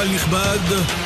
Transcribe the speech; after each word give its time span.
קהל 0.00 0.14
נכבד, 0.14 0.58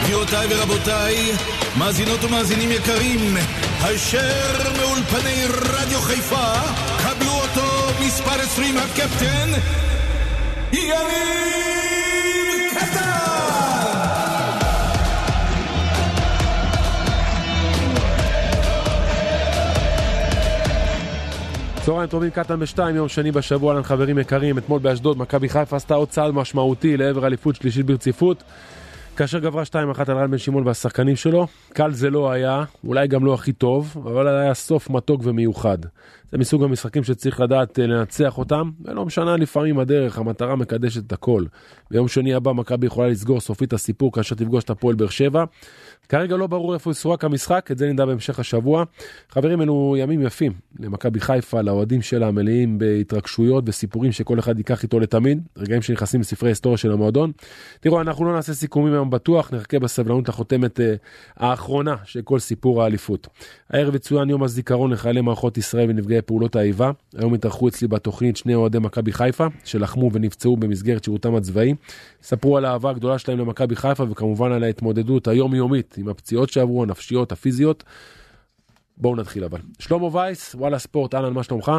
גבירותיי 0.04 0.46
ורבותיי, 0.50 1.32
מאזינות 1.78 2.24
ומאזינים 2.24 2.70
יקרים, 2.70 3.36
הישר 3.82 4.72
מאולפני 4.78 5.44
רדיו 5.46 6.00
חיפה, 6.00 6.52
קבלו 6.98 7.30
אותו 7.30 8.04
מספר 8.06 8.30
20 8.30 8.78
הקפטן, 8.78 9.48
יניב 10.72 10.94
קטן! 12.70 13.14
צהריים 21.84 22.08
טובים, 22.08 22.30
קטן 22.30 22.60
בשתיים, 22.60 22.96
יום 22.96 23.08
שני 23.08 23.32
בשבוע, 23.32 23.72
אהלן 23.72 23.82
חברים 23.82 24.18
יקרים, 24.18 24.58
אתמול 24.58 24.80
באשדוד, 24.80 25.18
מכבי 25.18 25.48
חיפה 25.48 25.76
עשתה 25.76 25.94
עוד 25.94 26.08
צעד 26.08 26.34
משמעותי 26.34 26.96
לעבר 26.96 27.26
אליפות 27.26 27.56
שלישית 27.56 27.86
ברציפות, 27.86 28.42
כאשר 29.16 29.38
גברה 29.38 29.62
2-1 29.62 29.76
על 30.08 30.18
רן 30.18 30.30
בן 30.30 30.38
שמעון 30.38 30.66
והשחקנים 30.66 31.16
שלו. 31.16 31.46
קל 31.72 31.92
זה 31.92 32.10
לא 32.10 32.30
היה, 32.30 32.64
אולי 32.84 33.08
גם 33.08 33.24
לא 33.24 33.34
הכי 33.34 33.52
טוב, 33.52 33.96
אבל 34.04 34.28
היה 34.28 34.54
סוף 34.54 34.90
מתוק 34.90 35.20
ומיוחד. 35.24 35.78
זה 36.32 36.38
מסוג 36.38 36.62
המשחקים 36.62 37.04
שצריך 37.04 37.40
לדעת 37.40 37.78
אה, 37.78 37.86
לנצח 37.86 38.38
אותם, 38.38 38.70
ולא 38.84 39.04
משנה 39.04 39.36
לפעמים 39.36 39.78
הדרך, 39.78 40.18
המטרה 40.18 40.56
מקדשת 40.56 41.06
את 41.06 41.12
הכל. 41.12 41.44
ביום 41.90 42.08
שני 42.08 42.34
הבא 42.34 42.52
מכבי 42.52 42.86
יכולה 42.86 43.08
לסגור 43.08 43.40
סופית 43.40 43.72
הסיפור 43.72 44.12
כאשר 44.12 44.34
תפגוש 44.34 44.64
את 44.64 44.70
הפועל 44.70 44.96
באר 44.96 45.08
שבע. 45.08 45.44
כרגע 46.08 46.36
לא 46.36 46.46
ברור 46.46 46.74
איפה 46.74 46.90
יסורק 46.90 47.24
המשחק, 47.24 47.68
את 47.70 47.78
זה 47.78 47.92
נדע 47.92 48.04
בהמשך 48.04 48.38
השבוע. 48.38 48.84
חברים, 49.30 49.62
אלו 49.62 49.94
ימים 49.98 50.22
יפים 50.22 50.52
למכבי 50.80 51.20
חיפה, 51.20 51.60
לאוהדים 51.60 52.02
שלה, 52.02 52.30
מלאים 52.30 52.78
בהתרגשויות 52.78 53.64
וסיפורים 53.66 54.12
שכל 54.12 54.38
אחד 54.38 54.58
ייקח 54.58 54.82
איתו 54.82 55.00
לתמיד, 55.00 55.42
רגעים 55.56 55.82
שנכנסים 55.82 56.20
לספרי 56.20 56.48
ההיסטוריה 56.48 56.78
של 56.78 56.92
המועדון. 56.92 57.32
תראו, 57.80 58.00
אנחנו 58.00 58.24
לא 58.24 58.34
נעשה 58.34 58.54
סיכומים 58.54 58.92
היום 58.92 59.10
בטוח, 59.10 59.52
נחכה 59.52 59.78
בסבלנות 59.78 60.28
לחותמת 60.28 60.78
uh, 60.78 60.82
האחרונה 61.36 61.96
של 62.04 62.22
כל 62.22 62.38
סיפור 62.38 62.82
האליפות. 62.82 63.28
הערב 63.70 63.94
יצוין 63.94 64.30
יום 64.30 64.42
הזיכרון 64.42 64.92
לחיילי 64.92 65.20
מערכות 65.20 65.58
ישראל 65.58 65.90
ונפגעי 65.90 66.18
פעולות 66.26 66.56
האיבה. 66.56 66.90
היום 67.18 67.34
התארחו 67.34 67.68
אצלי 67.68 67.88
בתוכנית 67.88 68.36
שני 68.36 68.54
אוהדי 68.54 68.78
מכבי 68.78 69.12
חיפה, 69.12 69.46
שלחמו 69.64 70.10
ונפצעו 70.12 70.56
במסגרת 70.56 71.04
שירותם 71.04 71.34
הצבאי. 71.34 71.74
ספרו 72.22 72.56
על 72.56 72.64
האהבה 72.64 72.90
הגדולה 72.90 73.18
שלהם 73.18 73.38
למכבי 73.38 73.76
חיפה 73.76 74.04
וכמובן 74.10 74.52
על 74.52 74.64
ההתמודדות 74.64 75.28
היומיומית 75.28 75.94
עם 75.98 76.08
הפציעות 76.08 76.48
שעברו, 76.50 76.82
הנפשיות, 76.82 77.32
הפיזיות. 77.32 77.84
בואו 78.96 79.16
נתחיל 79.16 79.44
אבל. 79.44 79.58
שלמה 79.78 80.16
וייס, 80.16 80.54
וואלה 80.54 80.78
ספורט, 80.78 81.14
אהלן, 81.14 81.32
מה 81.32 81.42
שלומך? 81.42 81.72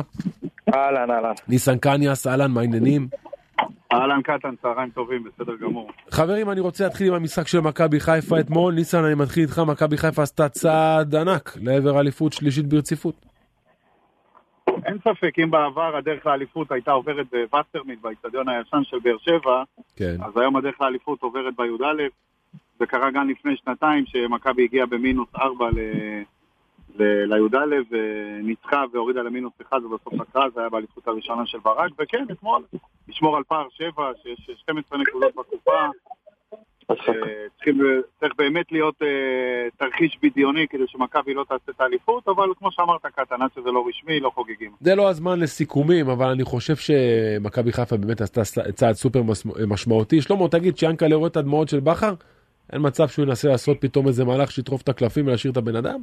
אהלן, 0.74 1.12
אהלן. 1.12 1.34
ניסן 1.48 1.78
קניאס, 1.78 2.28
אהלן, 2.28 2.52
מה 2.52 2.62
העניינים? 2.62 3.08
אהלן 3.94 4.22
קטן, 4.22 4.56
צהריים 4.62 4.90
טובים, 4.90 5.24
בסדר 5.24 5.54
גמור. 5.62 5.90
חברים, 6.12 6.50
אני 6.50 6.60
רוצה 6.60 6.84
להתחיל 6.84 7.08
עם 7.08 7.14
המשחק 7.14 7.48
של 7.48 7.60
מכבי 7.60 8.00
חיפה 8.00 8.40
אתמול. 8.40 8.74
ניסן, 8.74 9.04
אני 9.04 9.16
מתחיל 9.16 9.44
איתך, 9.44 9.60
מכבי 9.60 9.98
חיפה 9.98 10.24
עשתה 10.24 10.50
צעד 10.50 11.16
ענק 11.16 11.58
לעבר 11.62 12.00
אליפות 12.00 12.34
שלישית 12.34 12.68
ברציפות. 12.68 13.26
אין 14.86 14.98
ספק, 15.00 15.40
אם 15.44 15.52
בעבר 15.52 15.96
הדרך 15.96 16.26
לאליפות 16.26 16.72
הייתה 16.72 16.92
עוברת 16.92 17.26
בווסטרמיט, 17.32 18.02
באיצטדיון 18.02 18.50
הישן 18.50 18.84
של 18.84 19.00
באר 19.00 19.18
שבע, 19.18 19.64
כן. 19.96 20.16
אז 20.26 20.38
היום 20.38 20.56
הדרך 20.56 20.82
לאליפות 20.82 21.22
עוברת 21.22 21.54
בי"א. 21.58 22.04
זה 22.80 22.86
קרה 22.86 23.12
גם 23.12 23.30
לפני 23.30 23.58
שנתיים, 23.58 24.06
שמכבי 24.06 24.64
הגיעה 24.64 24.86
במינוס 24.86 25.30
ארבע 25.36 25.70
ל- 25.70 26.24
ל- 27.00 27.34
לי"א, 27.34 27.76
וניצחה 27.92 28.84
והורידה 28.92 29.22
למינוס 29.22 29.54
אחד, 29.62 29.86
ובסוף 29.86 30.14
לקרה, 30.14 30.50
זה 30.50 30.60
היה 30.60 30.70
באליפות 30.70 31.08
הראשונה 31.08 31.46
של 31.46 31.58
ברק, 31.60 31.92
וכן, 32.00 32.26
אתמול, 32.32 32.64
לשמור 33.08 33.38
על 33.38 33.44
פער 33.44 33.68
שבע, 33.70 34.12
שיש 34.24 34.50
12 34.58 35.00
נקודות 35.00 35.36
בקופה. 35.36 35.88
אה, 36.92 36.96
צריכים, 37.56 37.78
צריך 38.20 38.34
באמת 38.38 38.72
להיות 38.72 38.96
אה, 39.02 39.08
תרחיש 39.78 40.18
בדיוני 40.24 40.68
כדי 40.70 40.84
שמכבי 40.88 41.34
לא 41.34 41.44
תעשה 41.44 41.72
את 41.76 41.82
האליפות, 41.82 42.28
אבל 42.28 42.50
כמו 42.60 42.72
שאמרת 42.72 43.06
קטן, 43.06 43.42
עד 43.42 43.50
שזה 43.56 43.72
לא 43.72 43.86
רשמי, 43.90 44.20
לא 44.20 44.32
חוגגים. 44.36 44.72
זה 44.80 44.96
לא 44.96 45.10
הזמן 45.10 45.40
לסיכומים, 45.40 46.10
אבל 46.10 46.26
אני 46.26 46.44
חושב 46.44 46.76
שמכבי 46.76 47.72
חיפה 47.72 47.98
באמת 47.98 48.22
עשתה 48.22 48.42
צעד 48.72 48.96
סופר 48.96 49.22
משמעותי. 49.68 50.22
שלמה, 50.22 50.48
תגיד, 50.48 50.78
שיאנקל'ה 50.78 51.16
רואה 51.16 51.28
את 51.28 51.38
הדמעות 51.38 51.70
של 51.70 51.80
בכר? 51.80 52.14
אין 52.74 52.82
מצב 52.84 53.08
שהוא 53.08 53.26
ינסה 53.26 53.48
לעשות 53.50 53.78
פתאום 53.82 54.08
איזה 54.08 54.26
מהלך 54.26 54.52
שיטרוף 54.52 54.82
את 54.82 54.90
הקלפים 54.90 55.28
ולהשאיר 55.28 55.52
את 55.52 55.58
הבן 55.58 55.76
אדם? 55.76 56.00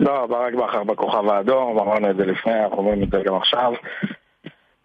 לא, 0.00 0.26
ברק 0.26 0.54
בכר 0.54 0.84
בכוכב 0.84 1.28
האדום, 1.28 1.78
אמרנו 1.78 2.10
את 2.10 2.16
זה 2.16 2.26
לפני, 2.26 2.64
אנחנו 2.64 2.76
אומרים 2.76 3.02
את 3.02 3.10
זה 3.10 3.18
גם 3.24 3.34
עכשיו. 3.34 3.72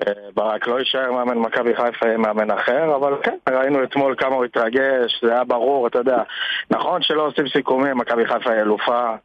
אה, 0.08 0.14
ברק 0.36 0.68
לא 0.68 0.80
יישאר 0.80 1.12
מאמן 1.12 1.38
מכבי 1.38 1.76
חיפה, 1.76 2.06
יהיה 2.06 2.18
מאמן 2.18 2.52
אחר, 2.52 2.96
אבל 2.96 3.14
כן, 3.24 3.38
ראינו 3.50 3.84
אתמול 3.84 4.16
כמה 4.18 4.36
הוא 4.36 4.46
התרגש, 4.46 5.24
זה 5.24 5.32
היה 5.32 5.44
ברור, 5.44 5.88
אתה 5.88 6.00
יודע. 6.00 6.24
נכון 6.72 7.02
שלא 7.02 7.28
עושים 7.28 7.48
סיכומים, 7.48 7.98
מכבי 7.98 8.26
חיפה 8.26 8.52
היא 8.52 8.62
אלופה, 8.62 9.16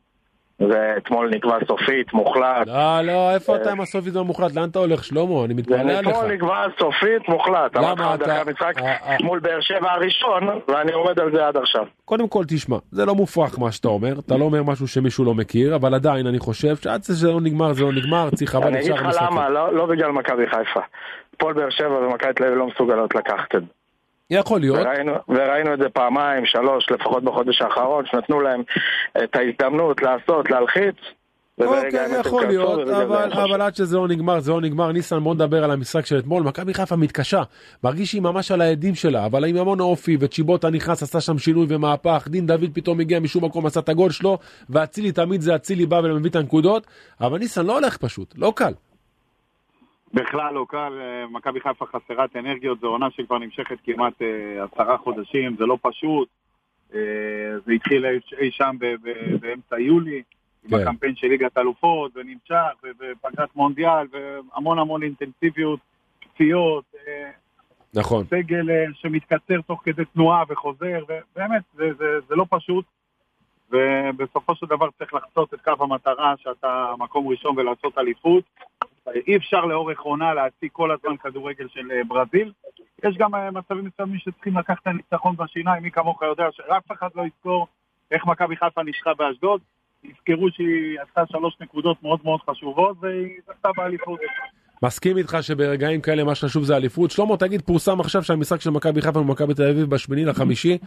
ואתמול 0.60 1.30
נקבע 1.34 1.58
סופית, 1.68 2.12
מוחלט. 2.12 2.66
לא, 2.66 3.00
לא, 3.02 3.30
איפה 3.34 3.56
אתה 3.56 3.70
עם 3.70 3.80
הסופית 3.80 4.16
והמוחלט? 4.16 4.54
לאן 4.54 4.68
אתה 4.68 4.78
הולך, 4.78 5.04
שלמה? 5.04 5.44
אני 5.44 5.54
מתפלא 5.54 5.76
עליך. 5.76 6.08
אתמול 6.08 6.32
נקבע 6.32 6.64
סופית, 6.78 7.28
מוחלט. 7.28 7.76
למה 7.76 7.92
אמרתי 7.92 8.22
לך, 8.22 8.28
אתה- 8.30 8.40
המשחק 8.40 8.74
אה, 8.78 8.92
אה. 9.10 9.16
מול 9.22 9.38
באר 9.38 9.60
שבע 9.60 9.92
הראשון, 9.92 10.42
ואני 10.68 10.92
עומד 10.92 11.20
על 11.20 11.32
זה 11.34 11.46
עד 11.46 11.56
עכשיו. 11.56 11.84
קודם 12.04 12.28
כל 12.28 12.44
תשמע, 12.48 12.76
זה 12.90 13.04
לא 13.04 13.14
מופרך 13.14 13.58
מה 13.58 13.72
שאתה 13.72 13.88
אומר, 13.88 14.12
אתה 14.26 14.36
לא 14.36 14.44
אומר 14.44 14.62
משהו 14.62 14.88
שמישהו 14.88 15.24
לא 15.24 15.34
מכיר, 15.34 15.74
אבל 15.76 15.94
עדיין 15.94 16.26
אני 16.26 16.38
חושב 16.38 16.76
שעד 16.76 17.02
שזה 17.02 17.28
לא 17.32 17.40
נגמר 17.40 17.72
זה 17.72 17.82
לא 17.84 17.92
נגמר, 17.92 18.30
צריך 18.30 18.54
אבל 18.54 18.66
אני 18.66 18.80
אגיד 18.80 18.92
לך 18.92 19.16
למה, 19.22 19.48
לא 19.48 19.74
לא 19.74 19.86
בגלל 19.86 20.10
מכבי 20.12 20.46
חיפה. 20.46 20.80
הפועל 21.34 21.54
באר 21.54 21.70
שבע 21.70 21.98
ומכבי 21.98 22.32
תל 22.32 22.44
אביב 22.44 22.58
לא 22.58 22.66
מסוגלות 22.66 23.14
לקחת 23.14 23.54
את 23.54 23.60
זה. 23.60 23.66
יכול 24.30 24.60
להיות, 24.60 24.78
וראינו, 24.78 25.12
וראינו 25.28 25.74
את 25.74 25.78
זה 25.78 25.88
פעמיים, 25.88 26.46
שלוש, 26.46 26.86
לפחות 26.90 27.24
בחודש 27.24 27.62
האחרון, 27.62 28.04
שנתנו 28.06 28.40
להם 28.40 28.62
את 29.24 29.36
ההזדמנות 29.36 30.02
לעשות, 30.02 30.50
להלחיץ. 30.50 30.96
אוקיי, 31.60 32.20
יכול 32.20 32.46
להיות, 32.46 32.86
זה 32.86 33.02
אבל, 33.02 33.32
אבל 33.32 33.62
עד 33.62 33.76
שזה 33.76 33.96
לא 33.96 34.08
נגמר, 34.08 34.40
זה 34.40 34.52
לא 34.52 34.60
נגמר. 34.60 34.92
ניסן, 34.92 35.18
בוא 35.18 35.34
נדבר 35.34 35.64
על 35.64 35.70
המשחק 35.70 36.06
של 36.06 36.18
אתמול. 36.18 36.42
מכבי 36.42 36.74
חיפה 36.74 36.96
מתקשה, 36.96 37.42
מרגיש 37.84 38.10
שהיא 38.10 38.22
ממש 38.22 38.50
על 38.50 38.60
העדים 38.60 38.94
שלה, 38.94 39.26
אבל 39.26 39.44
עם 39.44 39.56
המון 39.56 39.80
אופי, 39.80 40.16
וצ'יבוטה 40.20 40.70
נכנס, 40.70 41.02
עשה 41.02 41.20
שם 41.20 41.38
שינוי 41.38 41.66
ומהפך, 41.68 42.28
דין 42.30 42.46
דוד 42.46 42.70
פתאום 42.72 43.00
הגיע 43.00 43.20
משום 43.20 43.44
מקום, 43.44 43.66
עשה 43.66 43.80
את 43.80 43.88
הגול 43.88 44.10
שלו, 44.10 44.38
ואצילי 44.70 45.12
תמיד 45.12 45.40
זה 45.40 45.54
אצילי 45.54 45.86
בא 45.86 46.00
ומביא 46.04 46.30
את 46.30 46.36
הנקודות, 46.36 46.86
אבל 47.20 47.38
ניסן 47.38 47.66
לא 47.66 47.78
הולך 47.78 47.96
פשוט, 47.96 48.34
לא 48.36 48.52
קל. 48.56 48.72
בכלל 50.14 50.54
לא 50.54 50.66
קל, 50.68 50.98
אה, 51.00 51.26
מכבי 51.30 51.60
חיפה 51.60 51.86
חסרת 51.86 52.36
אנרגיות, 52.36 52.80
זו 52.80 52.86
עונה 52.86 53.10
שכבר 53.10 53.38
נמשכת 53.38 53.78
כמעט 53.84 54.22
אה, 54.22 54.64
עשרה 54.64 54.98
חודשים, 54.98 55.56
זה 55.58 55.66
לא 55.66 55.78
פשוט. 55.82 56.28
אה, 56.94 57.00
זה 57.66 57.72
התחיל 57.72 58.06
אי- 58.38 58.50
שם 58.50 58.76
באמצע 59.40 59.78
יולי, 59.78 60.22
עם 60.64 60.70
כן. 60.70 60.76
הקמפיין 60.76 61.16
של 61.16 61.26
ליגת 61.26 61.58
אלופות, 61.58 62.12
ונמשך, 62.14 62.74
ופגרת 62.98 63.56
מונדיאל, 63.56 64.06
והמון 64.10 64.78
המון 64.78 65.02
אינטנסיביות, 65.02 65.80
פציעות, 66.20 66.84
נכון. 67.94 68.24
סגל 68.30 68.66
שמתקצר 68.94 69.60
תוך 69.60 69.80
כדי 69.84 70.04
תנועה 70.04 70.42
וחוזר, 70.48 71.04
ובאמת, 71.04 71.62
זה, 71.74 71.92
זה, 71.98 72.04
זה 72.28 72.34
לא 72.34 72.46
פשוט. 72.50 72.84
ובסופו 73.70 74.54
של 74.54 74.66
דבר 74.66 74.88
צריך 74.98 75.14
לחצות 75.14 75.54
את 75.54 75.60
קו 75.60 75.84
המטרה 75.84 76.34
שאתה 76.38 76.94
מקום 76.98 77.28
ראשון 77.28 77.58
ולעשות 77.58 77.98
אליפות. 77.98 78.44
אי 79.26 79.36
אפשר 79.36 79.64
לאורך 79.64 80.00
עונה 80.00 80.34
להציג 80.34 80.68
כל 80.72 80.90
הזמן 80.90 81.16
כדורגל 81.16 81.68
של 81.68 81.90
אה, 81.90 82.04
ברזיל. 82.08 82.52
יש 83.04 83.16
גם 83.18 83.34
אה, 83.34 83.50
מצבים 83.50 83.84
מסוימים 83.84 84.18
שצריכים 84.18 84.58
לקחת 84.58 84.82
את 84.82 84.86
הניצחון 84.86 85.36
בשיניים, 85.36 85.82
מי 85.82 85.90
כמוך 85.90 86.22
יודע 86.22 86.44
שאף 86.52 86.92
אחד 86.92 87.08
לא 87.14 87.22
יזכור 87.22 87.66
איך 88.10 88.26
מכבי 88.26 88.56
חיפה 88.56 88.82
ניצחה 88.82 89.14
באשדוד. 89.14 89.60
יזכרו 90.04 90.50
שהיא 90.50 91.00
עשתה 91.00 91.22
שלוש 91.26 91.56
נקודות 91.60 92.02
מאוד 92.02 92.20
מאוד 92.24 92.40
חשובות 92.50 92.96
והיא 93.00 93.40
זכתה 93.46 93.68
באליפות. 93.76 94.20
מסכים 94.82 95.16
איתך 95.16 95.36
שברגעים 95.40 96.00
כאלה 96.00 96.24
מה 96.24 96.34
שחשוב 96.34 96.64
זה 96.64 96.76
אליפות. 96.76 97.10
שלמה, 97.10 97.36
תגיד, 97.36 97.62
פורסם 97.62 98.00
עכשיו 98.00 98.22
שהמשחק 98.22 98.60
של 98.60 98.70
מכבי 98.70 99.02
חיפה 99.02 99.18
ומכבי 99.18 99.54
תל 99.54 99.68
אביב 99.70 99.90
בשמיני 99.90 100.24
לחמישי, 100.24 100.78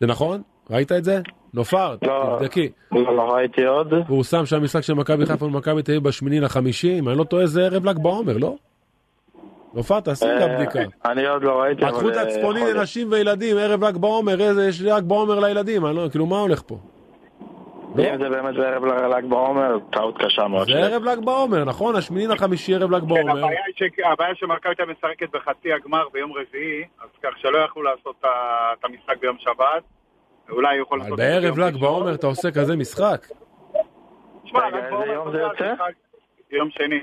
זה 0.00 0.06
נכון? 0.06 0.42
ראית 0.70 0.92
את 0.92 1.04
זה? 1.04 1.20
נופר, 1.54 1.96
לא. 2.02 2.36
תבדקי. 2.38 2.68
לא, 2.92 3.16
לא 3.16 3.22
ראיתי 3.22 3.64
עוד. 3.64 3.94
פורסם 4.06 4.46
שהמשחק 4.46 4.80
של 4.80 4.94
מכבי 4.94 5.26
חיפה 5.26 5.44
ומכבי 5.44 5.82
תל 5.82 5.92
אביב 5.92 6.04
בשמיני 6.04 6.40
לחמישי, 6.40 6.98
אם 6.98 7.08
אני 7.08 7.18
לא 7.18 7.24
טועה 7.24 7.46
זה 7.46 7.64
ערב 7.64 7.84
ל"ג 7.84 7.98
בעומר, 7.98 8.36
לא? 8.38 8.56
נופר, 9.74 10.00
תעשי 10.00 10.24
גם 10.40 10.50
אה, 10.50 10.56
בדיקה. 10.56 10.80
אני 11.04 11.26
עוד 11.26 11.42
לא 11.42 11.60
ראיתי, 11.60 11.82
אבל... 11.82 11.90
התחרות 11.90 12.14
אה, 12.14 12.22
הצפוני. 12.22 12.72
לנשים 12.74 13.12
וילדים, 13.12 13.56
ערב 13.56 13.84
ל"ג 13.84 13.96
בעומר, 13.96 14.58
יש 14.68 14.80
ל"ג 14.80 15.02
בעומר 15.02 15.40
לילדים, 15.40 15.84
לא, 15.84 16.08
כאילו 16.10 16.26
מה 16.26 16.38
הולך 16.40 16.62
פה? 16.66 16.78
אם 17.98 18.18
זה 18.18 18.28
באמת 18.28 18.54
זה 18.54 18.68
ערב 18.68 18.84
ל"ג 18.84 19.24
בעומר, 19.28 19.78
טעות 19.92 20.18
קשה 20.18 20.48
מאוד. 20.48 20.66
זה 20.66 20.78
ערב 20.78 21.04
ל"ג 21.04 21.24
בעומר, 21.24 21.64
נכון? 21.64 21.96
השמיני 21.96 22.26
לחמישי 22.26 22.74
ערב 22.74 22.90
ל"ג 22.90 23.00
כן, 23.00 23.06
בעומר. 23.08 23.32
הבעיה 23.38 23.60
היא 23.66 23.74
ש- 23.76 24.00
הבעיה 24.12 24.34
שמכבי 24.34 24.68
הייתה 24.68 24.82
משחקת 24.92 25.30
בחצי 25.32 25.72
הגמר 25.72 26.08
ביום 26.12 26.32
רביעי, 26.32 26.84
אז 27.02 27.08
כך 27.22 27.30
שלא 27.38 27.58
יכלו 27.58 27.82
לעשות 27.82 28.16
את 28.20 28.84
המשחק 28.84 29.16
ביום 29.20 29.36
שבת. 29.38 29.82
אולי 30.50 30.76
יכול 30.76 31.00
אבל 31.00 31.10
לעשות 31.10 31.18
זה 31.18 31.40
בערב 31.40 31.58
ל"ג. 31.58 31.80
בעומר 31.80 32.14
אתה 32.14 32.26
עושה 32.26 32.50
כזה 32.50 32.76
משחק? 32.76 33.26
שמע, 34.44 34.68
ל"ג 34.70 34.90
בעומר 34.90 35.30
זה 35.32 35.40
יום 36.50 36.70
שני. 36.70 37.00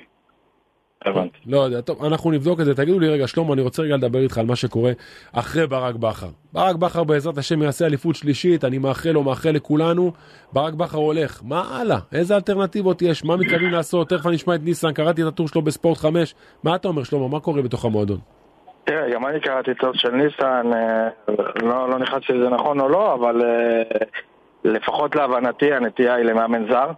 הבנתי. 1.06 1.38
לא 1.46 1.60
יודע, 1.60 1.82
טוב, 1.82 2.06
אנחנו 2.06 2.32
נבדוק 2.32 2.60
את 2.60 2.66
זה. 2.66 2.76
תגידו 2.76 3.00
לי 3.00 3.10
רגע, 3.10 3.28
שלמה, 3.28 3.54
אני 3.54 3.62
רוצה 3.62 3.82
רגע 3.82 3.98
לדבר 3.98 4.20
איתך 4.20 4.38
על 4.38 4.46
מה 4.46 4.56
שקורה 4.56 4.92
אחרי 5.34 5.68
ברק 5.68 5.96
בכר. 5.96 6.28
ברק 6.54 6.76
בכר 6.76 7.04
בעזרת 7.04 7.38
השם 7.38 7.62
יעשה 7.62 7.86
אליפות 7.86 8.16
שלישית, 8.16 8.64
אני 8.64 8.78
מאחל 8.78 9.10
לו, 9.10 9.24
מאחל 9.24 9.50
לכולנו. 9.50 10.12
ברק 10.54 10.74
בכר 10.74 10.98
הולך, 10.98 11.42
מה 11.44 11.64
הלאה? 11.72 11.98
איזה 12.14 12.36
אלטרנטיבות 12.36 13.02
יש? 13.02 13.26
מה 13.26 13.38
מתכוונים 13.38 13.72
לעשות? 13.72 14.10
תכף 14.10 14.28
אני 14.28 14.36
אשמע 14.36 14.56
את 14.56 14.62
ניסן, 14.64 14.94
קראתי 14.94 15.22
את 15.22 15.28
הטור 15.28 15.48
שלו 15.48 15.62
בספורט 15.62 15.98
5. 15.98 16.36
מה 16.64 16.76
אתה 16.76 16.88
אומר, 16.88 17.04
שלמה? 17.04 17.28
מה 17.28 17.40
קורה 17.40 17.62
בתוך 17.62 17.86
המועדון? 17.86 18.18
תראה, 18.84 19.10
גם 19.14 19.26
אני 19.26 19.40
קראתי 19.40 19.72
את 19.72 19.78
של 19.94 20.12
ניסן, 20.12 20.74
אה, 20.74 21.10
לא, 21.62 21.90
לא 21.90 22.00
נכנס 22.00 22.24
שזה 22.24 22.50
נכון 22.50 22.80
או 22.80 22.90
לא, 22.90 23.14
אבל 23.14 23.42
אה, 23.42 23.84
לפחות 24.64 25.16
להבנתי 25.16 25.74
הנטייה 25.74 26.16
היא 26.16 26.26
למאמן 26.26 26.72
זר. 26.72 26.92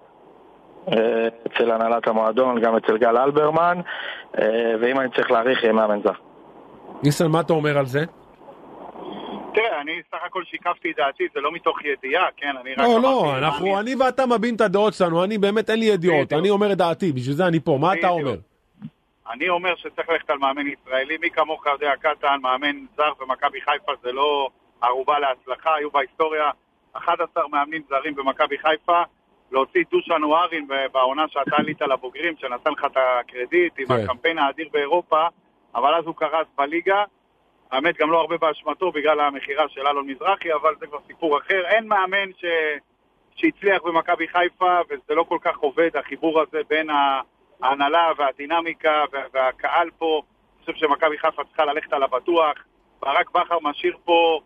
אה, 0.87 1.27
אצל 1.47 1.71
הנהלת 1.71 2.07
המועדון, 2.07 2.61
גם 2.61 2.75
אצל 2.75 2.97
גל 2.97 3.17
אלברמן, 3.17 3.77
ואם 4.81 4.99
אני 4.99 5.09
צריך 5.15 5.31
להעריך, 5.31 5.63
יהיה 5.63 5.73
מאמן 5.73 6.01
זר. 6.03 6.11
ניסן, 7.03 7.27
מה 7.27 7.39
אתה 7.39 7.53
אומר 7.53 7.77
על 7.77 7.85
זה? 7.85 8.05
תראה, 9.53 9.81
אני 9.81 10.01
סך 10.11 10.17
הכל 10.25 10.43
שיקפתי 10.43 10.91
את 10.91 10.95
דעתי, 10.97 11.27
זה 11.33 11.39
לא 11.41 11.51
מתוך 11.51 11.85
ידיעה, 11.85 12.27
כן? 12.37 12.57
אני 12.61 12.73
רק... 12.73 12.79
לא, 12.79 12.99
לא, 13.01 13.37
אנחנו, 13.37 13.79
אני 13.79 13.95
ואתה 13.95 14.25
מבין 14.25 14.55
את 14.55 14.61
הדעות 14.61 14.93
שלנו, 14.93 15.23
אני 15.23 15.37
באמת, 15.37 15.69
אין 15.69 15.79
לי 15.79 15.85
ידיעות, 15.85 16.33
אני 16.33 16.49
אומר 16.49 16.71
את 16.71 16.77
דעתי, 16.77 17.11
בשביל 17.11 17.35
זה 17.35 17.47
אני 17.47 17.59
פה, 17.59 17.77
מה 17.81 17.93
אתה 17.93 18.07
אומר? 18.07 18.35
אני 19.31 19.49
אומר 19.49 19.75
שצריך 19.75 20.09
ללכת 20.09 20.29
על 20.29 20.37
מאמן 20.37 20.67
ישראלי, 20.67 21.17
מי 21.17 21.29
כמוך 21.29 21.65
יודע, 21.65 21.91
קטן, 21.99 22.37
מאמן 22.41 22.85
זר 22.97 23.11
במכבי 23.19 23.61
חיפה 23.61 23.91
זה 24.03 24.11
לא 24.11 24.49
ערובה 24.81 25.19
להצלחה, 25.19 25.75
היו 25.75 25.91
בהיסטוריה 25.91 26.51
11 26.93 27.47
מאמנים 27.47 27.81
זרים 27.89 28.15
במכבי 28.15 28.57
חיפה, 28.57 29.01
להוציא 29.51 29.83
דושן 29.91 30.23
ווארין 30.23 30.67
בעונה 30.91 31.27
שאתה 31.27 31.55
עלית 31.55 31.81
לבוגרים, 31.81 32.33
שנתן 32.37 32.71
לך 32.71 32.85
את 32.85 32.97
הקרדיט 32.97 33.73
עם 33.79 33.87
כן. 33.87 33.93
הקמפיין 33.93 34.37
האדיר 34.37 34.69
באירופה, 34.71 35.27
אבל 35.75 35.95
אז 35.95 36.05
הוא 36.05 36.15
קרס 36.15 36.47
בליגה. 36.57 37.03
האמת, 37.71 37.97
גם 37.97 38.11
לא 38.11 38.19
הרבה 38.19 38.37
באשמתו 38.37 38.91
בגלל 38.91 39.19
המכירה 39.19 39.69
של 39.69 39.87
אלון 39.87 40.07
מזרחי, 40.07 40.53
אבל 40.53 40.75
זה 40.79 40.87
כבר 40.87 40.97
סיפור 41.07 41.37
אחר. 41.37 41.65
אין 41.65 41.87
מאמן 41.87 42.33
ש... 42.37 42.45
שהצליח 43.35 43.81
במכבי 43.83 44.27
חיפה, 44.27 44.79
וזה 44.89 45.15
לא 45.15 45.23
כל 45.23 45.37
כך 45.41 45.57
עובד, 45.57 45.89
החיבור 45.97 46.41
הזה 46.41 46.61
בין 46.69 46.89
ההנהלה 47.61 48.11
והדינמיקה 48.17 49.03
והקהל 49.33 49.89
פה. 49.97 50.21
אני 50.57 50.65
חושב 50.65 50.87
שמכבי 50.87 51.17
חיפה 51.17 51.43
צריכה 51.43 51.65
ללכת 51.65 51.93
על 51.93 52.03
הבטוח. 52.03 52.53
ברק 53.01 53.31
בכר 53.31 53.57
משאיר 53.61 53.97
פה 54.03 54.39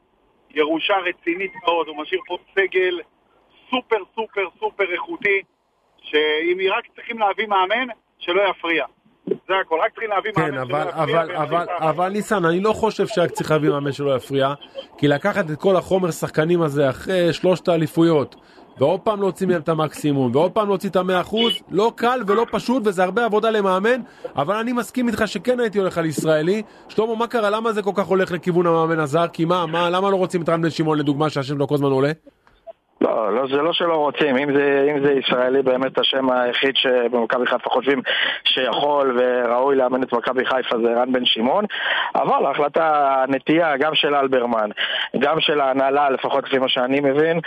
ירושה 0.50 0.98
רצינית 0.98 1.52
מאוד, 1.64 1.88
הוא 1.88 1.98
משאיר 1.98 2.22
פה 2.28 2.38
סגל 2.54 3.02
סופר 3.70 3.98
סופר 4.16 4.42
סופר 4.60 4.84
איכותי, 4.94 5.42
שאם 6.02 6.58
רק 6.78 6.84
צריכים 6.96 7.20
להביא 7.20 7.48
מאמן, 7.48 7.88
שלא 8.20 8.42
יפריע. 8.50 8.86
זה 9.28 9.54
הכל, 9.62 9.76
רק 9.86 9.92
צריכים 9.92 10.10
להביא 10.10 10.32
כן, 10.32 10.42
מאמן 10.56 10.68
שלא 10.68 10.78
יפריע. 10.78 11.04
אבל, 11.04 11.36
אבל, 11.36 11.66
אבל 11.80 12.10
ניסן, 12.10 12.46
אני 12.46 12.60
לא 12.60 12.74
חושב 12.74 13.08
שרק 13.08 13.32
צריך 13.32 13.52
להביא 13.52 13.70
מאמן 13.70 13.92
שלא 13.92 14.16
יפריע, 14.16 14.54
כי 14.98 15.08
לקחת 15.08 15.52
את 15.52 15.60
כל 15.60 15.76
החומר 15.76 16.12
שחקנים 16.12 16.62
הזה 16.62 16.90
אחרי 16.90 17.34
שלושת 17.34 17.68
האליפויות, 17.68 18.36
ועוד 18.78 19.00
פעם 19.00 19.22
להוציא 19.22 19.48
מהם 19.48 19.62
את 19.62 19.70
המקסימום, 19.70 20.36
ועוד 20.36 20.52
פעם 20.52 20.68
להוציא 20.68 20.90
את 20.90 20.96
המאה 20.96 21.22
אחוז, 21.22 21.54
לא 21.72 21.92
קל 21.96 22.20
ולא 22.28 22.46
פשוט, 22.52 22.84
וזה 22.86 23.04
הרבה 23.04 23.26
עבודה 23.26 23.50
למאמן, 23.50 24.02
אבל 24.36 24.56
אני 24.56 24.74
מסכים 24.74 25.08
איתך 25.08 25.24
שכן 25.26 25.60
הייתי 25.60 25.80
הולך 25.80 25.98
על 25.98 26.06
ישראלי. 26.06 26.62
שלמה, 26.90 27.16
מה 27.16 27.28
קרה? 27.28 27.50
למה 27.50 27.74
זה 27.74 27.82
כל 27.82 27.92
כך 27.96 28.06
הולך 28.06 28.32
לכיוון 28.32 28.68
המאמן 28.68 29.00
הזר? 29.00 29.28
כי 29.28 29.46
מה, 29.46 29.66
מה, 29.66 29.90
למה 29.90 30.10
לא 30.10 30.16
רוצים 30.16 30.42
את 30.42 30.50
רן 30.50 30.62
בן 30.62 30.70
שמעון 30.70 30.98
לדוגמה, 31.00 31.30
שהשם 31.30 31.56
שלו 31.56 31.68
כל 31.68 31.76
הזמן 31.76 31.92
עולה? 31.92 32.12
לא, 33.06 33.36
לא, 33.36 33.48
זה 33.48 33.62
לא 33.62 33.74
שלא 33.74 33.96
רוצים, 33.96 34.38
אם 34.38 34.54
זה, 34.54 34.88
אם 34.92 35.04
זה 35.04 35.12
ישראלי 35.12 35.62
באמת 35.62 36.00
השם 36.00 36.30
היחיד 36.30 36.76
שבמכבי 36.76 37.48
חיפה 37.48 37.70
חושבים 37.70 38.02
שיכול 38.44 39.20
וראוי 39.20 39.76
לאמן 39.76 40.04
את 40.04 40.14
מכבי 40.14 40.46
חיפה 40.46 40.78
זה 40.78 40.94
רן 41.02 41.12
בן 41.12 41.26
שמעון, 41.26 41.66
אבל 42.16 42.46
ההחלטה, 42.46 43.16
הנטייה 43.24 43.78
גם 43.78 43.96
של 43.96 44.16
אלברמן, 44.16 44.70
גם 45.20 45.40
של 45.40 45.62
ההנהלה, 45.62 46.10
לפחות 46.10 46.48
לפי 46.48 46.58
מה 46.58 46.70
שאני 46.70 47.00
מבין, 47.00 47.40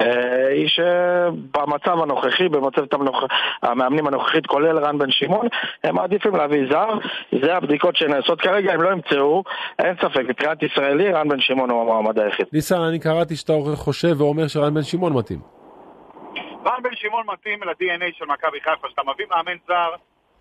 אה, 0.00 0.48
היא 0.48 0.68
שבמצב 0.68 2.02
הנוכחי, 2.02 2.48
במצב 2.48 2.82
המנוח... 2.92 3.24
המאמנים 3.62 4.06
הנוכחית, 4.06 4.46
כולל 4.46 4.78
רן 4.78 4.98
בן 4.98 5.10
שמעון, 5.10 5.46
הם 5.84 5.94
מעדיפים 5.94 6.36
להביא 6.36 6.62
זר, 6.70 6.88
זה 7.42 7.56
הבדיקות 7.56 7.96
שנעשות 7.96 8.40
כרגע, 8.40 8.72
הם 8.72 8.82
לא 8.82 8.92
ימצאו, 8.92 9.42
אין 9.78 9.94
ספק, 10.02 10.22
מבחינת 10.28 10.62
ישראלי, 10.62 11.12
רן 11.12 11.28
בן 11.28 11.40
שמעון 11.40 11.70
הוא 11.70 11.82
המועמד 11.82 12.18
היחיד. 12.18 12.46
ניסן, 12.52 12.80
אני 12.80 12.98
קראתי 12.98 13.36
שאתה 13.36 13.52
חושב 13.74 14.20
ואומר 14.20 14.48
שרן 14.48 14.74
בן 14.74 14.82
שמעון 14.82 15.01
מתאים. 15.10 15.38
רן 16.66 16.82
בן 16.82 16.94
שמעון 16.94 17.26
מתאים 17.26 17.62
ל-DNA 17.62 18.12
של 18.12 18.24
מכבי 18.24 18.60
חיפה. 18.60 18.86
כשאתה 18.86 19.02
מביא 19.02 19.26
מאמן 19.30 19.56
זר, 19.66 19.94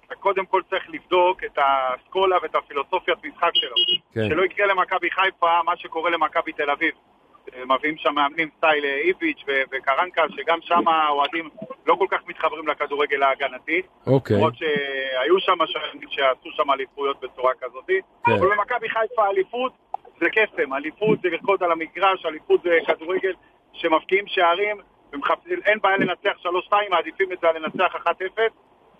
אתה 0.05 0.15
קודם 0.15 0.45
כל 0.45 0.61
צריך 0.69 0.89
לבדוק 0.89 1.43
את 1.43 1.57
האסכולה 1.57 2.37
ואת 2.41 2.55
הפילוסופיית 2.55 3.17
משחק 3.25 3.51
שלו. 3.53 3.75
כן. 4.13 4.29
שלא 4.29 4.45
יקרה 4.45 4.67
למכבי 4.67 5.11
חיפה 5.11 5.59
מה 5.65 5.77
שקורה 5.77 6.09
למכבי 6.09 6.53
תל 6.53 6.69
אביב. 6.69 6.91
מביאים 7.65 7.97
שם 7.97 8.15
מאמנים 8.15 8.49
סטייל 8.57 8.85
איביץ' 8.85 9.43
וקרנקה, 9.71 10.23
שגם 10.29 10.57
שם 10.61 10.87
האוהדים 10.87 11.49
לא 11.85 11.95
כל 11.95 12.05
כך 12.09 12.19
מתחברים 12.27 12.67
לכדורגל 12.67 13.23
ההגנתי. 13.23 13.81
אוקיי. 14.07 14.35
למרות 14.35 14.53
שהיו 14.55 15.39
שם 15.39 15.57
שנים 15.65 16.09
שעשו 16.09 16.49
שם 16.51 16.71
אליפויות 16.71 17.21
בצורה 17.21 17.53
כזאת. 17.61 17.85
כן. 18.25 18.31
אבל 18.31 18.55
במכבי 18.55 18.89
חיפה 18.89 19.27
אליפות 19.27 19.73
זה 20.19 20.29
קסם, 20.29 20.73
אליפות 20.73 21.21
זה 21.21 21.29
לרקוד 21.29 21.63
על 21.63 21.71
המגרש, 21.71 22.25
אליפות 22.25 22.61
זה 22.63 22.77
כדורגל 22.87 23.33
שמבקיעים 23.73 24.27
שערים, 24.27 24.77
אין 25.65 25.79
בעיה 25.81 25.97
לנצח 25.97 26.37
3-2, 26.69 26.73
מעדיפים 26.89 27.31
את 27.31 27.39
זה 27.41 27.49
על 27.49 27.57
לנצח 27.57 27.95
1-0. 27.95 28.07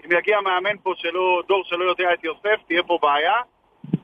אם 0.05 0.11
יגיע 0.11 0.41
מאמן 0.41 0.77
פה 0.83 0.93
שלא, 0.95 1.43
דור 1.47 1.63
שלא 1.63 1.83
יודע 1.83 2.13
את 2.13 2.23
יוסף, 2.23 2.61
תהיה 2.67 2.83
פה 2.83 2.99
בעיה. 3.01 3.35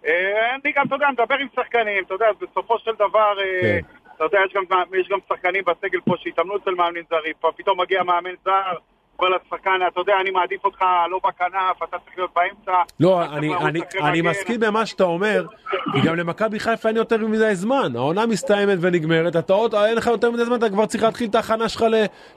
אה, 0.05 0.55
אני 0.55 0.71
גם, 0.71 0.87
אתה 0.87 0.95
יודע, 0.95 1.07
מדבר 1.09 1.35
עם 1.35 1.47
שחקנים, 1.55 2.03
אתה 2.03 2.13
יודע, 2.13 2.27
בסופו 2.41 2.79
של 2.79 2.91
דבר, 2.95 3.39
אה, 3.39 3.61
כן. 3.61 3.97
אתה 4.15 4.23
יודע, 4.23 4.39
יש 4.45 4.53
גם, 4.53 4.63
יש 4.99 5.07
גם 5.09 5.19
שחקנים 5.29 5.63
בסגל 5.63 6.01
פה 6.01 6.15
שהתאמנו 6.17 6.57
אצל 6.57 6.71
מאמנים 6.71 7.03
זרים, 7.09 7.33
פתאום 7.55 7.81
מגיע 7.81 8.03
מאמן 8.03 8.33
זר, 8.45 8.73
אומר 9.19 9.37
לשחקן, 9.37 9.79
אתה 9.87 9.99
יודע, 9.99 10.13
אני 10.21 10.31
מעדיף 10.31 10.65
אותך 10.65 10.85
לא 11.09 11.19
בכנף, 11.23 11.83
אתה 11.83 11.99
צריך 11.99 12.17
להיות 12.17 12.31
באמצע. 12.35 12.81
לא, 12.99 13.23
אני, 13.23 13.55
אני, 13.55 13.79
אני 14.01 14.21
מסכים 14.21 14.59
במה 14.59 14.85
שאתה 14.85 15.03
אומר, 15.03 15.45
כי 15.91 16.01
גם 16.07 16.15
למכבי 16.15 16.59
חיפה 16.59 16.89
אין 16.89 16.97
יותר 16.97 17.17
מדי 17.17 17.55
זמן. 17.55 17.95
העונה 17.95 18.25
מסתיימת 18.25 18.77
ונגמרת, 18.81 19.35
אתה 19.35 19.53
עוד, 19.53 19.75
אין 19.75 19.97
לך 19.97 20.07
יותר 20.07 20.31
מדי 20.31 20.45
זמן, 20.45 20.57
אתה 20.57 20.69
כבר 20.69 20.85
צריך 20.85 21.03
להתחיל 21.03 21.29
את 21.29 21.35
ההכנה 21.35 21.69
שלך 21.69 21.85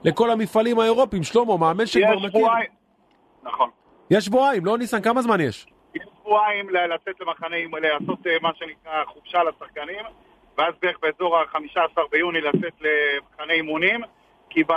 לכל 0.05 0.31
המפעלים 0.31 0.79
האירופיים. 0.79 1.23
שלמה, 1.23 1.57
מאמן 1.57 1.87
שכבר 1.87 2.19
מכיר. 2.19 2.47
נכון. 3.43 3.71
יש 4.11 4.25
שבועיים, 4.25 4.67
לא 4.67 4.79
ניסן, 4.79 5.03
כמה 5.03 5.23
זמן 5.23 5.41
יש? 5.41 5.67
יש 5.95 6.03
שבועיים 6.21 6.71
לצאת 6.71 7.21
למחנה, 7.21 7.57
לעשות 7.81 8.27
אה, 8.27 8.37
מה 8.43 8.51
שנקרא 8.55 9.05
חופשה 9.05 9.39
לשחקנים, 9.45 10.05
ואז 10.59 10.75
בערך 10.83 10.97
באזור 11.03 11.37
ה-15 11.37 12.03
ביוני 12.11 12.41
לצאת 12.41 12.73
למחנה 12.81 13.53
אימונים, 13.53 14.01
כי 14.51 14.65
ב... 14.65 14.73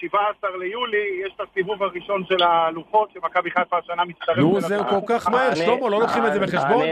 17 0.00 0.50
ליולי 0.58 0.96
יש 1.26 1.32
את 1.36 1.46
הסיבוב 1.50 1.82
הראשון 1.82 2.24
של 2.28 2.42
הלוחות 2.42 3.08
שמכבי 3.14 3.50
חיפה 3.50 3.76
השנה 3.78 4.04
מצטרפת. 4.04 4.38
נו, 4.38 4.60
זה 4.60 4.78
כל 4.90 5.00
כך 5.06 5.28
מהר, 5.28 5.54
שלמה, 5.54 5.88
לא 5.90 6.00
לוקחים 6.00 6.26
את 6.26 6.32
זה 6.32 6.40
בחשבון? 6.40 6.84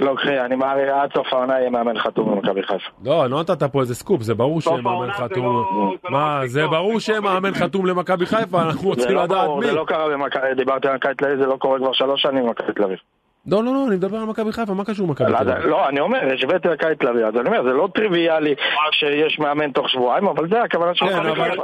לוקחים, 0.00 0.38
אני 0.38 0.56
מעריך 0.56 0.90
עד 0.94 1.10
סוף 1.14 1.26
העונה 1.32 1.58
יהיה 1.60 1.70
מאמן 1.70 1.98
חתום 1.98 2.30
במכבי 2.36 2.62
חיפה. 2.62 2.90
לא, 3.04 3.26
לא 3.30 3.40
נתת 3.40 3.62
פה 3.62 3.80
איזה 3.80 3.94
סקופ, 3.94 4.22
זה 4.22 4.34
ברור 4.34 4.60
שיהיה 4.60 4.80
מאמן 4.80 5.12
חתום. 5.12 5.44
לא- 5.44 5.64
לא 6.04 6.10
מה, 6.10 6.40
זה 6.46 6.66
ברור 6.66 7.00
שיהיה 7.00 7.20
מאמן 7.20 7.54
חתום 7.54 7.86
למכבי 7.86 8.26
חיפה, 8.26 8.62
אנחנו 8.62 8.88
רוצים 8.88 9.14
לא 9.14 9.22
לדעת 9.24 9.48
מי. 9.60 9.66
זה 9.66 9.72
לא 9.72 9.84
קרה 9.84 10.08
במכבי, 10.08 10.54
דיברתי 10.56 10.88
על 10.88 10.94
מכבי 10.94 11.14
תל 11.14 11.24
אביב, 11.24 11.38
זה 11.40 11.46
לא 11.46 11.56
קורה 11.56 11.78
כבר 11.78 11.92
שלוש 11.92 12.22
שנים 12.22 12.46
במכבי 12.46 12.72
תל 12.72 12.82
אביב. 12.84 12.98
לא, 13.46 13.64
לא, 13.64 13.72
לא, 13.74 13.86
אני 13.88 13.96
מדבר 13.96 14.18
על 14.18 14.24
מכבי 14.24 14.52
חיפה, 14.52 14.74
מה 14.74 14.84
קשור 14.84 15.06
מכבי 15.06 15.32
תל 15.32 15.36
אביב? 15.50 15.66
לא, 15.66 15.88
אני 15.88 16.00
אומר, 16.00 16.32
השוויתי 16.34 16.68
לקיץ 16.68 16.98
תל 16.98 17.08
אביב, 17.08 17.26
אז 17.26 17.34
אני 17.36 17.46
אומר, 17.46 17.62
זה 17.62 17.72
לא 17.72 17.88
טריוויאלי 17.94 18.54
שיש 18.92 19.38
מאמן 19.38 19.72
תוך 19.72 19.88
שבועיים, 19.90 20.26
אבל 20.26 20.48
זה 20.48 20.62
הכוונה 20.62 20.94
של 20.94 21.04
מכבי 21.04 21.34
חיפה. 21.34 21.62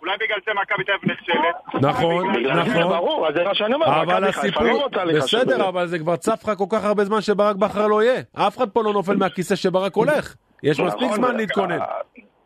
אולי 0.00 0.16
בגלל 0.20 0.38
זה 0.46 0.52
מכבי 0.62 0.84
תל 0.84 0.92
אביב 0.92 1.10
נכשלת. 1.10 1.84
נכון, 1.84 2.30
נכון. 2.30 2.82
ברור, 2.82 3.28
אז 3.28 3.34
זה 3.34 3.44
מה 3.44 3.54
שאני 3.54 3.74
אומר, 3.74 4.02
אבל 4.02 4.24
הסיפור, 4.24 4.88
בסדר, 5.16 5.68
אבל 5.68 5.86
זה 5.86 5.98
כבר 5.98 6.16
צף 6.16 6.40
לך 6.44 6.58
כל 6.58 6.64
כך 6.70 6.84
הרבה 6.84 7.04
זמן 7.04 7.20
שברק 7.20 7.56
בכר 7.56 7.86
לא 7.86 8.02
יהיה. 8.02 8.20
אף 8.34 8.56
אחד 8.56 8.70
פה 8.70 8.82
לא 8.82 8.92
נופל 8.92 9.16
מהכיסא 9.16 9.56
שברק 9.56 9.94
הולך. 9.94 10.34
יש 10.62 10.80
מספיק 10.80 11.02
נכון, 11.02 11.16
זמן 11.16 11.36
להתכונן. 11.36 11.78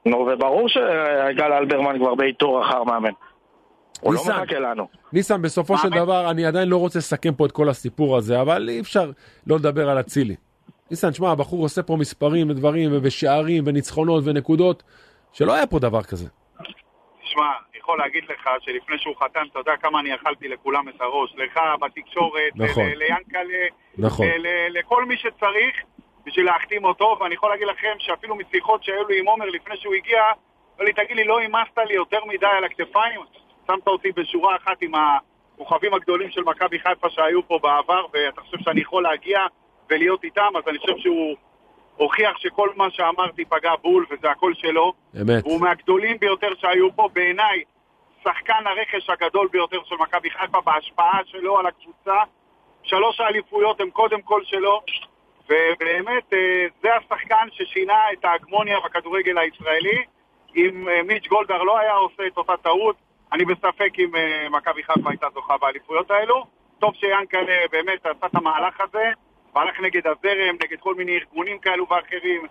נו, 0.07 0.29
וברור 0.33 0.69
שגל 0.69 1.53
אלברמן 1.53 1.99
כבר 1.99 2.15
באיתור 2.15 2.63
אחר 2.63 2.85
מאמן. 2.85 3.11
הוא 4.01 4.15
לא 4.15 4.21
מחכה 4.29 4.59
לנו. 4.59 4.89
ניסן, 5.13 5.43
בסופו 5.43 5.79
של 5.79 5.89
דבר, 5.91 6.31
אני 6.31 6.47
עדיין 6.47 6.69
לא 6.69 6.77
רוצה 6.77 6.99
לסכם 6.99 7.35
פה 7.35 7.47
את 7.47 7.53
כל 7.53 7.69
הסיפור 7.69 8.17
הזה, 8.17 8.41
אבל 8.41 8.69
אי 8.69 8.81
אפשר 8.81 9.11
לא 9.47 9.57
לדבר 9.57 9.91
על 9.91 10.01
אצילי. 10.01 10.37
ניסן, 10.91 11.13
שמע, 11.13 11.31
הבחור 11.31 11.63
עושה 11.63 11.83
פה 11.83 11.97
מספרים 11.97 12.51
ודברים, 12.51 12.91
ושערים, 13.03 13.65
וניצחונות, 13.67 14.25
ונקודות, 14.27 14.83
שלא 15.33 15.55
היה 15.55 15.67
פה 15.67 15.79
דבר 15.79 16.03
כזה. 16.03 16.29
שמע, 17.23 17.45
אני 17.71 17.79
יכול 17.79 17.99
להגיד 17.99 18.25
לך 18.25 18.49
שלפני 18.61 18.99
שהוא 18.99 19.15
חתם, 19.17 19.41
אתה 19.51 19.59
יודע 19.59 19.73
כמה 19.83 20.01
אני 20.01 20.15
אכלתי 20.15 20.49
לכולם 20.49 20.89
את 20.89 21.01
הראש. 21.01 21.35
לך, 21.37 21.61
בתקשורת, 21.81 22.53
נכון. 22.55 22.85
ליאנקלה, 22.85 23.67
נכון. 23.99 24.27
לכל 24.71 25.05
מי 25.05 25.17
שצריך 25.17 25.75
בשביל 26.27 26.47
להחתים 26.47 26.85
אותו, 26.85 27.17
ואני 27.21 27.35
יכול 27.35 27.51
להגיד 27.51 27.67
לכם 27.69 27.95
שאפילו 27.99 28.37
משיחות 28.37 28.85
שהיו 28.85 29.09
לי 29.09 29.19
עם 29.21 29.27
עומר 29.27 29.47
לפני 29.47 29.77
שהוא 29.77 29.95
הגיע, 29.95 30.23
אמר 30.77 30.85
לי, 30.85 30.93
תגיד 30.93 31.17
לי, 31.17 31.25
לא 31.25 31.39
אימצת 31.39 31.79
לי 31.89 31.95
יותר 31.95 32.19
מדי 32.25 32.47
על 32.47 32.65
הכתפיים? 32.65 33.21
שמת 33.71 33.89
אותי 33.89 34.13
בשורה 34.13 34.57
אחת 34.57 34.83
עם, 34.83 34.93
הכוכבים 35.59 35.95
הגדולים 35.95 36.31
של 36.31 36.41
מכבי 36.45 36.79
חיפה 36.79 37.11
שהיו 37.11 37.49
פה 37.49 37.59
בעבר, 37.63 38.07
ואתה 38.13 38.41
חושב 38.41 38.59
שאני 38.61 38.81
יכול 38.81 39.03
להגיע 39.03 39.41
ולהיות 39.91 40.25
איתם, 40.25 40.53
אז 40.57 40.63
אני 40.69 40.79
חושב 40.79 40.99
שהוא 40.99 41.37
הוכיח 41.97 42.39
שכל 42.39 42.69
מה 42.77 42.91
שאמרתי 42.91 43.45
פגע 43.45 43.73
בול 43.83 44.07
וזה 44.11 44.31
הכל 44.31 44.55
שלו. 44.55 44.93
אמת. 45.23 45.45
הוא 45.45 45.61
מהגדולים 45.61 46.19
ביותר 46.19 46.49
שהיו 46.61 46.97
פה, 46.97 47.09
בעיניי, 47.13 47.63
שחקן 48.25 48.67
הרכש 48.67 49.11
הגדול 49.11 49.49
ביותר 49.53 49.79
של 49.85 49.95
מכבי 50.01 50.31
חיפה 50.31 50.61
בהשפעה 50.61 51.21
שלו 51.25 51.59
על 51.59 51.67
הקבוצה. 51.67 52.17
שלוש 52.83 53.21
האליפויות 53.21 53.81
הן 53.81 53.91
קודם 53.91 54.23
כל 54.23 54.45
שלו, 54.45 54.81
ובאמת 55.45 56.33
אה, 56.33 56.67
זה 56.83 56.89
השחקן 56.97 57.49
ששינה 57.53 57.99
את 58.13 58.25
ההגמוניה 58.25 58.79
בכדורגל 58.85 59.39
הישראלי. 59.39 60.05
אם 60.57 60.89
אה, 60.89 61.03
מיץ' 61.03 61.27
גולדהר 61.29 61.63
לא 61.63 61.79
היה 61.79 61.93
עושה 61.93 62.27
את 62.27 62.37
אותה 62.37 62.57
טעות, 62.63 62.97
אני 63.33 63.45
בספק 63.45 63.93
אם 63.99 64.17
אה, 64.17 64.49
מכבי 64.51 64.83
חיפה 64.83 65.11
הייתה 65.11 65.27
זוכה 65.35 65.55
באליפויות 65.61 66.11
האלו. 66.11 66.45
טוב 66.79 66.95
שיאנקל'ה 66.95 67.55
באמת 67.73 68.07
עשה 68.07 68.27
את 68.27 68.35
המהלך 68.35 68.81
הזה, 68.81 69.05
והלך 69.55 69.81
נגד 69.81 70.07
הזרם, 70.07 70.55
נגד 70.65 70.77
כל 70.81 70.95
מיני 70.95 71.13
ארגונים 71.13 71.59
כאלו 71.59 71.87
ואחרים, 71.91 72.47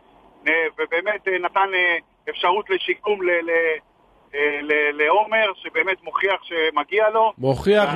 אה, 0.48 0.54
ובאמת 0.74 1.28
אה, 1.28 1.40
נתן 1.40 1.70
אפשרות 2.30 2.70
לשיקום 2.70 3.22
ל- 3.22 3.32
ל- 4.62 5.04
לעומר, 5.04 5.52
שבאמת 5.56 6.04
מוכיח 6.04 6.44
שמגיע 6.44 7.10
לו. 7.10 7.34
מוכיח 7.38 7.90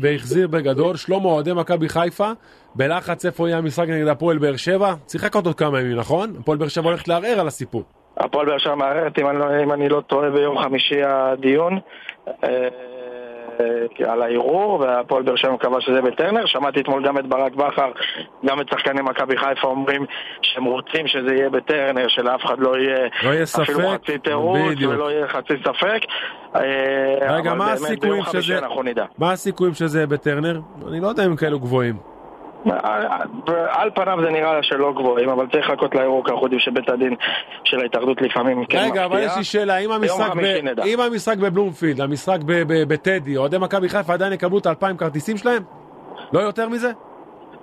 והחזיר 0.00 0.48
בגדול. 0.48 0.96
שלמה, 0.96 1.24
אוהדי 1.28 1.52
מכבי 1.52 1.88
חיפה, 1.88 2.30
בלחץ 2.74 3.26
איפה 3.26 3.48
יהיה 3.48 3.58
המשחק 3.58 3.84
נגד 3.88 4.06
הפועל 4.06 4.38
באר 4.38 4.56
שבע? 4.56 4.94
לחכות 5.14 5.46
עוד 5.46 5.54
כמה 5.54 5.80
ימים, 5.80 5.96
נכון? 5.96 6.36
הפועל 6.40 6.58
באר 6.58 6.68
שבע 6.68 6.84
הולכת 6.88 7.08
לערער 7.08 7.40
על 7.40 7.46
הסיפור. 7.46 7.82
הפועל 8.20 8.46
באר 8.46 8.58
שבע 8.58 8.74
מערערת, 8.74 9.18
אם 9.18 9.28
אני 9.28 9.38
לא- 9.38 9.62
אם 9.62 9.72
אני 9.72 9.88
לא 9.88 10.00
טועה, 10.06 10.30
ביום 10.30 10.58
חמישי 10.58 11.02
הדיון. 11.02 11.78
אה, 12.44 12.68
על 14.06 14.22
הערעור, 14.22 14.80
והפועל 14.80 15.22
באר 15.22 15.36
שבע 15.36 15.52
מקווה 15.52 15.80
שזה 15.80 16.02
בטרנר. 16.02 16.46
שמעתי 16.46 16.80
אתמול 16.80 17.06
גם 17.06 17.18
את 17.18 17.26
ברק 17.26 17.54
בכר, 17.54 17.90
גם 18.46 18.60
את 18.60 18.66
שחקני 18.70 19.02
מכבי 19.02 19.36
חיפה 19.36 19.66
אומרים 19.68 20.06
שהם 20.42 20.64
רוצים 20.64 21.06
שזה 21.06 21.34
יהיה 21.34 21.50
בטרנר, 21.50 22.08
שלאף 22.08 22.44
אחד 22.44 22.58
לא 22.58 22.78
יהיה 22.78 23.08
לא 23.22 23.30
יהיה 23.30 23.42
אפילו 23.62 23.78
ספק, 23.78 24.00
חצי 24.02 24.18
תירוץ. 24.18 24.58
ולא 24.88 25.10
יהיה 25.10 25.28
חצי 25.28 25.54
ספק. 25.64 26.00
אה, 26.56 27.34
רגע, 27.36 27.54
מה 27.54 27.72
הסיכויים 27.72 28.22
שזה... 28.32 28.60
מה 29.18 29.32
הסיכויים 29.32 29.74
שזה 29.74 29.98
יהיה 29.98 30.06
בטרנר? 30.06 30.60
אני 30.88 31.00
לא 31.00 31.08
יודע 31.08 31.26
אם 31.26 31.36
כאלו 31.36 31.60
גבוהים. 31.60 32.09
על 33.68 33.90
פניו 33.94 34.18
זה 34.24 34.30
נראה 34.30 34.62
שלא 34.62 34.92
גבוהים, 34.92 35.28
אבל 35.28 35.46
צריך 35.52 35.70
לחכות 35.70 35.94
לערעור, 35.94 36.24
כי 36.24 36.30
אנחנו 36.30 36.46
יודעים 36.46 36.60
שבית 36.60 36.88
הדין 36.88 37.14
של 37.64 37.80
ההתאחדות 37.80 38.22
לפעמים 38.22 38.64
כן 38.64 38.78
רגע, 38.78 39.04
אבל 39.04 39.18
יש 39.22 39.36
לי 39.36 39.44
שאלה, 39.44 39.78
אם 39.78 39.92
המשחק, 39.92 40.30
ב... 40.36 40.80
אם 40.80 41.00
המשחק 41.00 41.36
בבלומפילד, 41.36 42.00
המשחק. 42.00 42.38
בטדי, 42.88 43.36
אוהדי 43.36 43.58
מכבי 43.58 43.88
חיפה 43.88 44.12
עדיין 44.12 44.32
יקבלו 44.32 44.58
את 44.58 44.66
האלפיים 44.66 44.96
כרטיסים 44.96 45.36
שלהם? 45.36 45.62
לא 46.32 46.40
יותר 46.40 46.68
מזה? 46.68 46.92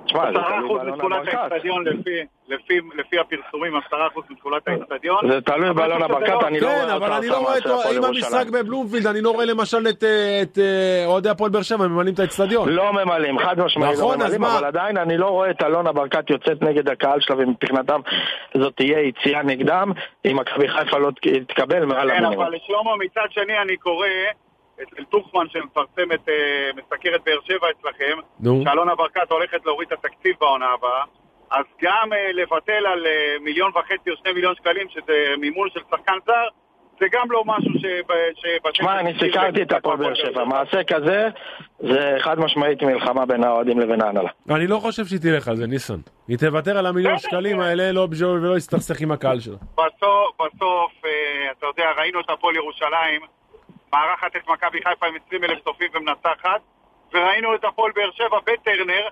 תשמע, 0.07 0.25
זה 0.31 0.37
תלוי 0.39 0.69
באלונה 0.77 0.91
מתכולת 0.95 1.25
ברקת. 1.25 1.33
האצטדיון 1.33 1.83
לפי- 1.87 2.11
לפי- 2.49 2.79
לפי 2.97 3.19
הפרסומים, 3.19 3.73
עשרה 3.87 4.07
אחוז 4.07 4.23
מתכולת 4.29 4.67
האצטדיון. 4.67 5.31
זה 5.31 5.41
תלוי 5.41 5.69
אבל 5.69 5.77
באלונה 5.77 6.05
שזה 6.05 6.13
ברקת, 6.13 6.29
לא- 6.29 6.47
אני 6.47 6.59
לא 6.59 6.67
כן, 6.67 6.73
רואה 6.73 6.95
אבל 6.95 7.03
אותה 7.03 7.17
אני 7.17 7.27
לא 7.27 7.37
רואה 7.37 7.57
את... 7.57 7.65
הפועל 7.65 8.05
המשחק. 8.05 8.45
בבלומפילד, 8.53 9.07
אני 9.07 9.21
לא 9.21 9.29
רואה 9.31 9.45
למשל 9.45 9.77
את, 9.89 10.03
אה, 10.03 10.43
אה, 10.57 11.05
אוהדי 11.05 11.29
הפועל 11.29 11.51
באר 11.51 11.61
שבע 11.61 11.87
ממלאים 11.87 12.13
את 12.13 12.19
האצטדיון. 12.19 12.69
לא 12.69 12.93
ממלאים, 12.93 13.39
חד 13.39 13.59
משמעית 13.59 13.97
נכון, 13.97 14.19
לא 14.19 14.25
אז 14.25 14.33
ממלאים, 14.35 14.41
מה? 14.41 14.57
אבל 14.59 14.65
עדיין 14.67 14.97
אני 14.97 15.17
לא 15.17 15.25
רואה 15.27 15.49
את 15.49 15.63
אלונה 15.63 15.91
ברקת 15.91 16.29
יוצאת 16.29 16.61
נגד 16.61 16.89
הקהל 16.89 17.19
שלה, 17.21 17.35
ומבחינתם 17.39 17.99
זאת 18.57 18.73
תהיה 18.75 18.99
יציאה 18.99 19.43
נגדם, 19.43 19.91
אם 20.25 20.35
מכבי 20.39 20.67
חיפה 20.69 20.97
לא 20.97 21.11
ת- 21.11 21.27
תקבל 21.51 21.85
מעל 21.85 22.09
כן, 22.09 22.15
המינימום. 22.15 22.45
אבל 22.45 22.55
שלמה, 22.67 22.91
מצד 23.05 23.27
שני 23.31 23.59
אני 23.61 23.77
קורא 23.77 24.07
אצל 24.83 25.03
טוחמן 25.03 25.49
שמפרסם 25.49 26.11
את, 26.13 26.29
אה, 26.29 26.69
מסקר 26.75 27.15
את 27.15 27.21
באר 27.25 27.39
שבע 27.43 27.67
אצלכם, 27.79 28.17
נו. 28.39 28.61
שאלונה 28.63 28.95
ברקת 28.95 29.31
הולכת 29.31 29.65
להוריד 29.65 29.87
את 29.91 29.99
התקציב 29.99 30.35
בעונה 30.39 30.65
הבאה, 30.65 31.03
אז 31.51 31.65
גם 31.81 32.13
אה, 32.13 32.31
לבטל 32.33 32.85
על 32.85 33.05
אה, 33.05 33.35
מיליון 33.41 33.71
וחצי 33.75 34.09
או 34.09 34.15
שני 34.15 34.33
מיליון 34.33 34.55
שקלים, 34.55 34.87
שזה 34.89 35.33
מימון 35.37 35.69
של 35.73 35.79
שחקן 35.91 36.17
זר, 36.25 36.47
זה 36.99 37.05
גם 37.11 37.31
לא 37.31 37.43
משהו. 37.45 37.71
שבשקל 37.73 38.69
תשמע, 38.71 38.99
אני 38.99 39.13
סיקרתי 39.19 39.61
את 39.61 39.71
הפועל 39.71 39.97
באר 39.97 40.13
שבע, 40.13 40.45
מעשה 40.45 40.83
כזה 40.83 41.29
זה 41.79 42.17
חד 42.19 42.39
משמעית 42.39 42.83
מלחמה 42.83 43.25
בין 43.25 43.43
האוהדים 43.43 43.79
לבין 43.79 44.01
ההנהלה. 44.01 44.29
אני 44.49 44.67
לא 44.67 44.79
חושב 44.79 45.05
שהיא 45.05 45.19
תלך 45.19 45.47
על 45.47 45.55
זה, 45.55 45.67
ניסן. 45.67 45.99
היא 46.27 46.37
תוותר 46.37 46.77
על 46.77 46.85
המיליון 46.85 47.17
שקלים. 47.17 47.59
האלה 47.59 47.91
לא 47.91 48.05
בשביל 48.05 48.29
ולא 48.29 48.57
יסתכסך 48.57 49.01
עם 49.01 49.11
הקהל 49.11 49.39
שלה. 49.39 49.55
בסוף, 49.73 50.35
בסוף, 50.39 50.91
אתה 51.57 51.65
יודע, 51.65 51.91
ראינו 51.97 52.19
את 52.19 52.29
הפועל 52.29 52.55
ירושלים, 52.55 53.21
מארחת 53.93 54.35
את 54.35 54.47
מכבי 54.47 54.79
חיפה 54.83 55.05
עם 55.07 55.13
20 55.27 55.43
אלף 55.43 55.63
צופים 55.63 55.89
ומנצחת, 55.93 56.61
וראינו 57.13 57.55
את 57.55 57.63
הפועל 57.63 57.91
באר 57.95 58.11
שבע 58.11 58.39
בטרנר, 58.45 59.07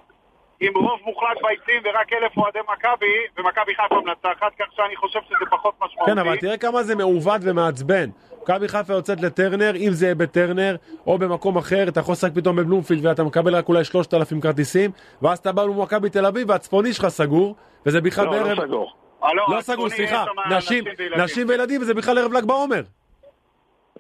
עם 0.60 0.74
רוב 0.76 1.00
מוחלט 1.06 1.38
ביציעים 1.44 1.82
ורק 1.86 2.14
אלף 2.14 2.38
אוהדי 2.38 2.60
מכבי, 2.74 3.16
ומכבי 3.38 3.76
חיפה 3.76 4.02
מנצחת, 4.06 4.52
כך 4.60 4.66
שאני 4.76 4.96
חושב 4.96 5.20
שזה 5.26 5.46
פחות 5.52 5.74
משמעותי. 5.82 6.12
כן, 6.12 6.18
אבל 6.18 6.38
תראה 6.38 6.58
כמה 6.58 6.84
זה 6.84 6.96
מעוות 6.96 7.42
ומעצבן. 7.44 8.10
מכבי 8.42 8.68
חיפה 8.68 8.94
יוצאת 8.94 9.22
לטרנר, 9.22 9.72
אם 9.76 9.90
זה 9.92 10.06
יהיה 10.06 10.16
בטרנר, 10.16 10.76
או 11.08 11.18
במקום 11.18 11.58
אחר, 11.58 11.86
אתה 11.88 12.00
יכול 12.00 12.12
לשחק 12.12 12.32
פתאום 12.36 12.56
בבלומפילד 12.56 13.06
ואתה 13.06 13.24
מקבל 13.24 13.56
רק 13.56 13.70
אולי 13.70 13.84
3,000 13.84 14.42
כרטיסים, 14.42 14.92
ואז 15.22 15.40
אתה 15.40 15.52
בא 15.52 15.64
למכבי 15.64 16.10
תל 16.10 16.26
אביב 16.26 16.50
והצפוני 16.50 16.94
שלך 16.94 17.08
סגור, 17.08 17.56
וזה 17.86 18.02
בכלל 18.02 18.26
לא, 18.26 18.32
בערב... 18.32 18.60
לא 18.60 18.66
סגור. 18.66 18.94
אה, 19.24 19.34
לא 19.34 19.42
הצפוני 19.42 19.62
סגור, 19.62 19.88
יש 19.88 19.94
סליחה, 19.94 20.26
שם 20.26 20.54
נשים, 20.54 20.84
וילדים. 20.86 21.20
נשים 21.20 21.50
וילדים, 21.50 21.82
וזה 21.82 21.94
בכלל 21.94 22.18
ערב 22.18 22.34
ל"ג 22.34 22.46
בעומר. 22.46 22.82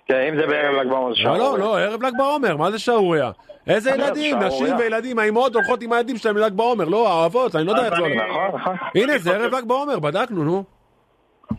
כן, 0.05 0.27
אם 0.29 0.35
זה 0.35 0.47
בערב 0.47 0.75
ל"ג 0.75 0.89
בעומר 0.89 1.15
זה 1.15 1.23
לא, 1.23 1.37
לא, 1.37 1.37
שערורייה. 1.37 1.65
לא, 1.65 1.77
ערב 1.79 2.03
ל"ג 2.03 2.11
בעומר, 2.17 2.57
מה 2.57 2.71
זה 2.71 2.79
שערורייה? 2.79 3.31
איזה 3.67 3.89
ילדים, 3.91 4.31
שערורייה. 4.41 4.47
נשים 4.47 4.75
וילדים, 4.77 5.19
האימהות 5.19 5.55
הולכות 5.55 5.81
עם 5.81 5.93
הילדים 5.93 6.17
שלהם 6.17 6.37
לל"ג 6.37 6.53
בעומר, 6.53 6.85
לא, 6.85 7.09
האבות, 7.09 7.55
אני 7.55 7.63
לא 7.63 7.71
יודע 7.71 7.85
איך 7.85 7.95
זה 7.95 8.01
הולך. 8.01 8.21
נכון, 8.29 8.59
נכון. 8.61 8.75
הנה, 8.95 9.17
זה 9.17 9.35
ערב 9.35 9.55
ל"ג 9.55 9.63
בעומר, 9.67 9.99
בדקנו, 9.99 10.43
נו. 10.43 10.63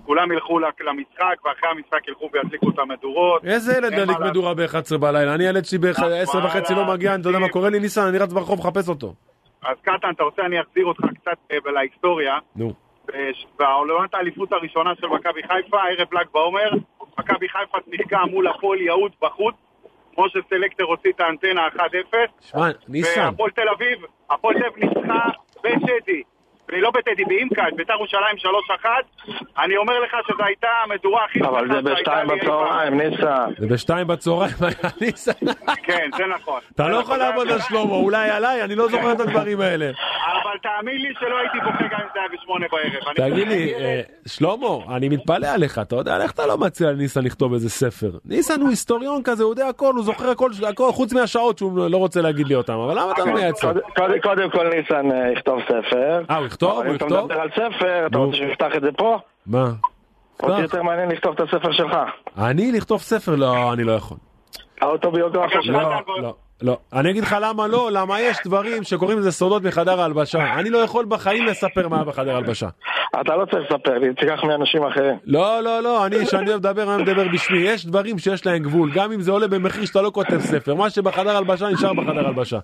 כולם 0.06 0.32
ילכו 0.32 0.58
למשחק, 0.58 1.44
ואחרי 1.44 1.70
המשחק 1.70 2.08
ילכו 2.08 2.28
וידליקו 2.32 2.70
את 2.70 2.78
המדורות. 2.78 3.44
איזה 3.44 3.76
ילד 3.76 3.92
אין 3.92 4.04
דליק 4.04 4.18
מה 4.18 4.30
מדורה 4.30 4.54
ב-11 4.54 4.98
בלילה? 4.98 5.34
אני 5.34 5.44
ילד 5.44 5.64
שלי 5.64 5.78
ב-10 5.78 6.36
וחצי 6.44 6.74
לא 6.74 6.84
מגיע, 6.84 7.14
אתה 7.14 7.28
יודע 7.28 7.38
מה 7.38 7.48
קורה 7.48 7.70
לי, 7.70 7.80
ניסן? 7.80 8.06
אני 8.08 8.18
רץ 8.18 8.32
ברחוב 8.32 8.58
לחפש 8.58 8.88
אותו. 8.88 9.14
אז 9.62 9.76
קטן, 9.82 10.10
אתה 10.10 10.22
רוצה 10.22 10.42
אני 10.42 10.60
אחזיר 10.60 10.86
אותך 10.86 11.00
קצת 11.20 11.38
אה, 11.50 11.72
להיסטוריה. 11.72 12.38
נו. 12.56 12.72
בעונת 13.58 14.14
האליפות 14.14 14.52
הראשונה 14.52 14.90
של 15.00 15.06
מכבי 15.06 15.40
חיפה, 15.42 15.76
ערב 15.76 16.14
ל"ג 16.14 16.26
בעומר, 16.32 16.70
מכבי 17.18 17.48
חיפה 17.48 17.78
שיחקה 17.90 18.18
מול 18.30 18.46
הפועל 18.48 18.80
יהוד 18.80 19.12
בחוץ, 19.22 19.54
כמו 20.14 20.28
שסלקטר 20.28 20.84
הוציא 20.84 21.10
את 21.10 21.20
האנטנה 21.20 21.68
1-0, 21.68 21.78
שמע, 22.40 22.68
ניסן, 22.88 23.20
והפועל 23.20 23.50
תל 23.50 23.68
אביב, 23.68 23.98
הפועל 24.30 24.58
תל 24.58 24.66
אביב 24.66 24.84
ניצחה 24.84 25.28
בטדי, 26.68 26.80
לא 26.80 26.90
בטדי, 26.90 27.24
באימקה, 27.24 27.68
את 27.68 27.76
בית"ר 27.76 27.92
ירושלים 27.92 28.36
3-1, 28.84 28.86
אני 29.64 29.76
אומר 29.76 30.00
לך 30.00 30.16
שזו 30.28 30.44
הייתה 30.44 30.68
המדורה 30.84 31.24
הכי 31.24 31.40
אבל 31.40 31.68
זה 31.72 31.80
בשתיים. 31.82 32.28
בצהריים, 32.28 33.00
ניסן. 33.00 33.50
זה 33.58 33.66
בשתיים 33.66 34.06
בצהריים, 34.06 34.54
ניסן. 35.00 35.32
כן, 35.82 36.10
זה 36.16 36.24
נכון. 36.34 36.60
אתה 36.74 36.88
לא 36.88 36.96
יכול 36.96 37.16
לעבוד 37.16 37.48
על 37.50 37.58
שלמה, 37.60 37.80
אולי 37.94 38.30
עליי, 38.30 38.62
אני 38.62 38.74
לא 38.74 38.88
זוכר 38.88 39.12
את 39.12 39.20
הדברים 39.20 39.60
האלה. 39.60 39.90
אבל 40.42 40.58
תאמין 40.62 41.02
לי 41.02 41.08
שלא 41.20 41.38
הייתי 41.38 41.58
בוכה 41.64 41.84
גם 41.92 42.00
אם 42.00 42.08
זה 42.14 42.20
היה 42.20 42.28
בשמונה 42.32 42.66
בערב. 42.72 43.16
אני- 43.18 43.30
תגיד 43.30 43.48
לי, 43.48 43.74
אה, 43.74 44.00
שלמה, 44.26 44.56
אני 44.96 45.08
מתפלא 45.08 45.46
עליך, 45.46 45.78
אתה 45.78 45.96
יודע, 45.96 46.22
איך 46.22 46.32
אתה 46.32 46.46
לא 46.46 46.58
מציע 46.58 46.90
לניסן 46.90 47.24
לכתוב 47.24 47.52
איזה 47.52 47.70
ספר? 47.70 48.10
ניסן 48.24 48.60
הוא 48.60 48.68
היסטוריון 48.70 49.22
כזה, 49.22 49.42
הוא 49.44 49.52
יודע 49.52 49.68
הכל, 49.68 49.92
הוא 49.96 50.04
זוכר 50.04 50.30
הכל, 50.30 50.50
חוץ 50.92 51.12
מהשעות 51.12 51.58
שהוא 51.58 51.90
לא 51.90 51.96
רוצה 51.96 52.20
להגיד 52.22 52.46
לי 52.46 52.54
אותם, 52.54 52.72
אבל 52.72 52.98
למה 53.00 53.12
אתה 53.12 53.24
לא 53.24 53.32
מייצר? 53.32 53.72
קודם- 54.22 54.50
כל 54.50 54.68
ניסן 54.68 55.10
אה, 55.12 55.32
יכתוב 55.32 55.60
ספר. 55.64 56.22
הוא 56.64 56.72
יכתוב? 56.72 56.84
הוא 56.84 56.90
אם 56.90 56.96
אתה 56.96 57.04
יכתוב? 57.04 57.24
מדבר 57.24 57.40
על 57.40 57.48
ספר, 57.50 58.06
אתה. 58.06 58.18
רוצה 58.18 58.36
שנפתח 58.36 58.70
את 58.76 58.82
זה 58.82 58.88
פה? 58.98 59.18
מה? 59.46 59.72
אותי. 60.42 60.60
יותר 60.62 60.82
מעניין 60.82 61.08
לכתוב 61.08 61.34
את 61.34 61.40
הספר 61.40 61.72
שלך. 61.72 61.96
אני 62.38 62.72
לכתוב 62.72 63.00
ספר? 63.00 63.34
לא, 63.36 63.72
אני 63.72 63.84
לא 63.84 63.92
יכול. 63.92 64.16
האוטוביוגרפיה 64.80 65.62
שלך. 65.62 65.76
לא, 65.76 66.22
לא, 66.22 66.34
לא. 66.62 66.78
אני 66.92 67.10
אגיד 67.10 67.22
לך 67.22 67.36
למה 67.40 67.66
לא, 67.66 67.90
למה 67.92 68.20
יש 68.20 68.36
דברים 68.44 68.82
שקוראים 68.82 69.18
לזה 69.18 69.32
סודות 69.32 69.62
מחדר 69.62 70.00
ההלבשה. 70.00 70.54
אני 70.54 70.70
לא 70.70 70.78
יכול 70.78 71.04
בחיים 71.04 71.44
לספר 71.46 71.88
מה 71.88 72.04
בחדר 72.04 72.34
ההלבשה. 72.34 72.68
אתה 73.20 73.36
לא 73.36 73.44
צריך 73.44 73.70
לספר 73.70 73.98
לי, 73.98 74.14
תיקח 74.14 74.44
מאנשים 74.44 74.82
אחרים. 74.84 75.16
לא, 75.24 75.60
לא, 75.60 75.80
לא, 75.82 76.06
אני, 76.06 76.26
כשאני 76.26 76.50
אוהב 76.50 76.58
לדבר, 76.66 76.94
אני 76.94 77.02
מדבר 77.02 77.28
בשמי. 77.32 77.58
יש 77.58 77.86
דברים 77.86 78.18
שיש 78.18 78.46
להם 78.46 78.62
גבול, 78.62 78.90
גם 78.94 79.12
אם 79.12 79.20
זה 79.20 79.32
עולה 79.32 79.48
במחיר 79.48 79.84
שאתה 79.84 80.02
לא 80.02 80.10
כותב 80.14 80.40
ספר. 80.40 80.74
מה 80.74 80.90
שבחדר 80.90 81.36
הלבשה 81.36 81.68
נשאר 81.68 81.92
בחדר 81.92 82.26
הלבשה. 82.26 82.58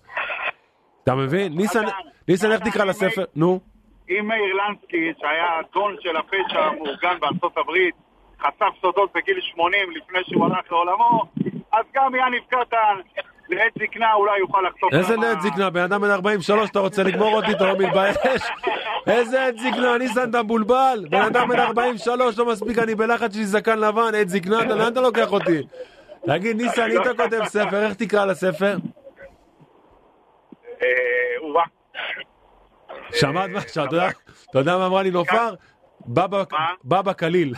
אתה 1.05 1.15
מבין? 1.15 1.53
ניסן, 1.53 1.85
ניסן, 2.29 2.53
איך 2.53 2.61
תקרא 2.61 2.85
לספר? 2.85 3.25
נו. 3.37 3.61
אם 4.11 4.27
מאיר 4.29 4.55
לנסקי, 4.55 5.13
שהיה 5.21 5.59
הדון 5.59 5.97
של 6.01 6.17
הפשע 6.17 6.61
המאורגן 6.61 7.17
בארצות 7.21 7.57
הברית, 7.59 7.95
חשף 8.41 8.81
סודות 8.81 9.11
בגיל 9.15 9.41
80 9.41 9.91
לפני 9.91 10.19
שהוא 10.25 10.45
הלך 10.47 10.73
לעולמו, 10.73 11.23
אז 11.73 11.85
גם 11.95 12.15
יניב 12.15 12.43
קטן, 12.49 12.97
לעת 13.49 13.73
זקנה 13.79 14.13
אולי 14.15 14.39
יוכל 14.39 14.63
לחשוף 14.69 14.93
איזה 14.93 15.17
לעת 15.17 15.41
זקנה? 15.41 15.71
בן 15.71 15.81
אדם 15.83 16.01
בן 16.01 16.11
43, 16.11 16.71
אתה 16.71 16.79
רוצה 16.81 17.03
לגמור 17.03 17.37
אותי, 17.37 17.51
אתה 17.53 17.65
לא 17.65 17.79
מתבייש? 17.79 18.17
איזה 19.07 19.47
עת 19.47 19.59
זקנה? 19.59 19.99
ניסן, 19.99 20.31
אתה 20.31 20.43
מבולבל? 20.43 21.05
בן 21.11 21.23
אדם 21.23 21.49
בן 21.49 21.59
43, 21.61 22.39
לא 22.39 22.47
מספיק, 22.47 22.79
אני 22.79 22.95
בלחץ 22.95 23.35
שלי 23.35 23.45
זקן 23.45 23.79
לבן, 23.79 24.15
עת 24.15 24.29
זקנה, 24.29 24.61
אתה- 24.63 24.75
לאן 24.75 24.93
אתה 24.93 25.01
לוקח 25.01 25.33
אותי? 25.33 25.63
תגיד, 26.27 26.57
ניסן, 26.57 26.91
אם 26.91 27.03
אתה 27.03 27.15
כותב 27.23 27.41
ספר, 27.45 27.83
איך 27.87 27.95
תקרא 27.95 28.25
לספר? 28.25 28.77
אה, 30.83 30.89
או-אה. 31.41 31.63
שמעת 33.15 33.51
מה? 33.51 33.61
אתה 33.61 33.81
יודע- 34.59 34.79
מה 34.79 34.87
אמרה 34.87 35.03
לי 35.03 35.11
נופר? 35.11 35.55
בבא- 36.07 37.13
קליל. 37.13 37.55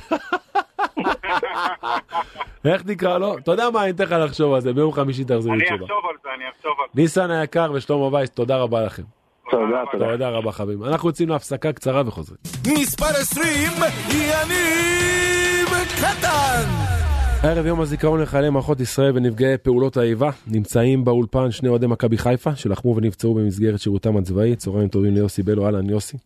איך 2.64 2.82
תקרא 2.82 3.18
לו? 3.18 3.38
אתה 3.38 3.50
יודע 3.50 3.70
מה, 3.70 3.82
אני 3.82 3.90
אתן 3.90 4.04
לך 4.04 4.12
לחשוב 4.12 4.54
על 4.54 4.60
זה, 4.60 4.72
ביום 4.72 4.92
חמישי 4.92 5.24
תחזיר 5.24 5.52
לי 5.52 5.58
אני 5.58 5.64
תשובה. 5.64 5.84
אחשוב 5.84 6.10
על 6.10 6.16
זה, 6.22 6.28
אני 6.36 6.44
אחשוב 6.58 6.72
על 6.80 6.86
זה. 6.94 7.00
ניסן 7.02 7.30
היקר 7.30 7.70
ושלמה 7.74 8.14
וייס, 8.14 8.30
תודה 8.30 8.56
רבה 8.56 8.80
לכם. 8.84 9.02
תודה, 9.50 9.64
תודה. 9.92 10.10
תודה 10.12 10.28
רבה 10.28 10.52
חברים. 10.52 10.84
אנחנו 10.84 11.08
יוצאים 11.08 11.28
להפסקה 11.28 11.72
קצרה 11.72 12.02
וחוזרים. 12.06 12.38
מספר 12.68 13.04
20, 13.06 13.72
יניב 14.10 15.68
קטן! 16.00 17.03
ערב 17.42 17.66
יום 17.66 17.80
הזיכרון 17.80 18.20
לחיילי 18.20 18.50
מערכות 18.50 18.80
ישראל 18.80 19.12
ונפגעי 19.14 19.58
פעולות 19.58 19.96
האיבה 19.96 20.30
נמצאים 20.46 21.04
באולפן 21.04 21.50
שני 21.50 21.68
אוהדי 21.68 21.86
מכבי 21.86 22.18
חיפה 22.18 22.56
שלחמו 22.56 22.96
ונפצעו 22.96 23.34
במסגרת 23.34 23.80
שירותם 23.80 24.16
הצבאי 24.16 24.56
צהריים 24.56 24.88
טובים 24.88 25.14
ליוסי 25.14 25.42
בלו 25.42 25.66
אהלן 25.66 25.90
יוסי 25.90 26.16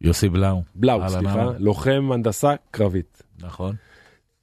יוסי 0.00 0.28
בלאו. 0.28 0.62
בלאו 0.74 1.08
סליחה 1.08 1.40
אהלן. 1.40 1.54
לוחם 1.58 2.10
הנדסה 2.12 2.54
קרבית 2.70 3.22
נכון. 3.40 3.74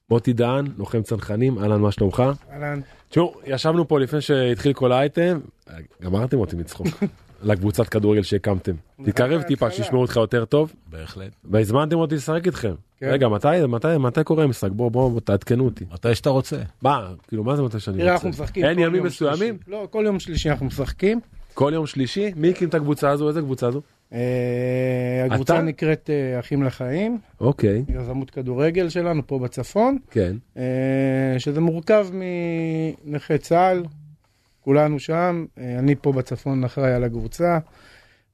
מוטי 0.09 0.33
דהן 0.33 0.67
לוחם 0.77 1.01
צנחנים 1.01 1.59
אהלן 1.59 1.81
מה 1.81 1.91
שלומך 1.91 2.23
אהלן. 2.51 2.79
תשמעו 3.09 3.33
ישבנו 3.45 3.87
פה 3.87 3.99
לפני 3.99 4.21
שהתחיל 4.21 4.73
כל 4.73 4.91
האייטם 4.91 5.39
גמרתם 6.01 6.37
אותי 6.37 6.55
מצחוק 6.55 6.87
לקבוצת 7.43 7.87
כדורגל 7.87 8.21
שהקמתם 8.21 8.73
תתקרב 9.03 9.41
טיפה. 9.41 9.71
שישמעו 9.71 10.01
אותך 10.01 10.15
יותר 10.15 10.45
טוב 10.45 10.73
בהחלט. 10.89 11.31
והזמנתם 11.43 11.95
אותי 11.95 12.15
לשחק 12.15 12.45
איתכם 12.45 12.73
כן. 12.99 13.09
רגע 13.09 13.27
מתי 13.27 13.47
מתי 13.67 13.87
מתי 13.99 14.23
קורה 14.23 14.43
המשחק 14.43 14.71
בוא 14.71 14.91
בוא 14.91 15.11
בוא, 15.11 15.19
תעדכנו 15.19 15.65
אותי 15.65 15.85
מתי 15.93 16.15
שאתה 16.15 16.29
רוצה. 16.29 16.57
מה 16.81 17.13
כאילו 17.27 17.43
מה 17.43 17.55
זה 17.55 17.61
מתי 17.61 17.79
שאני 17.79 17.97
תראה, 17.97 18.13
רוצה 18.13 18.27
אנחנו 18.27 18.29
משחקים 18.29 18.65
אין 18.65 18.79
ימים 18.79 19.03
מסוימים. 19.03 19.57
לא, 19.67 19.87
כל 19.91 20.03
יום 20.05 20.19
שלישי 20.19 20.49
אנחנו 20.49 20.65
משחקים. 20.65 21.19
כל 21.53 21.71
יום 21.73 21.87
שלישי 21.87 22.31
מי 22.35 22.49
הקים 22.49 22.69
את 22.69 22.73
הקבוצה 22.73 23.09
הזו 23.09 23.27
איזה 23.27 23.41
קבוצה 23.41 23.71
זו 23.71 23.81
אה, 24.13 25.25
הקבוצה 25.25 25.55
אתה? 25.55 25.63
נקראת 25.63 26.09
אה, 26.09 26.39
אחים 26.39 26.63
לחיים, 26.63 27.17
אוקיי 27.41 27.83
יזמות 27.87 28.29
כדורגל 28.29 28.89
שלנו 28.89 29.27
פה 29.27 29.39
בצפון, 29.39 29.97
כן 30.11 30.35
אה, 30.57 31.35
שזה 31.37 31.61
מורכב 31.61 32.07
מנכי 33.05 33.37
צה"ל, 33.37 33.83
כולנו 34.63 34.99
שם, 34.99 35.45
אה, 35.57 35.79
אני 35.79 35.95
פה 35.95 36.11
בצפון 36.11 36.63
אחראי 36.63 36.93
על 36.93 37.03
הקבוצה. 37.03 37.59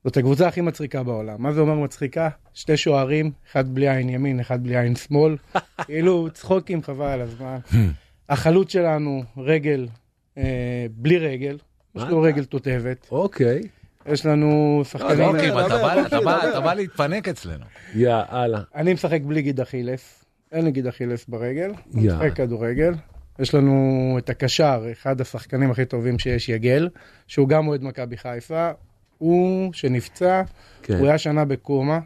זאת 0.04 0.18
הקבוצה 0.18 0.48
הכי 0.48 0.62
מצחיקה 0.62 1.04
בעולם. 1.04 1.36
מה 1.42 1.54
זה 1.54 1.60
אומר 1.62 1.74
מצחיקה? 1.76 2.30
שתי 2.54 2.78
שוערים, 2.78 3.32
אחד 3.52 3.76
בלי 3.76 3.90
עין 3.90 4.10
ימין, 4.10 4.40
אחד 4.40 4.64
בלי 4.64 4.78
עין 4.80 4.96
שמאל. 4.96 5.36
כאילו 5.86 6.28
צחוקים 6.34 6.84
חבל 6.84 7.06
על 7.06 7.22
הזמן. 7.22 7.58
החלוץ 8.30 8.72
שלנו, 8.72 9.24
רגל, 9.38 9.88
אה, 10.38 10.44
בלי 10.92 11.18
רגל. 11.18 11.58
יש 11.96 12.04
לו? 12.04 12.22
רגל 12.22 12.44
תותבת. 12.46 13.08
אוקיי 13.12 13.62
יש 14.06 14.26
לנו 14.26 14.82
שחקנים... 14.90 15.36
אתה 16.10 16.60
בא- 16.62 16.74
להתפנק 16.74 17.28
אצלנו. 17.28 17.66
יאללה 17.96 18.62
אני 18.76 18.94
משחק 18.94 19.20
בלי 19.22 19.42
גיד 19.42 19.60
אכילס. 19.62 20.26
אין 20.52 20.66
לי 20.66 20.72
גיד 20.72 20.88
אכילס 20.88 21.26
ברגל. 21.26 21.72
אני. 21.94 22.08
משחק 22.08 22.34
כדורגל. 22.36 22.94
יש 23.40 23.56
לנו 23.56 24.16
את 24.18 24.30
הקשר, 24.30 24.86
אחד 24.92 25.22
השחקנים 25.22 25.72
הכי 25.72 25.86
טובים 25.86 26.20
שיש, 26.20 26.50
יגל, 26.50 26.90
שהוא 27.28 27.48
גם 27.48 27.68
אוהד 27.68 27.84
מכבי 27.84 28.18
חיפה. 28.18 28.72
הוא 29.18 29.74
שנפצע, 29.74 30.42
כן 30.84 30.98
הוא 30.98 31.08
היה 31.08 31.18
שנה 31.18 31.46
בקומה. 31.46 32.00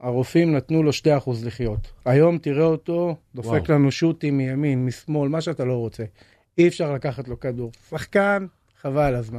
הרופאים 0.00 0.56
נתנו 0.56 0.82
לו 0.82 0.90
2% 0.92 1.30
לחיות. 1.44 1.92
היום 2.04 2.38
תראה 2.38 2.64
אותו, 2.64 3.16
דופק 3.34 3.48
וואו. 3.48 3.62
לנו 3.68 3.90
שוטים 3.90 4.36
מימין, 4.36 4.86
משמאל, 4.86 5.28
מה 5.28 5.40
שאתה 5.40 5.64
לא 5.64 5.74
רוצה. 5.74 6.04
אי 6.58 6.68
אפשר 6.68 6.92
לקחת 6.92 7.28
לו 7.28 7.40
כדור. 7.40 7.70
שחקן, 7.90 8.46
חבל 8.80 9.14
הזמן. 9.14 9.38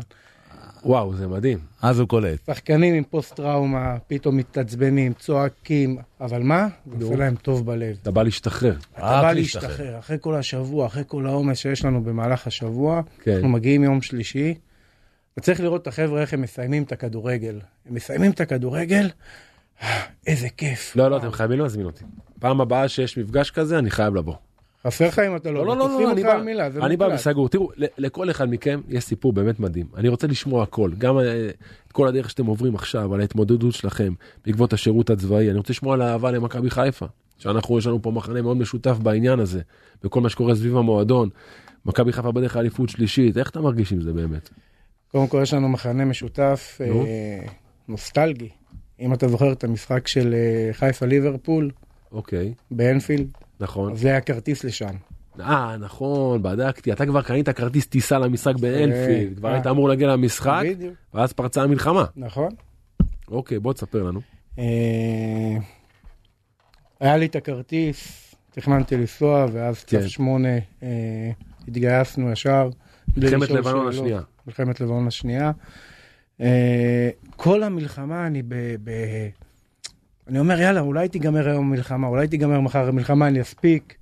וואו 0.83 1.15
זה 1.15 1.27
מדהים 1.27 1.59
אז 1.81 1.99
הוא 1.99 2.07
קולט. 2.07 2.39
שחקנים 2.45 2.93
עם 2.93 3.03
פוסט 3.03 3.35
טראומה, 3.35 3.97
פתאום 4.07 4.37
מתעצבנים, 4.37 5.13
צועקים, 5.13 5.97
אבל 6.21 6.43
מה? 6.43 6.67
זה 6.99 7.05
עושה 7.05 7.15
להם 7.15 7.35
טוב 7.35 7.65
בלב. 7.65 7.97
אתה 8.01 8.11
בא 8.11 8.23
להשתחרר 8.23 8.75
אתה 8.93 9.21
בא 9.21 9.31
להשתחרר, 9.31 9.99
אחרי 9.99 10.17
כל 10.21 10.35
השבוע, 10.35 10.85
אחרי 10.85 11.03
כל 11.07 11.27
העומס 11.27 11.57
שיש 11.57 11.85
לנו 11.85 12.03
במהלך 12.03 12.47
השבוע, 12.47 13.01
כן 13.23 13.31
אנחנו 13.31 13.49
מגיעים 13.49 13.83
יום 13.83 14.01
שלישי, 14.01 14.53
וצריך 15.37 15.59
לראות 15.59 15.81
את 15.81 15.87
החבר'ה 15.87 16.21
איך 16.21 16.33
הם 16.33 16.41
מסיימים 16.41 16.83
את 16.83 16.91
הכדורגל. 16.91 17.59
הם 17.89 17.93
מסיימים 17.95 18.31
את 18.31 18.41
הכדורגל, 18.41 19.09
איזה 20.27 20.47
כיף. 20.57 20.95
לא 20.95 21.09
לא 21.09 21.17
אתם 21.17 21.31
חייבים 21.31 21.59
להזמין 21.59 21.85
אותי 21.85 22.03
פעם 22.39 22.61
הבאה 22.61 22.87
שיש 22.87 23.17
מפגש 23.17 23.51
כזה 23.51 23.79
אני 23.79 23.89
חייב 23.89 24.15
לבוא 24.15 24.35
חסר 24.83 25.07
לך 25.07 25.19
אם 25.19 25.35
אתה 25.35 25.51
לא, 25.51 25.65
לא 25.65 25.77
לא 25.77 25.89
לא 25.89 26.01
לא 26.01 26.11
אני 26.11 26.23
בא 26.23 26.41
מילה, 26.45 26.67
אני 26.67 26.97
בא. 26.97 27.09
וסגור 27.15 27.49
תראו 27.49 27.69
לכל 27.97 28.29
אחד 28.29 28.49
מכם 28.49 28.81
יש 28.89 29.03
סיפור 29.03 29.33
באמת 29.33 29.59
מדהים 29.59 29.85
אני 29.97 30.07
רוצה 30.07 30.27
לשמוע 30.27 30.63
הכל 30.63 30.91
גם 30.97 31.19
אה, 31.19 31.49
את 31.87 31.91
כל 31.91 32.07
הדרך 32.07 32.29
שאתם 32.29 32.45
עוברים 32.45 32.75
עכשיו 32.75 33.13
על 33.13 33.21
ההתמודדות 33.21 33.73
שלכם 33.73 34.13
בעקבות 34.45 34.73
השירות 34.73 35.09
הצבאי 35.09 35.49
אני 35.49 35.57
רוצה 35.57 35.73
לשמוע 35.73 35.93
על 35.93 36.01
האהבה 36.01 36.31
למכבי 36.31 36.69
חיפה 36.69 37.05
שאנחנו 37.37 37.77
יש 37.77 37.87
לנו 37.87 38.01
פה 38.01 38.11
מחנה 38.11 38.41
מאוד 38.41 38.57
משותף 38.57 38.97
בעניין 38.97 39.39
הזה 39.39 39.61
בכל 40.03 40.21
מה 40.21 40.29
שקורה 40.29 40.55
סביב 40.55 40.77
המועדון. 40.77 41.29
מכבי 41.85 42.13
חיפה 42.13 42.31
בדרך 42.31 42.55
לאליפות 42.55 42.89
שלישית 42.89 43.37
איך 43.37 43.49
אתה 43.49 43.61
מרגיש 43.61 43.91
עם 43.91 44.01
זה 44.01 44.13
באמת 44.13 44.49
קודם 45.11 45.27
כל 45.27 45.39
יש 45.41 45.53
לנו 45.53 45.69
מחנה 45.69 46.05
משותף. 46.05 46.77
אה, 46.81 47.39
נוסטלגי. 47.87 48.49
אם 48.99 49.13
אתה 49.13 49.27
זוכר 49.27 49.51
את 49.51 49.63
המשחק 49.63 50.07
של 50.07 50.33
אה, 50.33 50.73
חיפה 50.73 51.05
ליברפול 51.05 51.71
אוקיי 52.11 52.53
באנפילד, 52.71 53.27
נכון 53.59 53.95
זה 53.95 54.07
היה 54.07 54.21
כרטיס 54.21 54.63
לשם. 54.63 54.95
אה 55.39 55.77
נכון 55.77 56.43
בדקתי 56.43 56.91
אתה 56.91 57.05
כבר 57.05 57.21
קנית 57.21 57.49
כרטיס 57.49 57.87
טיסה 57.87 58.19
למשחק 58.19 58.55
באנפילד 58.55 59.37
כבר 59.37 59.49
אה. 59.49 59.53
היית 59.53 59.67
אמור 59.67 59.89
להגיע 59.89 60.07
למשחק 60.07 60.63
ואז 61.13 61.33
פרצה 61.33 61.63
המלחמה 61.63 62.05
נכון. 62.15 62.49
אוקיי 63.27 63.59
בוא 63.59 63.73
תספר 63.73 64.03
לנו 64.03 64.21
אה, 64.59 65.57
היה 66.99 67.17
לי 67.17 67.25
את 67.25 67.35
הכרטיס, 67.35 68.35
תכננתי 68.51 68.97
לנסוע, 68.97 69.45
ואז 69.51 69.83
כן. 69.83 70.01
צו 70.01 70.09
שמונה 70.09 70.57
אה, 70.83 71.31
התגייסנו 71.67 72.31
ישר. 72.31 72.69
מלחמת 73.17 73.49
לבנון. 73.49 73.87
השנייה 73.87 74.21
מלחמת 74.47 74.81
לבנון 74.81 75.07
השנייה. 75.07 75.51
אה, 76.41 77.09
כל 77.35 77.63
המלחמה 77.63 78.27
אני. 78.27 78.41
ב... 78.47 78.55
אני 80.27 80.39
אומר, 80.39 80.61
יאללה, 80.61 80.79
אולי 80.79 81.09
תיגמר 81.09 81.49
היום 81.49 81.65
המלחמה, 81.65 82.07
אולי 82.07 82.27
תיגמר 82.27 82.61
מחר 82.61 82.87
המלחמה, 82.87 83.27
אני 83.27 83.41
אספיק. 83.41 83.95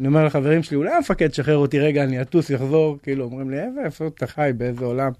אני 0.00 0.08
אומר 0.08 0.24
לחברים 0.24 0.62
שלי, 0.62 0.76
אולי 0.76 0.94
המפקד 0.94 1.34
שחרר 1.34 1.56
אותי 1.56 1.78
רגע, 1.78 2.04
אני 2.04 2.22
אטוס, 2.22 2.50
יחזור. 2.50 2.98
כאילו, 3.02 3.24
אומרים 3.24 3.50
לי, 3.50 3.60
איזה, 3.60 3.80
איפה 3.84 4.06
אתה 4.06 4.26
חי, 4.26 4.50
באיזה 4.56 4.84
עולם. 4.84 5.12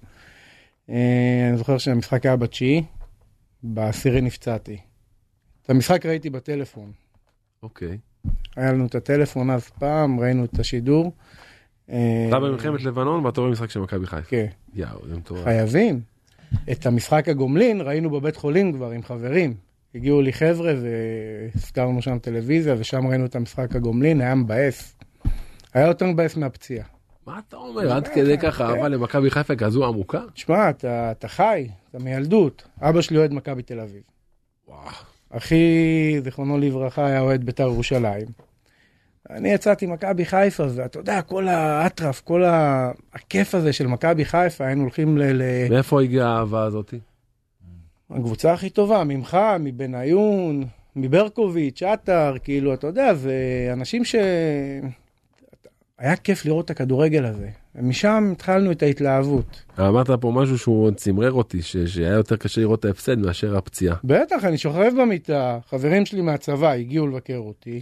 אה, 0.91 1.47
אני 1.49 1.57
זוכר 1.57 1.79
שהמשחק 1.79 2.27
היה 2.27 2.37
בתשיעי, 2.37 2.83
בעשירי 3.63 4.21
נפצעתי. 4.21 4.79
את 5.63 5.71
המשחק 5.71 6.07
ראיתי 6.07 6.31
בטלפון. 6.31 6.93
אוקיי 7.63 7.99
היה 8.57 8.73
לנו 8.73 8.87
את 8.87 8.95
הטלפון 8.95 9.51
אז 9.51 9.69
פעם, 9.69 10.21
ראינו 10.21 10.45
את 10.45 10.59
השידור. 10.59 11.13
אה, 11.91 12.25
אתה 12.29 12.41
במלחמת 12.41 12.83
לבנון 12.83 13.27
ואתה 13.27 13.41
רואה 13.41 13.53
משחק 13.53 13.71
של 13.71 13.81
מכבי 13.81 14.07
חיפה. 14.07 14.29
כן. 14.29 14.47
יאו, 14.75 15.09
זה 15.09 15.17
מטורף. 15.17 15.45
חייבים. 15.45 16.01
את 16.73 16.87
המשחק 16.87 17.29
הגומלין 17.29 17.81
ראינו 17.81 18.11
בבית 18.11 18.37
חולים 18.37 18.73
כבר 18.73 18.91
עם 18.91 19.03
חברים. 19.03 19.55
הגיעו 19.95 20.21
לי 20.23 20.33
חבר'ה 20.33 20.73
והזכרנו 20.83 22.03
שם 22.03 22.19
טלוויזיה 22.19 22.75
ושם 22.79 23.07
ראינו 23.07 23.27
את 23.27 23.37
המשחק 23.37 23.77
הגומלין, 23.77 24.21
היה 24.21 24.35
מבאס. 24.35 24.97
היה 25.75 25.87
יותר 25.87 26.07
מבאס 26.07 26.37
מהפציעה. 26.37 26.87
מה 27.27 27.41
אתה 27.49 27.57
אומר? 27.57 27.93
עד 27.93 28.09
כדי 28.09 28.39
ככה 28.39 28.69
אהבה 28.71 28.89
למכבי 28.89 29.31
חיפה 29.31 29.57
כזו 29.57 29.87
עמוקה? 29.87 30.21
תשמע, 30.35 30.71
אתה, 30.71 31.11
אתה 31.11 31.29
חי, 31.29 31.69
אתה 31.91 31.99
מילדות. 31.99 32.63
אבא 32.81 33.01
שלי 33.01 33.19
אוהד 33.19 33.33
מכבי 33.33 33.63
תל 33.63 33.81
אביב. 33.81 34.03
וואו. 34.69 34.89
אחי, 35.31 35.65
זיכרונו 36.25 36.59
לברכה, 36.59 37.07
היה 37.07 37.21
אוהד 37.21 37.45
בית"ר 37.45 37.63
ירושלים. 37.63 38.27
אני 39.31 39.53
יצאתי 39.53 39.87
מכבי 39.87 40.25
חיפה, 40.25 40.65
ואתה 40.75 40.99
יודע, 40.99 41.23
כל 41.23 41.49
האטרף, 41.49 42.21
כל 42.21 42.43
הכיף 43.13 43.55
הזה 43.55 43.73
של 43.73 43.87
מכבי 43.87 44.25
חיפה, 44.25 44.67
היינו 44.67 44.83
הולכים. 44.83 45.19
ל- 45.19 45.69
מאיפה 45.71 46.03
הגיעה 46.03 46.29
האהבה 46.37 46.63
הזאתי? 46.65 46.99
הקבוצה 48.15 48.53
הכי 48.53 48.71
טובה, 48.71 49.05
ממך, 49.05 49.37
מבניון, 49.61 50.65
מברקוביץ', 50.97 51.83
עטר, 51.83 52.35
כאילו, 52.45 52.75
אתה 52.75 52.87
יודע, 52.87 53.15
זה 53.15 53.35
אנשים 53.73 54.05
ש... 54.05 54.15
היה 55.99 56.17
כיף 56.17 56.45
לראות 56.47 56.65
את 56.65 56.71
הכדורגל 56.71 57.25
הזה. 57.25 57.49
ומשם 57.75 58.29
התחלנו 58.33 58.73
את 58.73 58.83
ההתלהבות. 58.83 59.63
אמרת 59.79 60.11
פה 60.11 60.31
משהו 60.35 60.59
שהוא 60.59 60.91
צמרר 60.91 61.33
אותי, 61.33 61.63
ש- 61.63 61.77
שהיה 61.77 62.13
יותר 62.13 62.37
קשה 62.37 62.61
לראות 62.61 62.81
את 62.81 62.85
ההפסד 62.85 63.19
מאשר 63.19 63.57
הפציעה. 63.57 63.97
בטח, 64.05 64.45
אני 64.45 64.59
שוכב 64.59 64.93
במיטה, 65.03 65.59
חברים 65.69 66.07
שלי 66.07 66.21
מהצבא 66.21 66.71
הגיעו 66.71 67.07
לבקר 67.07 67.37
אותי. 67.37 67.81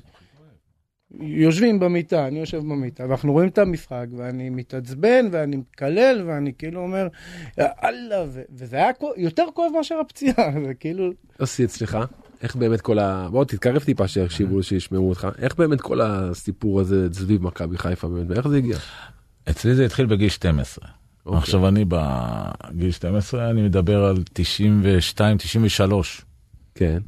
יושבים 1.21 1.81
במיטה, 1.81 2.27
אני 2.27 2.39
יושב 2.41 2.59
במיטה, 2.59 3.05
ואנחנו 3.09 3.33
רואים 3.33 3.49
את 3.49 3.59
המשחק, 3.59 4.07
ואני 4.17 4.51
מתעצבן, 4.51 5.27
ואני 5.33 5.57
מקלל, 5.57 6.23
ואני 6.27 6.53
כאילו 6.59 6.81
אומר, 6.81 7.09
יאללה, 7.59 8.25
ו- 8.29 8.43
וזה 8.53 8.77
היה 8.77 8.93
כו- 8.93 9.13
יותר 9.17 9.45
כואב 9.55 9.71
מאשר 9.77 9.95
הפציעה, 9.95 10.53
זה 10.67 10.75
כאילו, 10.75 11.11
יוסי 11.41 11.65
אצלך, 11.65 11.99
איך 12.43 12.57
באמת 12.57 12.81
כל 12.81 12.99
ה... 12.99 13.29
בוא 13.31 13.45
תתקרב 13.45 13.83
טיפה 13.83 14.09
שיקשיבו, 14.09 14.63
שישמעו 14.63 15.09
אותך. 15.09 15.29
איך 15.39 15.55
באמת 15.57 15.81
כל 15.81 16.01
הסיפור 16.01 16.81
הזה 16.81 17.09
סביב 17.13 17.43
מכבי 17.43 17.79
חיפה 17.79 18.09
באמת, 18.09 18.27
ואיך 18.31 18.49
זה 18.49 18.57
הגיע? 18.57 18.77
אצלי 19.51 19.75
זה 19.75 19.85
התחיל 19.85 20.07
בגיל 20.07 20.29
12. 20.29 20.89
אוקיי. 21.27 21.39
עכשיו 21.39 21.69
אני 21.69 21.85
בגיל 21.89 22.91
12, 22.91 23.51
אני 23.51 23.63
מדבר 23.63 24.05
על 24.05 24.17
92, 24.33 25.37
93. 25.39 26.25
כן. 26.75 26.99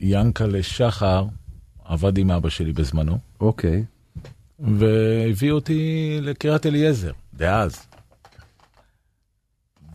ויאנקלה 0.00 0.62
שחר 0.62 1.26
עבד 1.84 2.18
עם 2.18 2.30
אבא 2.30 2.48
שלי 2.48 2.72
בזמנו, 2.72 3.18
אוקיי. 3.40 3.84
והביא 4.58 5.52
אותי 5.52 6.18
לקריית 6.22 6.66
אליעזר, 6.66 7.12
דאז. 7.34 7.86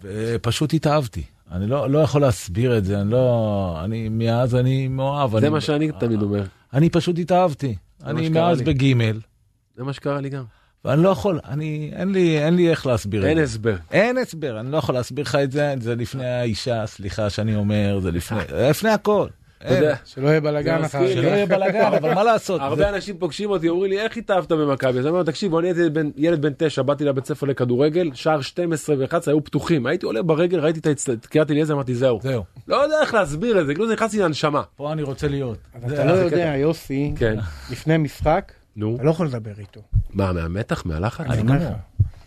ופשוט 0.01 0.73
התאהבתי. 0.73 1.23
אני 1.51 1.67
לא, 1.67 1.89
לא 1.89 1.99
יכול 1.99 2.21
להסביר 2.21 2.77
את 2.77 2.85
זה, 2.85 3.01
אני 3.01 3.11
לא... 3.11 3.79
אני, 3.83 4.09
מאז 4.09 4.55
אני 4.55 4.87
מאוהב. 4.87 5.31
זה 5.31 5.37
אני, 5.37 5.49
מה 5.49 5.61
שאני 5.61 5.91
תמיד 5.99 6.21
אומר. 6.21 6.43
אני 6.73 6.89
פשוט 6.89 7.19
התאהבתי. 7.19 7.75
אני 8.05 8.29
מאז. 8.29 8.61
בגימל, 8.61 9.19
זה 9.75 9.83
מה 9.83 9.93
שקרה 9.93 10.21
לי 10.21 10.29
גם. 10.29 10.43
ואני 10.85 11.03
לא 11.03 11.09
יכול, 11.09 11.39
אני, 11.45 11.91
אין 11.95 12.11
לי, 12.11 12.45
אין 12.45 12.55
לי 12.55 12.69
איך 12.69 12.85
להסביר 12.85 13.25
אין 13.25 13.31
את 13.31 13.37
זה. 13.37 13.43
הסבר. 13.43 13.75
אין 13.91 14.17
הסבר, 14.17 14.59
אני 14.59 14.71
לא 14.71 14.77
יכול 14.77 14.95
להסביר 14.95 15.23
לך 15.23 15.35
את 15.35 15.51
זה, 15.51 15.75
זה 15.79 15.95
לפני 15.95 16.25
האישה, 16.25 16.87
סליחה 16.87 17.29
שאני 17.29 17.55
אומר, 17.55 17.99
זה 17.99 18.11
לפני, 18.11 18.39
לפני 18.51 18.89
הכל. 18.89 19.27
שלא 20.05 20.27
יהיה 20.27 20.41
בלאגן 20.41 20.79
זה 20.81 20.85
אחר. 20.85 21.07
שלא 21.07 21.27
יהיה 21.27 21.45
בלאגן, 21.45 21.81
אבל 21.97 22.13
מה 22.13 22.23
לעשות? 22.23 22.61
הרבה 22.61 22.75
זה- 22.75 22.89
אנשים 22.89 23.17
פוגשים 23.17 23.49
אותי, 23.49 23.69
אומרים 23.69 23.91
לי, 23.91 23.99
איך 23.99 24.17
התאהבת 24.17 24.51
במכבי? 24.51 24.99
אז 24.99 25.05
אני 25.05 25.09
אומר, 25.09 25.23
תקשיב, 25.23 25.55
אני 25.55 25.67
הייתי 25.67 25.81
ילד 26.17 26.41
בן 26.41 26.51
תשע, 26.57 26.81
באתי 26.81 27.05
לבית 27.05 27.25
ספר 27.25 27.45
לכדורגל, 27.47 28.09
שער 28.13 28.41
12 28.41 28.95
ו-11 28.99 29.17
היו 29.27 29.43
פתוחים. 29.43 29.85
הייתי 29.85 30.05
עולה 30.05 30.21
ברגל, 30.21 30.59
ראיתי 30.59 30.79
את 31.13 31.25
קריית 31.25 31.51
אליעזר, 31.51 31.73
אמרתי, 31.73 31.95
זהו. 31.95 32.19
זהו, 32.23 32.43
לא 32.67 32.75
יודע 32.75 32.95
איך 33.01 33.13
להסביר 33.13 33.61
את 33.61 33.67
זה, 33.67 33.73
כאילו 33.73 33.93
נכנסתי 33.93 34.19
לנשמה. 34.19 34.61
פה 34.75 34.91
אני 34.93 35.03
רוצה 35.03 35.27
להיות. 35.27 35.57
אבל 35.75 35.89
זה- 35.89 35.95
אתה 35.95 36.05
לא 36.05 36.15
זה 36.15 36.23
יודע, 36.23 36.53
יוסי, 36.57 37.13
כן. 37.17 37.35
לפני 37.71 37.97
משחק, 37.97 38.51
נו. 38.75 38.95
אתה 38.95 39.03
לא 39.03 39.09
יכול 39.11 39.27
לדבר 39.27 39.51
איתו. 39.59 39.81
מה, 40.13 40.31
מהמתח? 40.33 40.85
מהלחץ? 40.85 41.25
אני 41.29 41.41
אומר 41.41 41.55
לך. 41.55 41.63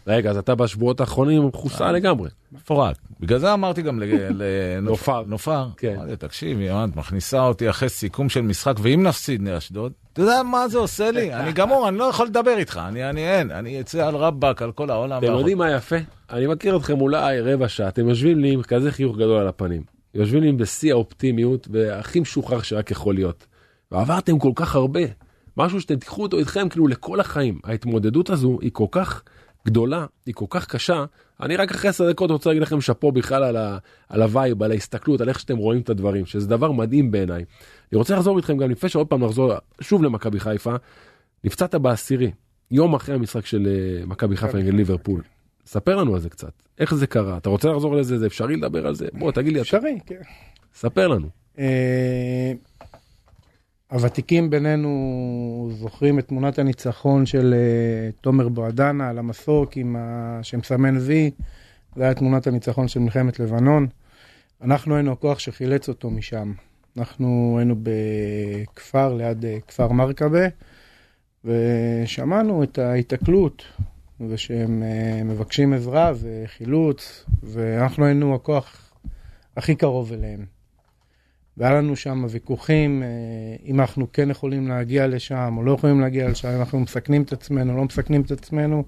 רגע, 0.07 0.31
אז 0.31 0.37
אתה 0.37 0.55
בשבועות 0.55 1.01
האחרונים 1.01 1.47
מחוסה 1.47 1.93
לגמרי. 1.93 2.31
מפורק. 2.53 2.97
בגלל 3.21 3.39
זה 3.39 3.53
אמרתי 3.53 3.83
גם 3.83 4.01
נופר. 4.83 5.23
לנופר, 5.23 5.67
כן. 5.77 5.95
אמרתי, 5.97 6.17
תקשיב, 6.17 6.61
יואן, 6.61 6.91
את 6.91 6.97
מכניסה 6.97 7.41
אותי 7.47 7.71
אחרי 7.71 7.89
סיכום 7.89 8.29
של 8.29 8.41
משחק, 8.41 8.75
ואם 8.83 9.03
נפסיד 9.03 9.43
לאשדוד, 9.49 9.93
אתה 10.13 10.21
יודע 10.23 10.43
מה 10.43 10.69
זה 10.69 10.79
עושה 10.79 11.11
לי? 11.11 11.35
אני 11.41 11.53
גמור, 11.53 11.89
אני 11.89 11.97
לא 11.99 12.05
יכול 12.05 12.27
לדבר 12.27 12.59
איתך, 12.59 12.81
אני 12.89 13.29
אין, 13.29 13.51
אני 13.51 13.81
אצא 13.81 14.07
על 14.07 14.17
רבאק, 14.17 14.63
על 14.63 14.73
כל 14.73 14.91
העולם. 14.91 15.19
אתם. 15.19 15.33
יודעים 15.33 15.59
מה 15.59 15.71
יפה? 15.71 15.97
אני 16.31 16.47
מכיר 16.47 16.77
אתכם 16.77 17.01
אולי 17.01 17.41
רבע 17.41 17.69
שעה, 17.69 17.89
אתם 17.89 18.09
יושבים 18.09 18.39
לי 18.39 18.53
עם 18.53 18.63
כזה 18.63 18.91
חיוך 18.93 19.17
גדול 19.17 19.39
על 19.41 19.49
הפנים. 19.49 19.83
יושבים 20.15 20.43
לי 20.43 20.53
בשיא 20.53 20.93
האופטימיות 20.93 21.69
והכי 21.71 22.21
משוחרר 22.21 22.63
שרק 22.63 22.91
יכול 22.91 23.15
להיות. 23.15 23.47
ועברתם 23.93 24.39
כל 24.39 24.53
כך 24.55 24.75
הרבה. 24.75 25.01
משהו 25.57 25.81
שאתם 25.81 25.97
תיקחו 25.97 26.23
אותו 26.23 26.39
איתכם 26.39 26.69
כאילו 26.69 26.87
לכל 26.89 27.21
החיים. 27.21 27.59
ההתמודדות 27.65 28.31
הזו 28.31 28.59
היא 28.61 28.71
כל 28.73 28.87
כך 28.91 29.23
גדולה, 29.67 30.07
היא 30.27 30.35
כל 30.35 30.47
כך 30.51 30.67
קשה. 30.67 31.05
אני 31.41 31.57
רק 31.57 31.71
אחרי 31.71 31.91
עשר 31.91 32.11
דקות 32.11 32.31
רוצה 32.31 32.51
להגיד 32.51 32.63
לכם 32.63 32.81
שאפו 32.81 33.13
בכלל 33.13 33.43
על, 33.43 33.57
ה, 33.57 33.79
על 34.09 34.23
ה 34.23 34.29
vibe, 34.29 34.63
על 34.63 34.71
ההסתכלות, 34.71 35.21
על 35.21 35.29
איך 35.29 35.41
שאתם 35.41 35.57
רואים 35.57 35.81
את 35.81 35.91
הדברים, 35.91 36.27
שזה 36.27 36.49
דבר 36.49 36.73
מדהים 36.73 37.11
בעיניי. 37.11 37.45
אני 37.93 37.99
רוצה 37.99 38.15
לחזור 38.15 38.37
איתכם 38.37 38.57
גם 38.57 38.71
לפני 38.71 38.89
שעוד 38.89 39.07
פעם 39.07 39.25
נחזור 39.25 39.53
שוב 39.81 40.03
למכבי 40.03 40.41
חיפה. 40.41 40.75
נפצעת 41.45 41.75
בעשירי, 41.75 42.31
יום 42.71 42.95
אחרי 42.95 43.15
המשחק 43.15 43.47
של 43.47 43.69
אה, 43.69 44.07
מכבי 44.07 44.37
חיפה 44.37 44.59
נגד 44.59 44.75
ליברפול. 44.75 45.23
ספר 45.67 45.97
לנו 45.97 46.15
על 46.15 46.21
זה 46.21 46.29
קצת, 46.29 46.53
איך 46.79 46.95
זה 46.95 47.07
קרה, 47.07 47.37
אתה 47.37 47.49
רוצה 47.49 47.69
לחזור 47.69 47.97
לזה, 47.97 48.19
זה 48.19 48.27
אפשרי 48.27 48.57
לדבר 48.57 48.87
על 48.87 48.95
זה? 48.95 49.09
בוא 49.13 49.33
תגיד 49.33 49.53
לי, 49.53 49.61
אפשרי, 49.61 49.99
כן. 50.07 50.21
ספר 50.75 51.09
לנו. 51.09 51.29
הוותיקים 53.91 54.51
בינינו 54.51 55.71
זוכרים 55.73 56.19
את 56.19 56.29
תמונת 56.29 56.59
הניצחון 56.59 57.27
של 57.27 57.55
אה, 57.55 58.11
תומר 58.21 58.49
בועדנה 58.49 59.09
על 59.09 59.19
המסוק 59.19 59.77
עם 59.77 59.97
ה... 59.97 60.39
שמסמן 60.43 60.97
וי. 60.97 61.31
זה 61.97 62.05
היה 62.05 62.15
תמונת 62.15 62.47
הניצחון 62.47 62.89
של 62.89 63.01
מלחמת 63.01 63.41
לבנון. 63.41 63.87
אנחנו 64.63 64.95
היינו 64.95 65.13
הכוח 65.13 65.39
שחילץ 65.39 65.89
אותו 65.89 66.11
משם. 66.11 66.53
אנחנו 66.97 67.57
היינו 67.59 67.75
בכפר 67.83 69.15
ליד 69.15 69.45
אה, 69.45 69.59
כפר 69.69 69.93
מרקבה, 69.93 70.47
ושמענו 71.45 72.63
את 72.63 72.79
ההיתקלות, 72.79 73.63
ושהם 74.29 74.83
אה, 74.83 75.25
מבקשים 75.25 75.73
עזרה 75.73 76.13
וחילוץ, 76.21 77.25
ואנחנו 77.43 78.05
היינו 78.05 78.35
הכוח 78.35 78.93
הכי 79.57 79.75
קרוב 79.75 80.13
אליהם. 80.13 80.60
והיה 81.61 81.75
לנו 81.75 81.97
שם 81.97 82.27
ויכוחים, 82.31 83.03
אה, 83.03 83.09
אם 83.65 83.81
אנחנו 83.81 84.13
כן 84.13 84.31
יכולים 84.31 84.69
להגיע 84.69 85.07
לשם 85.07 85.55
או 85.57 85.63
לא 85.63 85.73
יכולים 85.73 86.01
להגיע 86.01 86.29
לשם, 86.29 86.49
אם 86.49 86.61
אנחנו 86.61 86.81
מסכנים 86.81 87.23
את 87.23 87.33
עצמנו, 87.33 87.77
לא 87.77 87.85
מסכנים 87.85 88.23
את 88.23 88.31
עצמנו. 88.31 88.85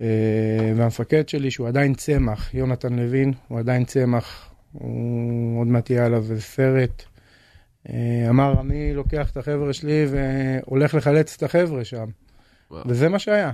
אה, 0.00 0.72
והמפקד 0.76 1.28
שלי, 1.28 1.50
שהוא 1.50 1.68
עדיין 1.68 1.94
צמח, 1.94 2.54
יונתן 2.54 2.92
לוין, 2.92 3.32
הוא 3.48 3.58
עדיין 3.58 3.84
צמח, 3.84 4.50
הוא 4.72 5.60
עוד 5.60 5.66
מעט 5.66 5.90
יהיה 5.90 6.06
עליו 6.06 6.24
סרט. 6.38 7.02
אה, 7.88 8.26
אמר, 8.28 8.60
אני 8.60 8.94
לוקח 8.94 9.30
את 9.30 9.36
החבר'ה 9.36 9.72
שלי 9.72 10.06
והולך 10.10 10.94
לחלץ 10.94 11.36
את 11.36 11.42
החבר'ה 11.42 11.84
שם. 11.84 12.06
וואו. 12.70 12.82
וזה 12.86 13.08
מה 13.08 13.18
שהיה. 13.18 13.52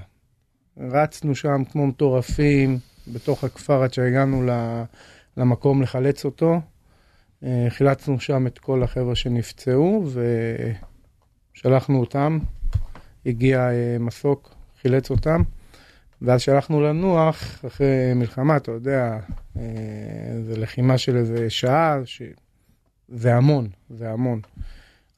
רצנו 0.79 1.35
שם 1.35 1.63
כמו 1.73 1.87
מטורפים 1.87 2.79
בתוך 3.13 3.45
הכפר 3.45 3.83
עד 3.83 3.93
שהגענו 3.93 4.43
למקום 5.37 5.83
לחלץ 5.83 6.25
אותו. 6.25 6.61
אה, 7.45 7.67
חילצנו 7.69 8.21
שם 8.21 8.47
את 8.47 8.59
כל 8.59 8.83
החבר'ה 8.83 9.15
שנפצעו 9.15 10.07
ושלחנו 11.55 12.01
אותם. 12.01 12.39
הגיע 13.27 13.71
אה, 13.71 13.97
מסוק, 14.01 14.55
חילץ 14.83 15.11
אותם. 15.11 15.43
ואז 16.23 16.41
שלחנו 16.41 16.81
לנוח 16.81 17.65
אחרי 17.67 18.15
מלחמה, 18.15 18.57
אתה 18.57 18.71
יודע, 18.71 19.19
אה, 19.57 19.63
זה 20.43 20.57
לחימה 20.57 20.99
של 20.99 21.17
איזה 21.17 21.51
שעה, 21.51 21.99
ש... 22.05 22.23
זה 23.09 23.35
המון, 23.35 23.69
זה 23.91 24.11
המון. 24.11 24.41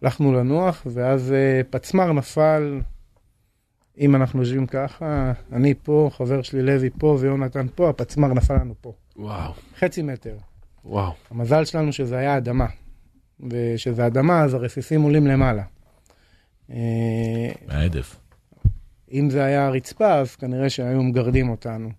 הלכנו 0.03 0.33
לנוח, 0.33 0.87
ואז 0.93 1.35
פצמ"ר 1.71 2.13
נפל, 2.13 2.81
אם 3.99 4.17
אנחנו 4.17 4.41
יושבים 4.41 4.67
ככה, 4.67 5.33
אני 5.53 5.75
פה, 5.83 6.11
חבר 6.13 6.43
שלי 6.43 6.63
לוי 6.63 6.91
פה 6.99 7.17
ויונתן 7.21 7.67
פה, 7.75 7.91
הפצמ"ר 7.91 8.29
נפל 8.29 8.55
לנו 8.55 8.75
פה. 8.81 8.93
וואו, 9.17 9.53
חצי 9.79 10.03
מטר. 10.03 10.37
וואו. 10.85 11.13
המזל 11.31 11.65
שלנו 11.65 11.93
שזה 11.93 12.19
היה 12.19 12.37
אדמה. 12.37 12.67
וכשזה 13.51 14.07
אדמה, 14.07 14.43
אז 14.43 14.55
הרסיסים 14.55 15.03
עולים 15.03 15.27
למעלה. 15.27 15.63
אה, 16.71 17.53
מהעדף. 17.67 18.17
אם 19.13 19.31
זה 19.31 19.45
היה 19.45 19.69
רצפה, 19.69 20.15
אז 20.15 20.37
כנראה 20.37 20.71
שהיו 20.71 21.03
מגרדים 21.03 21.49
אותנו. 21.49 21.91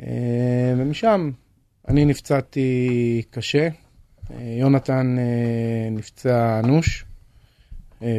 אה, 0.00 0.74
ומשם 0.76 1.30
אני 1.88 2.04
נפצעתי 2.04 3.22
קשה, 3.30 3.68
אה, 4.30 4.56
יונתן 4.60 5.16
נפצע 5.90 6.60
אנוש, 6.64 7.04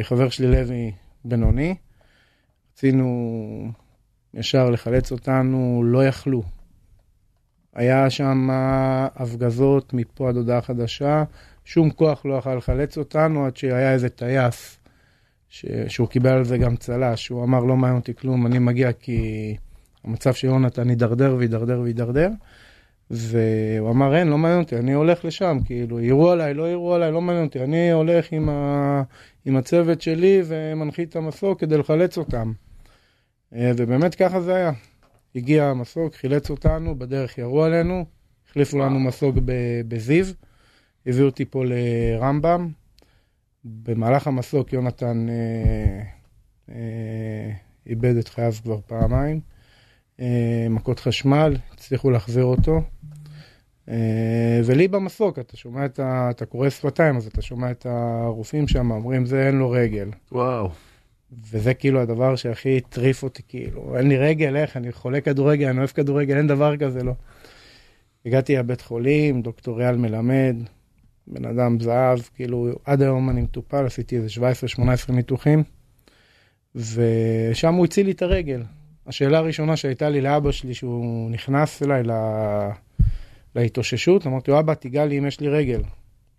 חבר 0.02 0.28
שלי 0.28 0.46
לוי 0.46 0.92
בינוני. 1.24 1.74
רצינו 2.72 3.70
ישר 4.34 4.70
לחלץ 4.70 5.12
אותנו, 5.12 5.82
לא 5.84 6.06
יכלו. 6.06 6.42
היה 7.74 8.10
שם 8.10 8.48
הפגזות 9.14 9.94
מפה 9.94 10.28
עד 10.28 10.36
הודעה 10.36 10.60
חדשה, 10.60 11.24
שום 11.64 11.90
כוח 11.90 12.26
לא 12.26 12.34
יכל 12.34 12.54
לחלץ 12.54 12.98
אותנו 12.98 13.46
עד 13.46 13.56
שהיה 13.56 13.92
איזה 13.92 14.08
טייס 14.08 14.78
ש... 15.48 15.66
שהוא 15.88 16.08
קיבל 16.08 16.32
על 16.32 16.44
זה 16.44 16.58
גם 16.58 16.76
צל"ש, 16.76 17.24
שהוא 17.24 17.44
אמר 17.44 17.64
לא 17.64 17.76
מעניין 17.76 17.98
אותי 17.98 18.14
כלום, 18.14 18.46
אני 18.46 18.58
מגיע 18.58 18.92
כי 18.92 19.56
המצב 20.04 20.34
של 20.34 20.46
יונתן 20.46 20.88
הידרדר 20.88 21.34
והידרדר 21.38 21.80
והידרדר. 21.80 22.30
והוא 23.10 23.90
אמר 23.90 24.16
אין, 24.16 24.28
לא 24.28 24.38
מעניין 24.38 24.60
אותי, 24.60 24.76
אני 24.76 24.92
הולך 24.92 25.24
לשם, 25.24 25.58
כאילו, 25.64 26.00
יירו 26.00 26.30
עליי, 26.30 26.54
לא 26.54 26.68
יירו 26.68 26.94
עליי, 26.94 27.12
לא 27.12 27.20
מעניין 27.20 27.44
אותי, 27.44 27.64
אני 27.64 27.92
הולך 27.92 28.32
עם, 28.32 28.48
ה... 28.48 29.02
עם 29.44 29.56
הצוות 29.56 30.00
שלי 30.00 30.42
ומנחית 30.44 31.08
את 31.08 31.16
המסוק 31.16 31.60
כדי 31.60 31.78
לחלץ 31.78 32.18
אותם. 32.18 32.52
אה, 33.54 33.70
ובאמת 33.76 34.14
ככה 34.14 34.40
זה 34.40 34.54
היה. 34.54 34.72
הגיע 35.36 35.64
המסוק, 35.64 36.14
חילץ 36.14 36.50
אותנו, 36.50 36.98
בדרך 36.98 37.38
ירו 37.38 37.64
עלינו, 37.64 38.04
החליפו 38.48 38.78
לנו 38.78 39.00
מסוק 39.00 39.36
בזיו, 39.88 40.26
הביאו 41.06 41.26
אותי 41.26 41.44
פה 41.44 41.64
לרמב"ם. 41.64 42.68
במהלך 43.64 44.26
המסוק 44.26 44.72
יונתן 44.72 45.26
אה, 45.28 46.02
אה, 46.74 47.52
איבד 47.86 48.16
את 48.16 48.28
חייו 48.28 48.52
כבר 48.62 48.78
פעמיים. 48.86 49.40
אה, 50.20 50.66
מכות 50.70 51.00
חשמל, 51.00 51.56
הצליחו 51.72 52.10
להחזיר 52.10 52.44
אותו. 52.44 52.80
אה, 53.88 54.60
ולי 54.64 54.88
במסוק, 54.88 55.38
אתה 55.38 55.56
שומע 55.56 55.84
את 55.84 55.98
ה... 55.98 56.30
אתה 56.30 56.46
קורא 56.46 56.70
שפתיים, 56.70 57.16
אז 57.16 57.26
אתה 57.26 57.42
שומע 57.42 57.70
את 57.70 57.86
הרופאים 57.86 58.68
שם, 58.68 58.90
אומרים 58.90 59.26
זה 59.26 59.46
אין 59.46 59.54
לו 59.54 59.70
רגל. 59.70 60.10
וואו. 60.32 60.70
וזה 61.50 61.74
כאילו 61.74 62.00
הדבר 62.00 62.36
שהכי 62.36 62.76
הטריף 62.76 63.22
אותי, 63.22 63.42
כאילו, 63.48 63.96
אין 63.96 64.08
לי 64.08 64.16
רגל, 64.16 64.56
איך, 64.56 64.76
אני 64.76 64.92
חולה 64.92 65.20
כדורגל, 65.20 65.68
אני 65.68 65.78
אוהב 65.78 65.90
כדורגל, 65.90 66.36
אין 66.36 66.46
דבר 66.46 66.76
כזה, 66.76 67.02
לא. 67.02 67.12
הגעתי 68.26 68.56
לבית 68.56 68.80
חולים, 68.80 69.42
דוקטור 69.42 69.78
ריאל 69.78 69.96
מלמד, 69.96 70.56
בן 71.26 71.44
אדם 71.44 71.80
זהב, 71.80 72.18
כאילו, 72.34 72.68
עד 72.84 73.02
היום 73.02 73.30
אני 73.30 73.40
מטופל, 73.40 73.86
עשיתי 73.86 74.16
איזה 74.16 74.28
17-18 75.08 75.12
ניתוחים, 75.12 75.62
ושם 76.74 77.74
הוא 77.74 77.84
הציל 77.84 78.06
לי 78.06 78.12
את 78.12 78.22
הרגל. 78.22 78.62
השאלה 79.06 79.38
הראשונה 79.38 79.76
שהייתה 79.76 80.08
לי 80.08 80.20
לאבא 80.20 80.52
שלי, 80.52 80.74
שהוא 80.74 81.30
נכנס 81.30 81.82
אליי 81.82 82.02
לה... 82.02 82.70
להתאוששות, 83.54 84.26
אמרתי 84.26 84.50
לו, 84.50 84.58
אבא, 84.58 84.74
תיגע 84.74 85.04
לי 85.06 85.18
אם 85.18 85.26
יש 85.26 85.40
לי 85.40 85.48
רגל. 85.48 85.82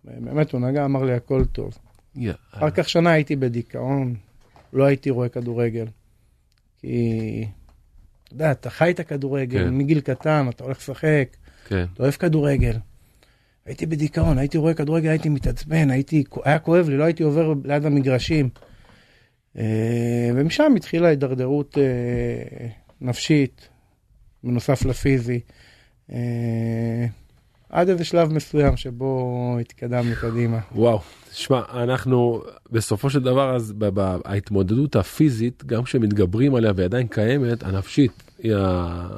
באמת, 0.04 0.52
הוא 0.52 0.60
נגע, 0.60 0.84
אמר 0.84 1.04
לי, 1.04 1.12
הכל 1.12 1.44
טוב. 1.44 1.78
יא, 2.16 2.32
אחר 2.52 2.70
כך 2.70 2.88
שנה 2.88 3.10
הייתי 3.10 3.36
בדיכאון, 3.36 4.14
לא 4.72 4.84
הייתי 4.84 5.10
רואה 5.10 5.28
כדורגל. 5.28 5.86
כי, 6.80 7.46
אתה 8.24 8.34
יודע, 8.34 8.52
אתה 8.52 8.70
חי 8.70 8.90
את 8.90 9.00
הכדורגל 9.00 9.64
כן. 9.64 9.74
מגיל 9.74 10.00
קטן, 10.00 10.46
אתה 10.48 10.64
הולך 10.64 10.78
לשחק, 10.78 11.36
כן. 11.68 11.84
אתה 11.94 12.02
אוהב 12.02 12.14
כדורגל. 12.14 12.76
הייתי 13.66 13.86
בדיכאון, 13.86 14.38
הייתי 14.38 14.58
רואה 14.58 14.74
כדורגל, 14.74 15.08
הייתי 15.08 15.28
מתעצבן, 15.28 15.90
הייתי, 15.90 16.24
היה 16.44 16.58
כואב 16.58 16.88
לי, 16.88 16.96
לא 16.96 17.04
הייתי 17.04 17.22
עובר 17.22 17.54
ליד 17.64 17.86
המגרשים. 17.86 18.48
אה, 19.58 20.30
ומשם 20.34 20.72
התחילה 20.76 21.08
הידרדרות 21.08 21.78
אה, 21.78 22.68
נפשית, 23.00 23.68
בנוסף 24.44 24.84
לפיזי. 24.84 25.40
אה, 27.74 27.80
עד 27.80 27.88
איזה 27.88 28.04
שלב 28.04 28.32
מסוים 28.32 28.76
שבו 28.76 29.56
התקדמנו 29.60 30.14
קדימה. 30.20 30.58
וואו, 30.74 31.00
תשמע, 31.30 31.62
אנחנו 31.72 32.42
בסופו 32.70 33.10
של 33.10 33.20
דבר, 33.20 33.56
אז 33.56 33.72
ב- 33.72 34.00
ב- 34.00 34.18
ההתמודדות 34.24 34.96
הפיזית, 34.96 35.64
גם 35.64 35.82
כשמתגברים 35.82 36.54
עליה 36.54 36.72
והיא 36.76 36.84
עדיין 36.84 37.06
קיימת, 37.06 37.62
הנפשית 37.62 38.22
היא 38.38 38.54
ה... 38.56 39.08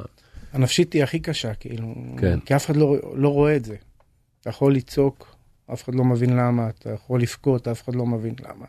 הנפשית 0.52 0.92
היא 0.92 1.02
הכי 1.02 1.18
קשה, 1.18 1.54
כאילו, 1.54 1.94
כן. 2.18 2.40
כי 2.40 2.56
אף 2.56 2.66
אחד 2.66 2.76
לא, 2.76 2.96
לא 3.14 3.28
רואה 3.28 3.56
את 3.56 3.64
זה. 3.64 3.76
אתה 4.40 4.50
יכול 4.50 4.74
לצעוק, 4.74 5.36
אף 5.72 5.84
אחד 5.84 5.94
לא 5.94 6.04
מבין 6.04 6.36
למה, 6.36 6.68
אתה 6.68 6.90
יכול 6.90 7.20
לבכות, 7.20 7.68
אף 7.68 7.82
אחד 7.82 7.94
לא 7.94 8.06
מבין 8.06 8.34
למה. 8.40 8.66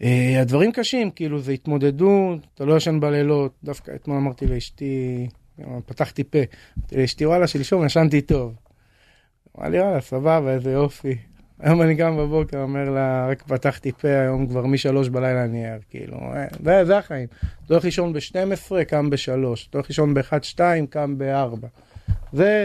Uh, 0.00 0.04
הדברים 0.40 0.72
קשים, 0.72 1.10
כאילו, 1.10 1.40
זה 1.40 1.52
התמודדות, 1.52 2.38
אתה 2.54 2.64
לא 2.64 2.76
ישן 2.76 3.00
בלילות, 3.00 3.52
דווקא 3.64 3.92
אתמול 3.94 4.16
אמרתי 4.16 4.46
לאשתי, 4.46 5.26
פתחתי 5.86 6.24
פה, 6.24 6.38
אמרתי 6.78 6.96
לאשתי, 6.96 7.26
וואלה, 7.26 7.46
שלשום 7.46 7.86
ישנתי 7.86 8.20
טוב. 8.20 8.54
אמרה 9.58 9.68
לי, 9.68 9.80
וואלה, 9.80 10.00
סבבה, 10.00 10.50
איזה 10.54 10.72
יופי. 10.72 11.16
היום 11.60 11.82
אני 11.82 11.96
קם 11.96 12.16
בבוקר, 12.16 12.62
אומר 12.62 12.90
לה, 12.90 13.28
רק 13.30 13.42
פתחתי 13.42 13.92
פה, 13.92 14.08
היום 14.08 14.46
כבר 14.46 14.66
משלוש 14.66 15.08
בלילה 15.08 15.44
אני 15.44 15.66
ער, 15.66 15.78
כאילו, 15.90 16.16
אה, 16.16 16.46
זה, 16.64 16.84
זה 16.84 16.98
החיים. 16.98 17.26
אתה 17.66 17.74
הולך 17.74 17.84
לישון 17.84 18.12
ב-12, 18.12 18.84
קם 18.88 19.10
ב-3, 19.10 19.16
אתה 19.70 19.78
הולך 19.78 19.88
לישון 19.88 20.14
ב-1-2, 20.14 20.58
קם 20.90 21.14
ב-4. 21.18 21.66
זה, 22.32 22.64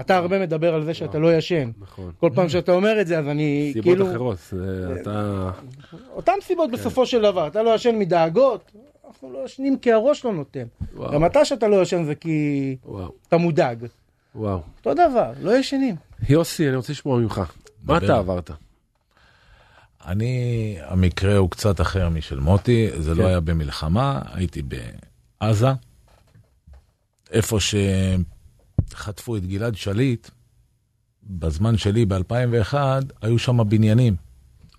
אתה 0.00 0.16
הרבה 0.16 0.38
מדבר 0.38 0.74
על 0.74 0.84
זה 0.84 0.94
שאתה 0.94 1.18
לא 1.18 1.34
ישן. 1.36 1.70
נכון. 1.80 2.12
כל 2.20 2.30
פעם 2.34 2.48
שאתה 2.48 2.72
אומר 2.72 3.00
את 3.00 3.06
זה, 3.06 3.18
אז 3.18 3.28
אני, 3.28 3.70
סיבות 3.72 3.84
כאילו, 3.84 4.10
אחרות, 4.10 4.38
זה- 4.50 4.96
אתה... 5.00 5.50
אותן 6.14 6.32
סיבות 6.42 6.70
בסופו 6.70 7.06
של 7.06 7.22
דבר, 7.22 7.46
אתה 7.46 7.62
לא 7.62 7.74
ישן 7.74 7.98
מדאגות, 7.98 8.72
אנחנו 9.08 9.32
לא 9.32 9.44
ישנים 9.44 9.78
כי 9.78 9.92
הראש 9.92 10.24
לא 10.24 10.32
נותן. 10.32 10.64
וואו. 10.94 11.12
גם 11.12 11.26
אתה 11.26 11.44
שאתה 11.44 11.68
לא 11.68 11.82
ישן 11.82 12.04
זה 12.04 12.14
כי 12.14 12.76
וואו, 12.84 13.08
אתה 13.28 13.36
מודאג. 13.36 13.86
וואו. 14.36 14.62
אותו 14.78 14.94
דבר, 14.94 15.32
לא 15.40 15.58
ישנים. 15.58 15.96
יוסי, 16.28 16.68
אני 16.68 16.76
רוצה 16.76 16.92
לשמוע 16.92 17.18
ממך. 17.18 17.40
מה. 17.82 17.98
אתה 17.98 18.16
עברת? 18.16 18.50
אני, 20.06 20.76
המקרה 20.80 21.36
הוא 21.36 21.50
קצת 21.50 21.80
אחר 21.80 22.08
משל 22.08 22.40
מוטי, 22.40 22.90
זה 22.98 23.10
כן. 23.14 23.16
לא 23.16 23.26
היה 23.26 23.40
במלחמה, 23.40 24.22
הייתי 24.32 24.62
בעזה, 24.62 25.68
איפה 27.30 27.58
שחטפו 28.90 29.36
את 29.36 29.46
גלעד 29.46 29.76
שליט, 29.76 30.30
בזמן 31.22 31.78
שלי 31.78 32.06
ב-2001, 32.06 32.74
היו 33.22 33.38
שם 33.38 33.68
בניינים, 33.68 34.16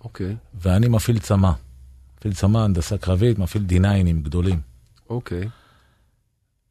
אוקיי, 0.00 0.36
ואני 0.54 0.88
מפעיל 0.88 1.18
צמא. 1.18 1.50
מפעיל 2.18 2.34
צמא, 2.34 2.58
הנדסה 2.58 2.98
קרבית, 2.98 3.38
מפעיל 3.38 3.64
דיניינים 3.64 4.22
גדולים. 4.22 4.60
אוקיי. 5.10 5.48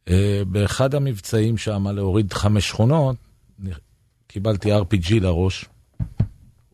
אה, 0.08 0.42
באחד 0.46 0.94
המבצעים 0.94 1.56
שם 1.56 1.86
להוריד 1.88 2.32
חמש 2.32 2.68
שכונות, 2.68 3.16
קיבלתי 4.26 4.74
RPG 4.74 5.20
לראש, 5.20 5.64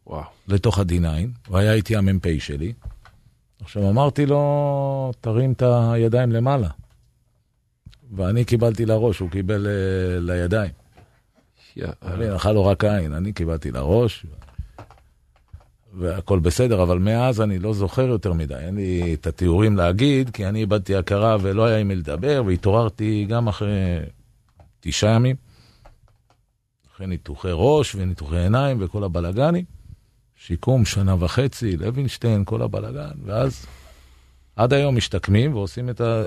וואו. 0.06 0.24
לתוך 0.48 0.78
ה-D9, 0.78 1.06
הוא 1.48 1.58
היה 1.58 1.72
איתי 1.72 1.96
המ"פ 1.96 2.26
שלי. 2.38 2.72
עכשיו 3.60 3.90
אמרתי 3.90 4.26
לו, 4.26 5.12
תרים 5.20 5.52
את 5.52 5.62
הידיים 5.62 6.32
למעלה. 6.32 6.68
ואני 8.16 8.44
קיבלתי 8.44 8.86
לראש, 8.86 9.18
הוא 9.18 9.30
קיבל 9.30 9.66
uh, 9.66 10.20
לידיים. 10.20 10.70
יא, 11.76 11.86
אני 12.02 12.34
נפל 12.34 12.52
לו 12.52 12.64
רק 12.64 12.84
עין, 12.84 13.12
אני 13.14 13.32
קיבלתי 13.32 13.70
לראש, 13.70 14.26
והכל 15.98 16.38
בסדר, 16.38 16.82
אבל 16.82 16.98
מאז 16.98 17.40
אני 17.40 17.58
לא 17.58 17.74
זוכר 17.74 18.02
יותר 18.02 18.32
מדי, 18.32 18.54
אין 18.54 18.74
לי 18.76 19.14
את 19.14 19.26
התיאורים 19.26 19.76
להגיד, 19.76 20.30
כי 20.30 20.46
אני 20.46 20.60
איבדתי 20.60 20.96
הכרה 20.96 21.36
ולא 21.40 21.64
היה 21.64 21.78
עם 21.78 21.88
מי 21.88 21.96
לדבר, 21.96 22.42
והתעוררתי 22.46 23.26
גם 23.28 23.48
אחרי 23.48 23.98
תשעה 24.80 25.14
ימים, 25.14 25.36
אחרי 26.94 27.06
ניתוחי 27.06 27.48
ראש 27.52 27.94
וניתוחי 27.94 28.38
עיניים 28.38 28.76
וכל 28.80 29.04
הבלגנים, 29.04 29.64
שיקום 30.36 30.84
שנה 30.84 31.24
וחצי, 31.24 31.76
לוינשטיין, 31.76 32.44
כל 32.44 32.62
הבלגן, 32.62 33.12
ואז 33.24 33.66
עד 34.56 34.72
היום 34.72 34.96
משתקמים 34.96 35.54
ועושים 35.54 35.90
את, 35.90 36.00
ה... 36.00 36.22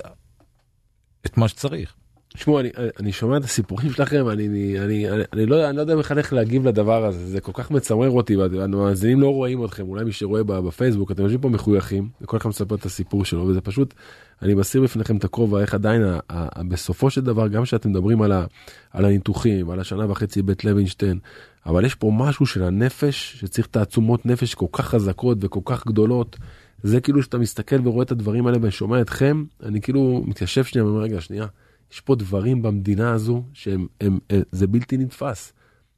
את 1.25 1.38
מה 1.38 1.47
שצריך. 1.47 1.93
תשמעו, 2.34 2.60
אני, 2.60 2.70
אני 3.00 3.12
שומע 3.12 3.38
את 3.38 3.44
הסיפורים 3.44 3.92
שלכם, 3.92 4.30
אני, 4.30 4.48
אני, 4.48 4.80
אני, 4.80 5.06
אני, 5.34 5.46
לא, 5.46 5.70
אני 5.70 5.76
לא 5.76 5.82
יודע 5.82 5.96
בכלל 5.96 6.18
איך 6.18 6.34
להגיב 6.34 6.68
לדבר 6.68 7.06
הזה, 7.06 7.28
זה 7.28 7.42
כל 7.42 7.52
כך 7.56 7.72
מצמרר 7.72 8.10
אותי, 8.10 8.36
המאזינים 8.62 9.22
לא 9.22 9.34
רואים 9.34 9.66
אתכם, 9.66 9.88
אולי 9.88 10.06
מי 10.06 10.12
שרואה 10.12 10.44
בפייסבוק, 10.44 11.12
אתם 11.12 11.24
יושבים 11.24 11.42
פה 11.42 11.50
מחויכים, 11.50 12.10
וכל 12.22 12.38
אחד 12.38 12.50
מספר 12.50 12.76
את 12.76 12.86
הסיפור 12.86 13.26
שלו, 13.26 13.48
וזה 13.48 13.62
פשוט, 13.62 13.94
אני 14.42 14.54
מסיר 14.54 14.82
בפניכם 14.82 15.18
את 15.18 15.24
הכובע, 15.24 15.62
איך 15.62 15.74
עדיין, 15.74 16.04
ה, 16.04 16.20
ה, 16.30 16.60
ה, 16.60 16.63
בסופו 16.63 17.10
של 17.10 17.22
דבר, 17.22 17.48
גם 17.48 17.63
כשאתם 17.63 17.90
מדברים 17.90 18.22
על, 18.22 18.32
ה, 18.32 18.46
על 18.92 19.06
הניתוחים, 19.06 19.70
על 19.70 19.80
השנה 19.80 20.12
וחצי 20.12 20.42
בית 20.42 20.66
לוינשטיין, 20.66 21.20
אבל 21.66 21.86
יש 21.86 21.96
פה 21.96 22.12
משהו 22.13 22.46
של 22.46 22.63
הנפש, 22.63 23.38
שצריך 23.40 23.68
תעצומות 23.68 24.26
נפש 24.26 24.56
כל 24.56 24.66
כך 24.72 24.86
חזקות 24.86 25.38
וכל 25.42 25.60
כך 25.66 25.88
גדולות, 25.88 26.38
זה 26.84 27.02
כאילו 27.02 27.24
שאתה 27.24 27.38
מסתכל 27.38 27.88
ורואה 27.88 28.04
את 28.04 28.12
הדברים 28.12 28.48
האלה 28.48 28.58
ושומע 28.62 29.02
אתכם, 29.02 29.44
אני 29.63 29.82
כאילו 29.82 30.24
מתיישב 30.26 30.63
שנייה 30.63 30.86
ואומר, 30.86 31.02
רגע, 31.02 31.22
שנייה. 31.22 31.46
יש 31.91 32.02
פה 32.02 32.15
דברים 32.15 32.62
במדינה 32.62 33.13
הזו 33.13 33.43
שהם, 33.54 33.88
הם, 34.02 34.19
הם, 34.30 34.41
זה 34.52 34.67
בלתי 34.67 34.97
נתפס. 34.97 35.54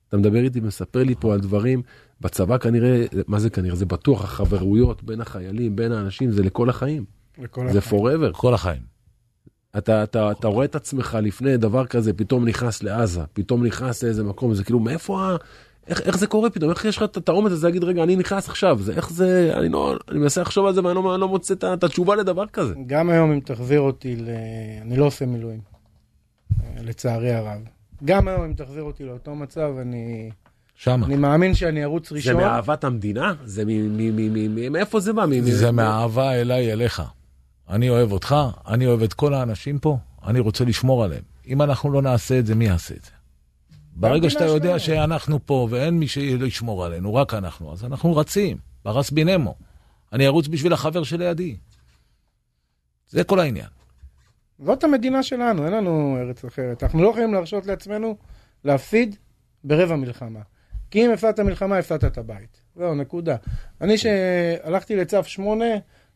אתה 0.08 0.17
מדבר 0.17 0.39
איתי 0.39 0.60
ומספר 0.60 1.04
לי 1.04 1.15
פה 1.19 1.34
על 1.34 1.39
דברים, 1.39 1.82
בצבא 2.21 2.58
כנראה, 2.58 3.06
מה 3.28 3.39
זה 3.39 3.49
כנראה? 3.49 3.75
זה 3.75 3.86
בטוח, 3.86 4.23
החברויות 4.23 5.04
בין 5.04 5.21
החיילים, 5.21 5.75
בין 5.75 5.91
האנשים, 5.91 6.32
זה 6.32 6.43
לכל 6.43 6.69
החיים. 6.69 7.06
לכל 7.38 7.71
זה 7.71 7.78
החיים. 7.78 8.02
forever. 8.02 8.32
כל 8.32 8.54
החיים. 8.54 8.82
אתה, 9.78 10.04
אתה, 10.04 10.32
אתה 10.32 10.47
רואה 10.47 10.65
את 10.65 10.75
עצמך 10.75 11.17
לפני 11.21 11.58
דבר 11.58 11.86
כזה, 11.86 12.13
פתאום 12.13 12.45
נכנס 12.45 12.84
לעזה, 12.84 13.21
פתאום 13.34 13.65
נכנס 13.65 14.04
לאיזה 14.04 14.23
מקום, 14.23 14.54
זה 14.54 14.63
כאילו, 14.63 14.80
מאיפה 14.80 15.21
ה... 15.21 15.36
איך, 15.88 16.02
איך 16.02 16.17
זה 16.17 16.28
קורה 16.28 16.49
פתאום? 16.49 16.71
איך 16.71 16.86
יש 16.86 16.97
לך 16.97 17.04
את 17.04 17.30
האומץ 17.30 17.52
הזה 17.52 17.67
להגיד, 17.67 17.84
רגע, 17.84 18.04
אני 18.04 18.15
נכנס 18.15 18.49
עכשיו, 18.49 18.80
זה 18.82 18.93
איך 18.93 19.10
זה, 19.10 19.52
אני 19.54 19.69
לא, 19.69 19.95
אני 20.12 20.19
מנסה 20.19 20.41
לחשוב 20.41 20.65
על 20.65 20.73
זה 20.73 20.84
ואני 20.84 20.95
לא, 20.95 21.19
לא 21.19 21.28
מוצא 21.28 21.54
את 21.54 21.84
התשובה 21.84 22.15
לדבר 22.15 22.45
כזה. 22.45 22.73
גם 22.88 23.10
היום 23.10 23.32
אם 23.32 23.39
תחזיר 23.39 23.80
אותי 23.80 24.15
ל... 24.15 24.30
אני 24.82 24.97
לא 24.97 25.06
עושה 25.06 25.25
מילואים, 25.25 25.60
אה, 25.60 25.68
לצערי 26.84 27.34
הרב. 27.34 27.62
גם 28.06 28.28
היום 28.28 28.44
אם 28.44 28.54
תחזיר 28.54 28.84
אותי 28.84 29.06
לאותו 29.06 29.36
מצב, 29.36 29.70
אני, 29.82 30.30
שמה. 30.76 31.06
אני 31.06 31.16
מאמין 31.16 31.54
שאני 31.54 31.84
ארוץ 31.84 32.10
זה 32.10 32.16
ראשון. 32.16 32.36
מאהבת 32.36 32.84
המדינה? 32.84 33.34
זה 33.44 33.66
מ... 33.66 33.68
מ... 33.68 33.98
מ... 33.98 34.34
מ... 34.34 34.56
מ... 34.56 34.72
מאיפה 34.72 35.00
זה 35.00 35.14
בא? 35.14 35.26
זה 35.42 35.72
מהאהבה 35.72 36.34
אליי 36.34 36.74
אליך. 36.74 37.02
אני 37.70 37.90
אוהב 37.90 38.12
אותך, 38.12 38.36
אני 38.68 38.86
אוהב 38.88 39.02
את 39.02 39.14
כל 39.14 39.34
האנשים 39.34 39.80
פה, 39.80 39.98
אני 40.26 40.40
רוצה 40.40 40.66
לשמור 40.66 41.04
עליהם. 41.04 41.24
אם 41.48 41.62
אנחנו 41.62 41.92
לא 41.92 42.02
נעשה 42.02 42.40
את 42.40 42.46
זה, 42.46 42.56
מי 42.56 42.66
יעשה 42.66 42.96
את 42.96 43.04
זה? 43.04 43.12
ברגע 43.96 44.30
שאתה 44.30 44.46
יודע. 44.46 44.80
שאנחנו 44.80 45.40
פה 45.46 45.68
ואין 45.72 46.00
מי 46.00 46.08
שישמור 46.08 46.86
עלינו, 46.86 47.16
רק 47.16 47.34
אנחנו, 47.34 47.74
אז 47.74 47.86
אנחנו 47.86 48.16
רצים, 48.16 48.58
ברס 48.86 49.12
בינמו. 49.12 49.56
אני 50.14 50.28
ארוץ 50.28 50.48
בשביל 50.48 50.74
החבר 50.74 51.04
שלידי. 51.04 51.56
זה 53.10 53.24
כל 53.24 53.40
העניין. 53.40 53.68
זאת 54.60 54.84
המדינה 54.84 55.24
שלנו, 55.24 55.65
אין 55.65 55.74
לנו 55.74 56.17
ארץ 56.22 56.45
אחרת. 56.45 56.84
אנחנו 56.84 57.04
לא 57.04 57.10
יכולים 57.10 57.34
להרשות 57.34 57.65
לעצמנו 57.65 58.15
להפסיד 58.63 59.15
ברבע 59.63 59.95
מלחמה. 59.95 60.39
כי 60.91 61.06
אם 61.06 61.12
הפסדת 61.12 61.39
מלחמה, 61.39 61.78
הפסדת 61.78 62.04
את 62.06 62.17
הבית. 62.17 62.62
זהו, 62.76 62.95
נקודה. 62.95 63.36
אני 63.82 63.98
שהלכתי 63.98 64.95
לצו 64.95 65.24
8, 65.24 65.65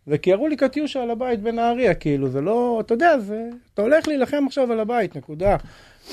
וכי 0.07 0.29
ירו 0.29 0.47
לי 0.47 0.55
קטיושה 0.55 1.03
על 1.03 1.11
הבית 1.11 1.41
בנהריה, 1.41 1.93
כאילו, 1.93 2.29
זה 2.29 2.41
לא, 2.41 2.81
אתה 2.85 2.93
יודע, 2.93 3.19
זה, 3.19 3.49
אתה 3.73 3.81
הולך 3.81 4.07
להילחם 4.07 4.43
עכשיו 4.47 4.71
על 4.71 4.79
הבית, 4.79 5.17
נקודה. 5.17 5.55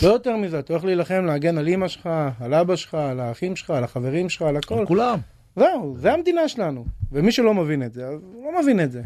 לא 0.03 0.09
יותר 0.09 0.37
מזה, 0.37 0.59
אתה 0.59 0.73
הולך 0.73 0.85
להילחם, 0.85 1.25
להגן 1.25 1.59
על 1.59 1.69
אמא 1.69 1.89
שלך, 1.89 2.09
על 2.41 2.55
אבא 2.55 2.77
שלך, 2.77 2.95
על 2.95 3.21
האחים 3.21 3.57
שלך, 3.57 3.71
על 3.71 3.85
החברים 3.85 4.29
שלך, 4.29 4.43
על 4.43 4.57
הכל. 4.57 4.85
כולם. 4.87 5.19
זהו, 5.57 5.95
זה 5.99 6.13
המדינה 6.13 6.49
שלנו. 6.49 6.85
ומי 7.13 7.33
שלא 7.33 7.55
מבין 7.55 7.83
את 7.83 7.93
זה, 7.93 8.07
אז 8.07 8.21
הוא 8.35 8.53
לא 8.53 8.63
מבין 8.63 8.81
את 8.81 8.93
זה. 8.93 9.03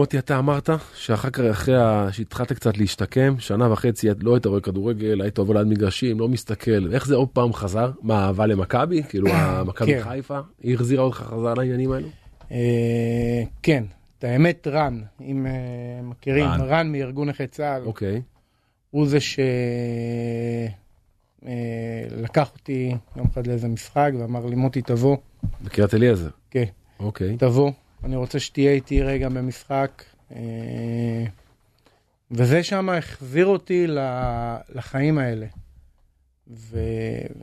מוטי, 0.00 0.18
אתה 0.18 0.38
אמרת 0.38 0.70
שאחר 0.94 1.30
כך, 1.30 1.40
אחרי 1.40 1.74
שהתחלת 2.12 2.52
קצת 2.52 2.78
להשתקם, 2.78 3.34
שנה 3.38 3.72
וחצי 3.72 4.08
לא 4.20 4.34
היית 4.34 4.46
רואה 4.46 4.60
כדורגל, 4.60 5.20
היית 5.20 5.38
עובר 5.38 5.54
ליד 5.54 5.66
מגרשים, 5.66 6.20
לא 6.20 6.28
מסתכל, 6.28 6.92
איך 6.92 7.06
זה 7.06 7.14
עוד 7.14 7.28
פעם 7.28 7.52
חזר? 7.52 7.90
מה, 8.02 8.26
אהבה 8.26 8.46
למכבי? 8.46 9.02
כאילו, 9.02 9.26
מכבי 9.66 9.94
כן. 9.94 10.02
חיפה? 10.02 10.38
היא 10.62 10.74
החזירה 10.74 11.04
אותך 11.04 11.16
חזרה 11.16 11.54
לעניינים 11.54 11.92
האלו? 11.92 12.08
אה, 12.50 13.42
כן, 13.62 13.84
את 14.18 14.24
האמת 14.24 14.66
רן, 14.66 15.00
אם 15.20 15.46
אה, 15.46 15.52
מכירים, 16.02 16.48
רן. 16.48 16.92
מארגון 16.92 17.28
נכי 17.28 17.46
צה"ל, 17.46 17.82
אוקיי. 17.84 18.22
הוא 18.90 19.06
זה 19.06 19.18
שלקח 22.20 22.50
אותי 22.52 22.94
יום 23.16 23.26
אחד 23.32 23.46
לאיזה 23.46 23.68
משחק 23.68 24.10
ואמר 24.20 24.46
לי, 24.46 24.56
מוטי 24.56 24.82
תבוא, 24.82 25.16
בקריית 25.64 25.94
אליעזר. 25.94 26.30
כן, 26.50 26.64
אוקיי. 27.00 27.36
תבוא, 27.36 27.70
אני 28.04 28.16
רוצה 28.16 28.40
שתהיה 28.40 28.72
איתי 28.72 29.02
רגע 29.02 29.28
במשחק. 29.28 30.04
אה, 30.36 31.24
וזה 32.30 32.62
שם 32.62 32.88
החזיר 32.88 33.46
אותי 33.46 33.86
לחיים 34.74 35.18
האלה. 35.18 35.46
ו... 36.50 36.78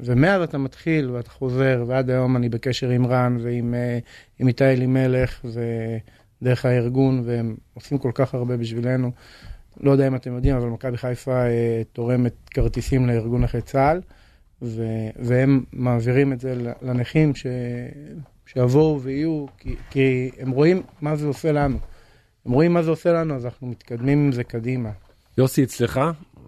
ומאז 0.03 0.41
אתה 0.41 0.57
מתחיל 0.57 1.11
ואתה 1.11 1.29
חוזר, 1.29 1.83
ועד 1.87 2.09
היום 2.09 2.37
אני 2.37 2.49
בקשר 2.49 2.89
עם 2.89 3.05
רן 3.05 3.37
ועם 3.41 3.73
אה, 3.73 3.99
עם 4.39 4.47
איתי 4.47 4.65
אלימלך 4.65 5.45
ודרך 5.45 6.65
הארגון, 6.65 7.21
והם 7.25 7.55
עושים 7.73 7.97
כל 7.97 8.11
כך 8.13 8.33
הרבה 8.33 8.57
בשבילנו. 8.57 9.11
לא 9.79 9.91
יודע 9.91 10.07
אם 10.07 10.15
אתם 10.15 10.35
יודעים, 10.35 10.55
אבל 10.55 10.67
מכבי 10.67 10.97
חיפה 10.97 11.45
אה, 11.45 11.81
תורמת 11.93 12.33
כרטיסים 12.51 13.07
לארגון 13.07 13.43
נכי 13.43 13.61
צה"ל, 13.61 14.01
ו... 14.61 14.83
והם 15.15 15.63
מעבירים 15.73 16.33
את 16.33 16.39
זה 16.39 16.55
לנכים 16.81 17.35
ש... 17.35 17.45
שיבואו 18.47 19.01
ויהיו, 19.01 19.45
כי... 19.57 19.75
כי 19.89 20.29
הם 20.39 20.51
רואים 20.51 20.81
מה 21.01 21.15
זה 21.15 21.27
עושה 21.27 21.51
לנו. 21.51 21.77
הם 22.45 22.51
רואים 22.51 22.73
מה 22.73 22.83
זה 22.83 22.89
עושה 22.89 23.13
לנו, 23.13 23.35
אז 23.35 23.45
אנחנו 23.45 23.67
מתקדמים 23.67 24.25
עם 24.25 24.31
זה 24.31 24.43
קדימה. 24.43 24.89
יוסי, 25.37 25.63
אצלך, 25.63 25.99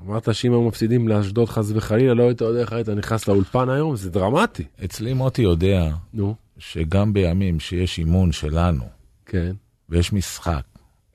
אמרת 0.06 0.36
שאם 0.36 0.52
היו 0.52 0.62
מפסידים 0.62 1.08
לאשדוד 1.08 1.50
חס 1.50 1.72
וחלילה, 1.72 2.14
לא 2.14 2.24
היית 2.24 2.42
יודע 2.42 2.60
איך 2.60 2.74
היית 2.74 2.90
נכנס 2.90 3.28
לאולפן 3.28 3.70
היום, 3.70 3.96
זה 3.96 4.10
דרמטי. 4.10 4.64
אצלי 4.86 5.14
מוטי 5.14 5.42
יודע 5.42 5.92
נו, 6.14 6.36
שגם 6.58 7.14
בימים 7.14 7.60
שיש 7.60 7.98
אימון 7.98 8.32
שלנו 8.32 8.84
כן. 9.26 9.52
ויש 9.90 10.14
משחק, 10.14 10.62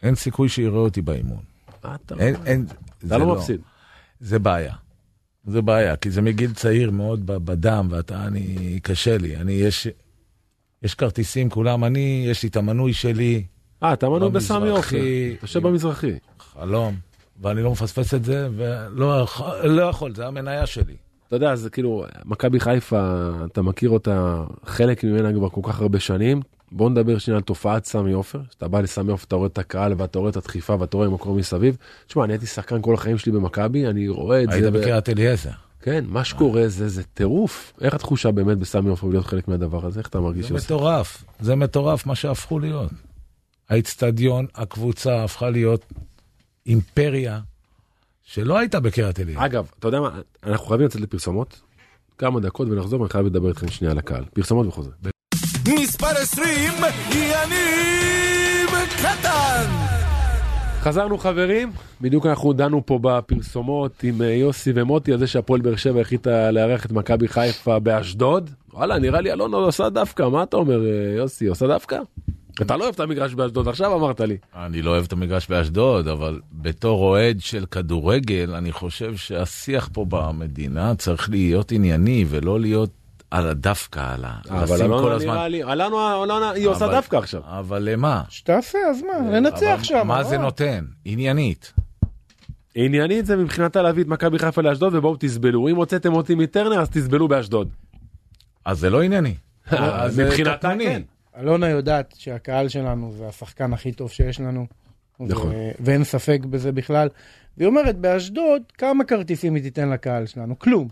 אין 0.03 0.15
סיכוי 0.15 0.49
שיראה 0.49 0.79
אותי 0.79 1.03
באימון. 1.03 1.43
מה 1.85 1.95
אתה 1.95 2.15
אין, 2.19 2.35
אומר? 2.35 2.47
אין, 2.47 2.67
אתה 2.99 3.07
זה 3.07 3.19
לא 3.19 3.35
מפסיד. 3.35 3.61
זה 4.21 4.39
בעיה. 4.39 4.75
זה 5.47 5.63
בעיה, 5.63 5.97
כי 5.97 6.11
זה 6.11 6.23
מגיל 6.23 6.53
צעיר 6.53 6.91
מאוד 6.91 7.27
בדם, 7.27 7.89
ואתה, 7.91 8.27
אני, 8.27 8.79
קשה 8.83 9.19
לי. 9.19 9.37
אני, 9.37 9.53
יש, 9.53 9.89
יש 10.85 10.95
כרטיסים, 10.95 11.51
כולם, 11.51 11.85
אני, 11.85 12.27
יש 12.31 12.43
לי 12.43 12.49
את 12.49 12.57
המנוי 12.57 12.93
שלי, 12.93 13.45
אה, 13.83 13.93
אתה 13.93 14.09
מנוי 14.09 14.31
בסמי 14.31 14.69
עופר. 14.69 14.97
אתה 14.97 14.97
יושב 15.43 15.63
במזרחי. 15.63 16.13
חלום, 16.39 16.95
ואני 17.43 17.63
לא 17.63 17.71
מפספס 17.71 18.15
את 18.15 18.25
זה, 18.25 18.49
ולא 18.57 19.27
לא 19.65 19.83
יכול, 19.83 20.15
זה 20.15 20.27
המניה 20.27 20.67
שלי. 20.67 20.95
אתה 21.29 21.37
יודע, 21.37 21.57
זה 21.57 21.71
כאילו, 21.71 22.05
מכבי 22.25 22.61
חיפה, 22.61 23.31
אתה 23.53 23.63
מכיר 23.63 23.91
אותה, 23.91 24.45
חלק 24.67 25.05
ממנה 25.05 25.33
כבר 25.33 25.49
כל 25.49 25.61
כך 25.65 25.81
הרבה 25.81 26.01
שנים. 26.01 26.41
בוא 26.73 26.91
נדבר 26.91 27.19
שנייה 27.19 27.37
על 27.37 27.43
תופעת 27.43 27.85
סמי 27.85 28.13
עופר. 28.13 28.41
כשאתה 28.51 28.69
בא 28.69 28.81
לסמי 28.81 29.13
עופר, 29.13 29.25
אתה 29.29 29.37
רואה 29.37 29.47
את 29.47 29.59
הקהל 29.59 29.95
ואתה 29.97 30.19
רואה 30.19 30.31
את 30.31 30.37
הדחיפה 30.37 30.77
ואתה 30.81 30.97
רואה 30.97 31.09
מקום 31.09 31.37
מסביב. 31.37 31.77
תשמע, 32.07 32.25
אני 32.25 32.33
הייתי 32.33 32.47
שחקן 32.47 32.83
כל 32.83 32.95
החיים 32.95 33.19
שלי 33.19 33.33
במכבי, 33.33 33.87
אני 33.87 34.09
רואה 34.09 34.43
את 34.43 34.49
היית 34.53 34.63
זה. 34.63 34.71
ו- 34.71 34.73
בקריית 34.73 35.09
אליעזר. 35.09 35.51
כן, 35.85 36.05
מה 36.09 36.25
שקורה 36.25 36.69
זה, 36.69 36.89
זה 36.89 37.03
טירוף. 37.03 37.73
איך 37.81 37.95
התחושה 37.95 38.31
באמת 38.31 38.59
בסמי 38.59 38.91
עופר 38.91 39.07
להיות 39.07 39.27
חלק 39.27 39.49
מהדבר 39.49 39.87
הזה? 39.87 40.01
איך 40.01 40.09
אתה 40.09 40.21
מרגיש? 40.21 40.49
זה? 40.49 40.55
מטורף, 40.55 41.25
זה 41.41 41.55
מטורף 41.55 42.07
מה 42.07 42.15
שהפכו 42.15 42.59
להיות. 42.59 42.91
האיצטדיון, 43.69 44.47
הקבוצה 44.55 45.25
הפכה 45.25 45.51
להיות 45.51 45.85
אימפריה 46.67 47.41
שלא 48.23 48.59
הייתה 48.59 48.81
בקריית 48.81 49.21
אליעזר. 49.21 49.47
אגב, 49.47 49.67
אתה 49.79 49.89
יודע 49.89 50.01
מה, 50.01 50.21
אנחנו 50.47 50.67
חייבים 50.67 50.87
לצאת 50.87 51.01
לפרסומות, 51.01 51.61
כמה 52.19 52.41
דקות 52.41 52.69
ונחזור, 52.69 53.01
ואני 53.01 53.11
חייב 53.11 53.27
לדבר 53.27 53.49
איתכם 53.49 53.69
שנייה 53.69 53.93
על 53.93 53.99
הקהל. 53.99 54.25
פרסומות 54.35 54.67
וחוזר. 54.67 54.91
מספר 55.69 56.07
20, 56.07 56.73
יניב 57.13 58.71
קטן! 58.97 60.14
חזרנו 60.85 61.19
חברים, 61.19 61.73
בדיוק 62.01 62.27
אנחנו 62.27 62.53
דנו 62.53 62.87
פה 62.87 62.99
בפרסומות 63.03 64.03
עם 64.03 64.23
אה, 64.23 64.27
יוסי 64.27 64.73
ומוטי 64.75 65.13
על 65.13 65.19
זה 65.19 65.27
שהפועל 65.27 65.61
באר 65.61 65.77
שבע 65.77 66.01
החליטה 66.01 66.51
לארח 66.51 66.87
את 66.87 66.93
מכבי 66.93 67.29
חיפה 67.29 67.79
באשדוד. 67.79 68.51
וואלה, 68.73 68.99
נראה 68.99 69.21
לי 69.21 69.33
אלונה 69.33 69.57
עושה 69.57 69.89
דווקא, 69.89 70.23
מה 70.23 70.43
אתה 70.43 70.57
אומר 70.57 70.87
אה, 70.87 71.15
יוסי, 71.17 71.47
עושה 71.47 71.67
דווקא? 71.67 71.99
אתה 72.63 72.77
לא 72.77 72.83
אוהב 72.85 72.95
את 72.95 73.01
המגרש 73.01 73.35
באשדוד, 73.35 73.69
עכשיו 73.69 73.95
אמרת 73.95 74.21
לי. 74.21 74.37
אני 74.57 74.83
לא 74.83 74.91
אוהב 74.91 75.05
את 75.05 75.13
המגרש 75.13 75.49
באשדוד, 75.49 76.09
אבל 76.09 76.41
בתור 76.53 77.01
אוהד 77.01 77.41
של 77.41 77.67
כדורגל, 77.67 78.55
אני 78.55 78.73
חושב 78.73 79.17
שהשיח 79.17 79.89
פה 79.93 80.07
במדינה 80.09 80.95
צריך 80.95 81.31
להיות 81.31 81.73
ענייני 81.73 82.25
ולא 82.29 82.61
להיות 82.61 82.91
על 83.35 83.49
הדווקא, 83.49 84.15
על 84.15 84.25
ה... 84.25 84.39
אבל 84.51 84.83
אלונה 84.83 85.15
הזמן- 85.15 85.33
נראה 85.35 85.49
לי, 85.49 85.63
אלונה, 85.65 86.23
אלונה, 86.25 86.51
היא 86.51 86.67
עושה 86.69 86.87
דווקא 86.89 87.17
עכשיו. 87.17 87.41
אבל 87.45 87.83
למה? 87.91 88.23
שתעשה, 88.29 88.79
אז 88.91 89.03
מה, 89.03 89.31
לנצח 89.31 89.75
אבל 89.75 89.83
שם. 89.83 90.07
מה 90.07 90.19
לא? 90.23 90.29
זה 90.29 90.39
נותן? 90.39 90.85
עניינית. 91.05 91.73
עניינית 92.75 93.27
זה 93.27 93.37
מבחינתה 93.37 93.83
להביא 93.83 94.03
את 94.03 94.09
מכבי 94.09 94.39
חיפה 94.39 94.63
לאשדוד 94.63 94.95
ובואו 94.95 95.17
תסבלו. 95.19 95.69
אם 95.69 95.77
הוצאתם 95.77 96.13
אותי 96.15 96.35
מטרנר 96.35 96.81
אז 96.81 96.91
תסבלו 96.91 97.29
באשדוד. 97.29 97.69
אז 98.65 98.79
זה 98.79 98.91
לא 98.91 99.03
ענייני. 99.03 99.35
אז 99.71 100.15
זה 100.15 100.25
מבחינתה. 100.25 100.73
כן. 100.81 101.03
אלונה 101.41 101.69
יודעת 101.69 102.15
שהקהל 102.19 102.69
שלנו 102.69 103.13
זה 103.19 103.29
השחקן 103.29 103.73
הכי 103.73 103.93
טוב 103.93 104.11
שיש 104.11 104.41
לנו. 104.41 104.67
נכון. 105.21 105.53
ו- 105.55 105.71
ואין 105.81 106.05
ספק 106.05 106.41
בזה 106.51 106.73
בכלל. 106.73 107.09
והיא 107.59 107.69
אומרת, 107.69 107.97
באשדוד, 107.99 108.63
כמה 108.79 109.05
כרטיסים 109.05 109.55
היא 109.55 109.63
תיתן 109.63 109.89
לקהל 109.91 110.27
שלנו? 110.27 110.59
כלום. 110.59 110.89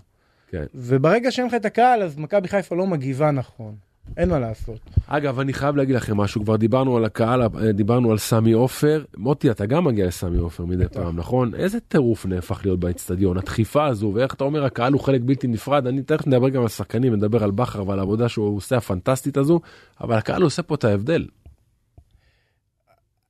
כן. 0.52 0.64
וברגע 0.74 1.30
שאין 1.30 1.46
לך 1.46 1.54
את 1.54 1.64
הקהל, 1.64 2.02
אז 2.02 2.18
מכבי 2.18 2.48
חיפה 2.48 2.76
לא 2.76 2.86
מגיבה 2.86 3.30
נכון. 3.30 3.74
אין 4.16 4.28
מה 4.28 4.38
לעשות. 4.38 4.78
אגב, 5.06 5.40
אני 5.40 5.52
חייב 5.52 5.76
להגיד 5.76 5.96
לכם 5.96 6.16
משהו, 6.16 6.42
כבר 6.42 6.56
דיברנו 6.56 6.96
על 6.96 7.04
הקהל, 7.04 7.42
אה, 7.42 7.72
דיברנו 7.72 8.10
על 8.10 8.18
סמי 8.18 8.52
עופר. 8.52 9.04
מוטי, 9.16 9.50
אתה 9.50 9.66
גם 9.66 9.84
מגיע 9.84 10.06
לסמי 10.06 10.38
עופר 10.38 10.64
מדי 10.64 10.88
פעם, 10.88 11.16
נכון? 11.16 11.54
איזה 11.54 11.80
טירוף 11.80 12.26
נהפך 12.26 12.60
להיות 12.64 12.80
באצטדיון, 12.80 13.38
הדחיפה 13.38 13.86
הזו, 13.86 14.12
ואיך 14.14 14.34
אתה 14.34 14.44
אומר, 14.44 14.64
הקהל 14.64 14.92
הוא 14.92 15.00
חלק 15.00 15.20
בלתי 15.24 15.46
נפרד. 15.46 15.86
אני 15.86 16.02
תכף 16.02 16.26
נדבר 16.26 16.48
גם 16.48 16.62
על 16.62 16.68
שחקנים, 16.68 17.14
נדבר 17.14 17.44
על 17.44 17.50
בכר 17.50 17.88
ועל 17.88 17.98
העבודה 17.98 18.28
שהוא 18.28 18.56
עושה 18.56 18.76
הפנטסטית 18.76 19.36
הזו, 19.36 19.60
אבל 20.00 20.14
הקהל 20.14 20.42
עושה 20.42 20.62
פה 20.62 20.74
את 20.74 20.84
ההבדל. 20.84 21.26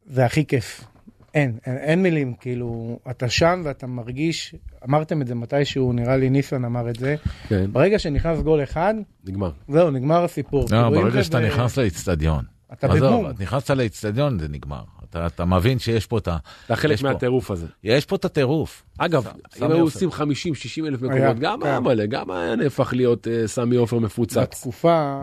זה 0.06 0.24
הכי 0.24 0.46
כיף. 0.46 0.91
אין, 1.34 1.58
אין, 1.66 1.76
אין 1.76 2.02
מילים, 2.02 2.34
כאילו, 2.34 2.98
אתה 3.10 3.28
שם 3.28 3.62
ואתה 3.64 3.86
מרגיש, 3.86 4.54
אמרתם 4.88 5.22
את 5.22 5.26
זה 5.26 5.34
מתישהו, 5.34 5.92
נראה 5.92 6.16
לי 6.16 6.30
ניסן 6.30 6.64
אמר 6.64 6.90
את 6.90 6.96
זה, 6.96 7.14
כן, 7.48 7.72
ברגע 7.72 7.98
שנכנס 7.98 8.40
גול 8.40 8.62
אחד, 8.62 8.94
נגמר. 9.24 9.50
זהו, 9.68 9.90
נגמר 9.90 10.24
הסיפור. 10.24 10.62
לא, 10.62 10.68
כאילו, 10.68 10.90
ברגע 10.90 11.24
שאתה 11.24 11.38
ב- 11.40 11.42
נכנס 11.42 11.76
לאיצטדיון. 11.76 12.44
אתה 12.72 12.86
עזוב, 12.86 13.08
בבום. 13.08 13.30
את 13.30 13.40
נכנסת 13.40 13.70
לאיצטדיון 13.70 14.38
זה 14.38 14.48
נגמר. 14.48 14.82
אתה 15.10 15.26
אתה 15.26 15.44
מבין 15.44 15.78
שיש 15.78 16.06
פה 16.06 16.18
את 16.18 16.28
ה... 16.28 16.36
אתה 16.66 16.76
חלק 16.76 17.02
מהטירוף 17.02 17.50
הזה. 17.50 17.66
יש 17.84 18.06
פה 18.06 18.16
את 18.16 18.24
הטירוף. 18.24 18.82
אגב, 18.98 19.26
אם 19.62 19.70
היו. 19.70 19.80
עושים 19.80 20.10
50, 20.10 20.54
60 20.54 20.86
אלף 20.86 21.02
היה, 21.02 21.12
מקומות, 21.12 21.38
גם 21.38 21.60
כן. 21.60 21.66
היה 21.66 21.80
מלא, 21.80 22.06
גם 22.06 22.30
היה 22.30 22.56
נהפך 22.56 22.92
להיות 22.92 23.28
אה, 23.28 23.48
סמי 23.48 23.76
עופר 23.76 23.98
מפוצץ. 23.98 24.36
בתקופה, 24.36 25.22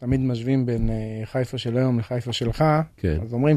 תמיד 0.00 0.20
משווים 0.20 0.66
בין 0.66 0.90
אה, 0.90 0.96
חיפה 1.24 1.58
של 1.58 1.76
היום 1.76 1.98
לחיפה 1.98 2.32
שלך, 2.32 2.64
כן. 2.96 3.18
אז 3.22 3.34
אומרים, 3.34 3.56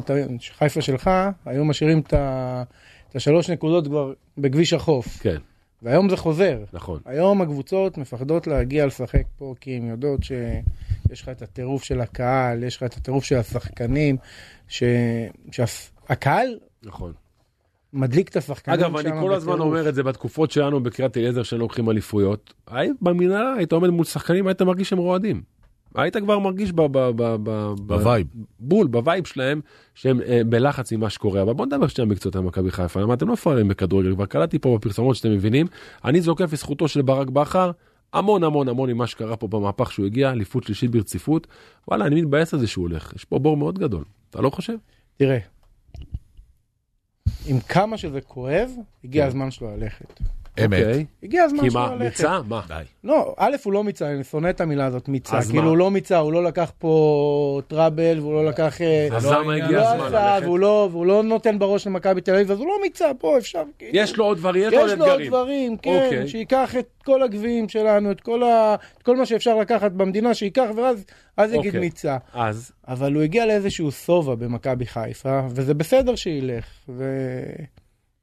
חיפה 0.57 0.81
שלך, 0.81 1.09
היו 1.45 1.65
משאירים 1.65 1.99
את 1.99 2.13
ה- 2.13 2.63
את 3.09 3.15
השלוש 3.15 3.49
נקודות 3.49 3.87
כבר 3.87 4.13
בכביש 4.37 4.73
החוף, 4.73 5.07
כן, 5.21 5.37
והיום 5.81 6.09
זה 6.09 6.17
חוזר. 6.17 6.59
נכון. 6.73 6.99
היום 7.05 7.41
הקבוצות 7.41 7.97
מפחדות 7.97 8.47
להגיע 8.47 8.85
לשחק 8.85 9.23
פה, 9.37 9.55
כי 9.61 9.77
הן 9.77 9.87
יודעות 9.87 10.23
שיש 10.23 11.21
לך 11.21 11.29
את 11.29 11.41
הטירוף 11.41 11.83
של 11.83 12.01
הקהל, 12.01 12.63
יש 12.63 12.77
לך 12.77 12.83
את 12.83 12.97
הטירוף 12.97 13.23
של 13.23 13.35
השחקנים, 13.37 14.17
שהקהל 15.51 16.59
נכון. 16.83 17.13
מדליק 17.93 18.29
את 18.29 18.35
השחקנים 18.35 18.79
אגב, 18.79 18.97
אני 18.97 19.09
כל 19.21 19.33
הזמן 19.33 19.53
בטירוף. 19.53 19.67
אומר 19.69 19.89
את 19.89 19.95
זה 19.95 20.03
בתקופות 20.03 20.51
שלנו 20.51 20.83
בקריית 20.83 21.17
אליעזר 21.17 21.43
שלא 21.43 21.59
לוקחים 21.59 21.89
אליפויות. 21.89 22.53
היית 22.67 22.93
במנהרה, 23.01 23.53
היית 23.53 23.71
עומד 23.71 23.89
מול 23.89 24.05
שחקנים, 24.05 24.47
היית 24.47 24.61
מרגיש 24.61 24.89
שהם 24.89 24.99
רועדים. 24.99 25.41
היית 25.95 26.17
כבר 26.17 26.39
מרגיש 26.39 26.71
ב- 26.71 26.81
ב- 26.81 26.91
ב- 26.97 27.11
ב- 27.15 27.35
ב- 27.43 27.73
ב 27.87 27.94
vibe. 27.94 28.27
בול, 28.59 28.87
ב 28.87 28.95
vibe 28.95 29.27
שלהם, 29.27 29.61
שהם 29.95 30.21
אה, 30.21 30.41
בלחץ 30.45 30.93
ממה 30.93 31.09
שקורה. 31.09 31.41
אבל 31.41 31.53
בוא 31.53 31.65
נדבר 31.65 31.87
שנייה 31.87 32.09
מקצות 32.09 32.35
על 32.35 32.41
מכבי 32.41 32.71
חיפה. 32.71 33.01
למה 33.01 33.13
אתם 33.13 33.27
לא 33.27 33.35
פראיירים 33.35 33.67
בכדורגל? 33.67 34.15
כבר 34.15 34.25
קלטתי 34.25 34.59
פה 34.59 34.77
בפרסומות 34.77 35.15
שאתם 35.15 35.31
מבינים. 35.31 35.67
אני 36.05 36.21
זוקף 36.21 36.53
לזכותו 36.53 36.87
של 36.87 37.01
ברק 37.01 37.29
בכר 37.29 37.71
המון 38.13 38.43
המון 38.43 38.69
המון 38.69 38.89
ממה 38.89 39.07
שקרה 39.07 39.35
פה 39.35 39.47
במהפך 39.47 39.91
שהוא 39.91 40.05
הגיע, 40.05 40.31
אליפות 40.31 40.63
שלישית 40.63 40.91
ברציפות. 40.91 41.47
וואלה, 41.87 42.05
אני 42.05 42.21
מתבאס 42.21 42.53
על 42.53 42.59
זה 42.59 42.67
שהוא 42.67 42.83
הולך. 42.83 43.13
יש 43.15 43.25
פה 43.25 43.39
בור 43.39 43.57
מאוד 43.57 43.79
גדול. 43.79 44.03
אתה 44.29 44.41
לא 44.41 44.49
חושב? 44.49 44.75
תראה, 45.17 45.37
עם 47.45 47.59
כמה 47.59 47.97
שזה 47.97 48.21
כואב, 48.21 48.69
הגיע. 49.03 49.25
הזמן 49.25 49.51
שלו 49.51 49.77
ללכת. 49.77 50.19
אמת. 50.59 50.79
אוקיי. 50.79 51.05
הגיע 51.23 51.43
הזמן 51.43 51.59
כי 51.59 51.71
שלו 51.71 51.79
מה, 51.79 51.95
ללכת. 51.95 52.03
מיצה? 52.03 52.39
מה? 52.47 52.61
די. 52.67 52.83
לא, 53.03 53.33
א', 53.37 53.55
הוא 53.63 53.73
לא 53.73 53.83
מיצה, 53.83 54.11
אני 54.11 54.23
שונא 54.23 54.49
את 54.49 54.61
המילה 54.61 54.85
הזאת, 54.85 55.07
מיצה. 55.07 55.37
אז 55.37 55.49
כאילו, 55.49 55.63
מה? 55.63 55.69
הוא 55.69 55.77
לא 55.77 55.91
מיצה, 55.91 56.17
הוא 56.17 56.33
לא 56.33 56.43
לקח 56.43 56.71
פה 56.79 57.61
treble, 57.67 58.19
והוא 58.19 58.33
לא 58.33 58.45
לקח... 58.45 58.81
אה, 58.81 59.07
אז 59.11 59.25
לא 59.25 59.31
למה 59.31 59.51
העניין 59.51 59.65
הגיע 59.65 59.79
לא 59.79 59.87
הזמן 59.87 60.05
עשה, 60.07 60.33
ללכת? 60.35 60.45
והוא 60.45 60.59
לא, 60.59 60.89
והוא 60.91 61.05
לא 61.05 61.23
נותן 61.23 61.59
בראש 61.59 61.87
למכבי 61.87 62.21
תל 62.21 62.33
אביב, 62.33 62.51
אז 62.51 62.59
הוא 62.59 62.67
לא 62.67 62.73
מיצה, 62.81 63.11
פה 63.19 63.37
אפשר, 63.37 63.63
כאילו. 63.77 63.91
יש 63.93 64.17
לו 64.17 64.25
עוד 64.25 64.37
דברים, 64.37 64.63
יש 64.67 64.73
לו 64.73 64.79
עוד 64.79 64.89
יש 64.89 64.97
לו 64.97 65.05
עוד 65.05 65.11
אתגרים. 65.11 65.27
דברים, 65.27 65.77
כן, 65.77 66.03
אוקיי. 66.05 66.27
שייקח 66.27 66.75
את 66.79 66.87
כל 67.05 67.23
הגביעים 67.23 67.69
שלנו, 67.69 68.11
את 68.11 68.21
כל, 68.21 68.43
ה... 68.43 68.75
את 68.97 69.03
כל 69.03 69.17
מה 69.17 69.25
שאפשר 69.25 69.57
לקחת 69.57 69.91
במדינה, 69.91 70.33
שייקח, 70.33 70.67
ואז 70.75 71.05
אז 71.37 71.53
יגיד 71.53 71.65
אוקיי. 71.65 71.79
מיצה. 71.79 72.17
אז, 72.33 72.71
אבל 72.87 73.13
הוא 73.13 73.23
הגיע 73.23 73.45
לאיזשהו 73.45 73.91
שובע 73.91 74.35
במכבי 74.35 74.85
חיפה, 74.85 75.41
וזה 75.49 75.73
בסדר 75.73 76.15
שילך, 76.15 76.65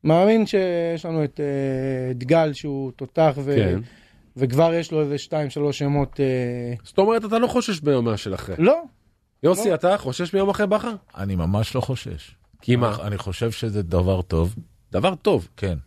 ומאמין 0.09 0.47
שיש 0.47 1.05
לנו 1.05 1.25
את, 1.25 1.41
אה, 1.41 2.11
את 2.11 2.25
גל 2.25 2.53
שהוא 2.53 2.93
תותח, 2.97 3.33
ו... 3.37 3.55
כן. 3.57 3.81
וכבר 4.37 4.75
יש 4.75 4.93
לו 4.93 5.01
איזה 5.01 5.19
שתיים, 5.19 5.51
שלוש 5.51 5.79
שמות, 5.79 6.21
אה, 6.21 6.75
זאת 6.85 6.99
אומרת, 6.99 7.25
אתה 7.25 7.39
לא 7.39 7.47
חושש 7.47 7.81
ביומה 7.81 8.17
של 8.17 8.35
אחרי. 8.35 8.55
לא, 8.59 8.83
יוסי, 9.43 9.71
לא. 9.71 9.75
אתה 9.75 9.99
חושש 9.99 10.33
ביום 10.33 10.51
אחרי 10.51 10.67
בכר? 10.67 10.95
אני 11.17 11.37
ממש 11.37 11.75
לא 11.75 11.81
חושש. 11.81 12.35
כי 12.63 12.77
מה? 12.77 12.97
אני 13.03 13.19
חושב 13.19 13.51
שזה 13.51 13.83
דבר 13.83 14.23
טוב, 14.23 14.55
דבר 14.93 15.15
טוב. 15.15 15.49
כן. 15.57 15.79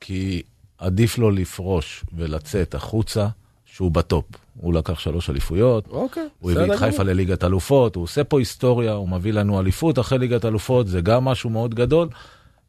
כי 0.00 0.42
עדיף 0.78 1.18
לו 1.18 1.30
לפרוש 1.30 2.04
ולצאת 2.12 2.74
החוצה, 2.74 3.28
שהוא 3.64 3.90
בטופ. 3.90 4.24
הוא 4.54 4.74
לקח 4.74 4.98
שלוש 4.98 5.30
אליפויות, 5.30 5.88
אוקיי, 5.90 6.28
הוא 6.38 6.50
הביא 6.50 6.72
את 6.72 6.78
חיפה. 6.78 7.02
לליגת 7.02 7.44
אלופות, 7.44 7.96
הוא 7.96 8.04
עושה 8.04 8.24
פה 8.24 8.38
היסטוריה, 8.38 8.92
הוא 8.92 9.08
מביא 9.08 9.32
לנו 9.32 9.60
אליפות 9.60 9.98
אחרי 9.98 10.18
ליגת 10.18 10.44
אלופות, 10.44 10.86
זה 10.86 11.00
גם 11.00 11.24
משהו 11.24 11.50
מאוד 11.50 11.74
גדול. 11.74 12.08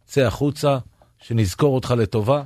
צא 0.09 0.21
החוצה, 0.21 0.77
שנזכור 1.19 1.75
אותך 1.75 1.93
לטובה. 1.97 2.43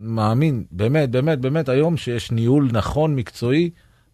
מאמין, 0.00 0.64
באמת, 0.70 1.10
באמת, 1.10 1.38
באמת, 1.40 1.68
היום 1.68 1.96
שיש 1.96 2.30
ניהול 2.30 2.68
נכון, 2.72 3.16
מקצועי, 3.16 3.70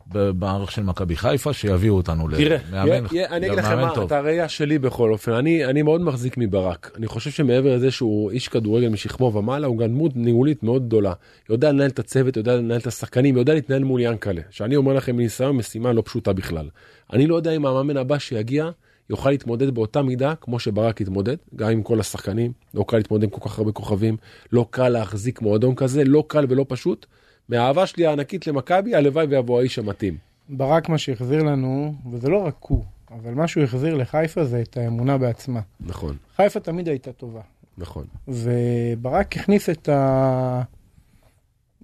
במערך 0.07 0.71
של 0.73 0.83
מכבי 0.83 1.17
חיפה, 1.17 1.53
שיביאו 1.53 1.95
אותנו 1.97 2.29
תראה, 2.37 2.59
למאמן 2.73 3.07
יה- 3.13 3.21
יה- 3.23 3.29
אני 3.31 3.47
אגיד 3.47 3.59
לכם 3.59 3.81
מה, 3.81 3.95
טוב. 3.95 4.05
את 4.07 4.13
הראייה 4.13 4.49
שלי 4.49 4.79
בכל 4.79 5.13
אופן, 5.13 5.33
אני, 5.33 5.65
אני 5.65 5.83
מאוד 5.83 6.01
מחזיק 6.01 6.35
מברק. 6.39 6.91
אני 6.97 7.07
חושב 7.07 7.31
שמעבר 7.31 7.77
לזה 7.77 7.91
שהוא 7.91 8.31
איש 8.31 8.49
כדורגל 8.49 8.89
משכמו 8.89 9.33
ומעלה, 9.35 9.67
הוא 9.67 9.79
גם 9.79 9.87
דמות 9.89 10.13
ניהולית 10.17 10.63
מאוד 10.63 10.87
גדולה. 10.87 11.13
יודע 11.51 11.73
לנהל 11.73 11.91
את 11.91 11.99
הצוות, 11.99 12.37
יודע 12.37 12.57
לנהל 12.57 12.79
את 12.81 12.87
השחקנים, 12.87 13.37
יודע 13.37 13.55
להתנהל 13.55 13.85
מול 13.85 14.01
ינקלה. 14.01 14.43
שאני 14.51 14.77
אומר 14.77 14.93
לכם 14.93 15.17
מניסיון, 15.17 15.57
משימה 15.57 15.93
לא 15.93 16.03
פשוטה 16.07 16.33
בכלל. 16.33 16.69
אני 17.13 17.27
לא 17.27 17.35
יודע 17.37 17.51
אם 17.53 17.67
המאמן 17.67 17.97
הבא 17.97 18.19
שיגיע, 18.19 18.71
יוכל 19.11 19.31
להתמודד 19.31 19.71
באותה 19.71 20.03
מידה 20.03 20.35
כמו 20.41 20.59
שברק 20.59 21.01
התמודד, 21.01 21.37
גם 21.57 21.71
עם 21.71 21.83
כל 21.83 22.01
השחקנים, 22.01 22.53
לא 22.75 22.85
קל 22.89 22.97
להתמודד 22.97 23.25
עם 23.25 23.31
כל 23.31 23.49
כך 23.49 23.59
הרבה 23.59 23.73
כוכבים, 23.73 24.17
לא 24.53 24.67
קל 24.71 24.89
להחזיק 24.89 25.43
מועדון 25.43 25.75
כזה, 25.75 26.05
לא 26.05 26.25
קל 26.29 26.47
ולא 26.49 26.65
פשוט. 26.69 27.07
מהאהבה 27.49 27.87
שלי 27.87 28.07
הענקית 28.07 28.47
למכבי, 28.47 28.95
הלוואי 28.95 29.27
ויבוא 29.27 29.61
האיש 29.61 29.79
המתאים. 29.79 30.17
ברק 30.49 30.89
מה 30.89 30.99
שהחזיר 30.99 31.43
לנו, 31.43 31.95
וזה 32.13 32.29
לא 32.29 32.47
רק 32.47 32.57
הוא, 32.61 32.85
אבל 33.11 33.35
מה 33.35 33.49
שהוא 33.49 33.65
החזיר 33.65 33.95
לחיפה 33.95 34.45
זה 34.45 34.61
את 34.61 34.77
האמונה 34.77 35.19
בעצמה. 35.19 35.61
נכון, 35.81 36.17
חיפה 36.37 36.61
תמיד 36.61 36.89
הייתה 36.89 37.13
טובה. 37.13 37.41
נכון. 37.79 38.05
וברק 38.29 39.37
הכניס 39.37 39.71
את, 39.71 39.89
ה... 39.89 40.63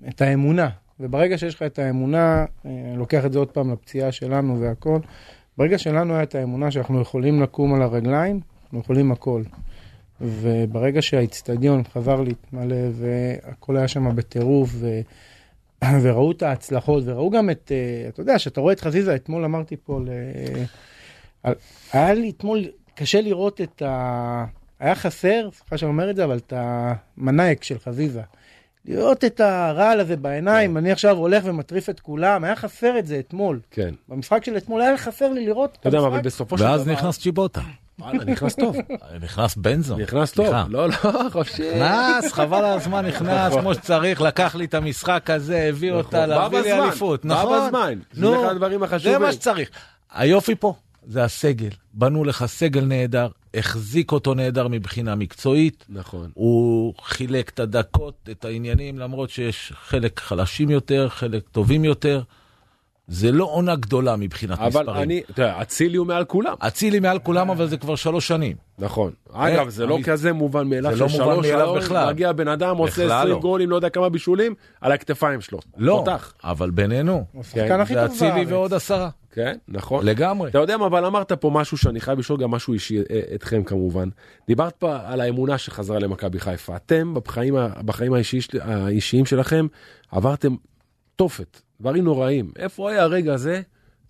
את 0.09 0.21
האמונה, 0.21 0.69
וברגע 1.01 1.39
שיש 1.39 1.55
לך 1.55 1.63
את 1.63 1.79
האמונה, 1.79 2.45
אה, 2.67 2.71
אני 2.89 2.97
לוקח 2.97 3.25
את 3.25 3.33
זה 3.33 3.39
עוד 3.39 3.51
פעם 3.51 3.73
לפציעה 3.73 4.13
שלנו 4.13 4.61
והכל, 4.61 4.99
ברגע 5.59 5.79
שלנו 5.79 6.23
את 6.23 6.35
האמונה 6.35 6.71
שאנחנו 6.71 7.01
יכולים 7.01 7.43
לקום 7.43 7.75
על 7.75 7.83
הרגליים, 7.83 8.41
אנחנו 8.63 8.79
יכולים 8.79 9.13
הכל. 9.13 9.43
וברגע 10.21 11.03
שהאיצטדיון 11.03 11.83
חזר 11.93 12.21
להתמלא 12.21 12.77
והכל 12.93 13.77
היה 13.77 13.89
שם 13.89 14.17
בטירוף, 14.17 14.71
ו... 14.73 15.01
וראו 16.03 16.33
את 16.33 16.43
ההצלחות, 16.43 17.03
וראו 17.07 17.31
גם 17.31 17.51
את, 17.51 17.73
אה, 17.75 18.09
אתה 18.09 18.21
יודע, 18.21 18.39
שאתה 18.39 18.61
רואה 18.61 18.73
את 18.73 18.81
חזיזה, 18.81 19.15
אתמול 19.15 19.45
אמרתי 19.45 19.77
פה, 19.77 20.01
ל... 20.01 20.09
היה 21.93 22.15
לי 22.15 22.31
אתמול 22.31 22.65
קשה 22.95 23.21
לראות 23.21 23.61
את 23.61 23.83
ה... 23.83 24.45
היה 24.81 24.95
חסר, 24.95 25.49
סליחה 25.53 25.79
שאני 25.79 25.89
אומר 25.89 26.11
את 26.11 26.17
זה, 26.17 26.25
אבל 26.25 26.37
את 26.37 26.53
המנאייק 26.57 27.63
של 27.63 27.79
חזיזה. 27.79 28.23
לראות 28.85 29.25
את 29.25 29.41
הרעל 29.41 30.01
הזה 30.01 30.17
בעיניים, 30.17 30.77
אני 30.77 30.93
עכשיו 30.93 31.17
הולך 31.17 31.43
ומטריף 31.47 31.91
את 31.91 32.01
כולם, 32.01 32.45
היה 32.45 32.57
חסר 32.57 32.99
את 32.99 33.07
זה 33.07 33.19
אתמול. 33.19 33.61
כן. 33.71 33.95
במשחק 34.09 34.45
של 34.45 34.57
אתמול 34.57 34.81
היה 34.83 34.99
חסר 34.99 35.29
לי 35.29 35.47
לראות 35.47 35.71
את 35.73 35.77
אתה 35.81 35.89
יודע 35.89 35.99
מה, 35.99 36.05
המשחק. 36.07 36.19
אבל 36.19 36.27
בסופו 36.27 36.59
של 36.59 36.65
דבר... 36.65 36.73
ואז 36.73 36.89
נכנס 36.89 37.19
צ'יבוטה. 37.19 37.61
וואלה, 37.99 38.25
נכנס 38.25 38.55
טוב. 38.55 38.77
נכנס 39.23 39.57
בנזו. 39.57 39.97
נכנס 39.97 40.33
טוב. 40.33 40.55
לא, 40.69 40.89
לא, 40.89 40.95
חופשי. 41.33 41.71
נכנס, 41.75 42.33
חבל 42.33 42.65
על 42.65 42.79
הזמן, 42.79 43.07
נכנס 43.07 43.53
כמו 43.53 43.75
שצריך, 43.75 44.21
לקח 44.21 44.55
לי 44.55 44.65
את 44.65 44.75
המשחק 44.75 45.31
הזה, 45.31 45.63
הביא 45.69 45.93
אותה, 45.93 46.27
נכון. 46.27 46.29
בא 46.29 46.43
להביא 46.43 46.61
לי 46.61 46.73
אליפות. 46.73 47.25
בא 47.25 47.35
נכון. 47.35 47.67
בזמן. 47.67 47.99
זה 48.13 48.21
נו, 48.21 48.45
אחד 48.45 48.51
הדברים 48.51 48.79
זה 48.79 48.85
החשובים. 48.85 49.23
מה 49.23 49.33
שצריך. 49.33 49.69
היופי 50.13 50.55
פה 50.55 50.75
זה 51.07 51.25
הסגל. 51.25 51.69
בנו 51.95 52.25
לך 52.25 52.45
סגל 52.47 52.85
נהדר, 52.85 53.29
החזיק 53.55 54.13
אותו 54.13 54.35
נהדר 54.35 54.69
מבחינה 54.69 55.15
מקצועית. 55.15 55.87
נכון. 55.89 56.31
הוא 56.35 56.95
חילק 57.03 57.49
את 57.49 57.61
הדקות, 57.61 58.29
את 58.31 58.45
העניינים, 58.45 58.99
למרות 58.99 59.31
שיש 59.31 59.73
חלק 59.77 60.21
חלשים 60.21 60.71
יותר, 60.71 61.09
חלק 61.09 61.49
טובים 61.49 61.85
יותר. 61.85 62.23
זה 63.09 63.33
לא 63.33 63.45
עונה 63.45 63.77
גדולה 63.77 64.17
מבחינת 64.17 64.59
אבל 64.59 64.69
מספרים. 64.69 65.03
אני, 65.03 65.21
אתה 65.31 65.43
יודע, 65.43 65.63
אצילי 65.63 65.97
הוא 65.97 66.07
מעל 66.07 66.25
כולם. 66.25 66.55
אצילי 66.59 67.01
מעל 67.01 67.19
כולם, 67.19 67.51
אבל 67.51 67.67
זה 67.67 67.77
כבר 67.77 67.97
שלוש 67.97 68.29
שנים. 68.29 68.57
נכון. 68.79 69.13
אגב, 69.33 69.69
זה 69.69 69.87
לא 69.87 69.99
כזה 70.05 70.33
מובן 70.33 70.69
מאליו. 70.69 70.93
זה 70.93 71.01
לא 71.01 71.09
מובן 71.09 71.49
מאליו 71.49 71.75
בכלל. 71.75 72.13
מגיע 72.13 72.33
בן 72.33 72.49
אדם, 72.49 72.77
עושה 72.77 73.19
20 73.21 73.29
לא. 73.35 73.39
גולים, 73.39 73.71
לא 73.71 73.77
יודע 73.77 73.89
כמה 73.89 74.09
בישולים, 74.09 74.55
על 74.81 74.93
הכתפיים 74.93 75.41
שלו. 75.41 75.61
לא, 75.77 76.03
פותח. 76.05 76.35
אבל 76.45 76.71
בינינו, 76.71 77.25
הוא 77.33 77.41
השחקן 77.41 77.81
הכי 77.81 77.95
זה 77.95 78.07
טוב 78.07 78.17
אצילי 78.17 78.31
בארץ. 78.31 78.49
ועוד 78.49 78.75
עשרה. 78.75 79.09
כן, 79.33 79.57
נכון. 79.69 80.07
לגמרי. 80.07 80.51
אתה 80.51 80.59
יודע 80.59 80.77
מה, 80.77 80.87
אבל 80.87 81.05
אמרת 81.05 81.33
פה 81.33 81.51
משהו 81.51 81.77
שאני 81.77 82.01
חייב 82.01 82.19
לשאול 82.19 82.41
גם 82.41 82.51
משהו 82.51 82.73
אישי 82.75 82.99
אה, 82.99 83.21
אתכם 83.35 83.63
כמובן. 83.65 84.09
דיברת 84.47 84.77
פה 84.77 84.97
על 85.05 85.21
האמונה 85.21 85.59
שחזרה 85.59 85.99
למכבי 85.99 86.41
חיפה. 86.41 86.77
אתם 86.77 87.15
בחיים, 87.15 87.55
בחיים 87.85 88.13
האישי, 88.13 88.39
האישיים 88.61 89.27
שלכם 89.27 89.67
עברתם 90.11 90.55
תופת, 91.17 91.61
דברים 91.81 92.05
נוראים. 92.05 92.51
איפה 92.59 92.91
היה 92.91 93.03
הרגע 93.03 93.35
הזה? 93.35 93.61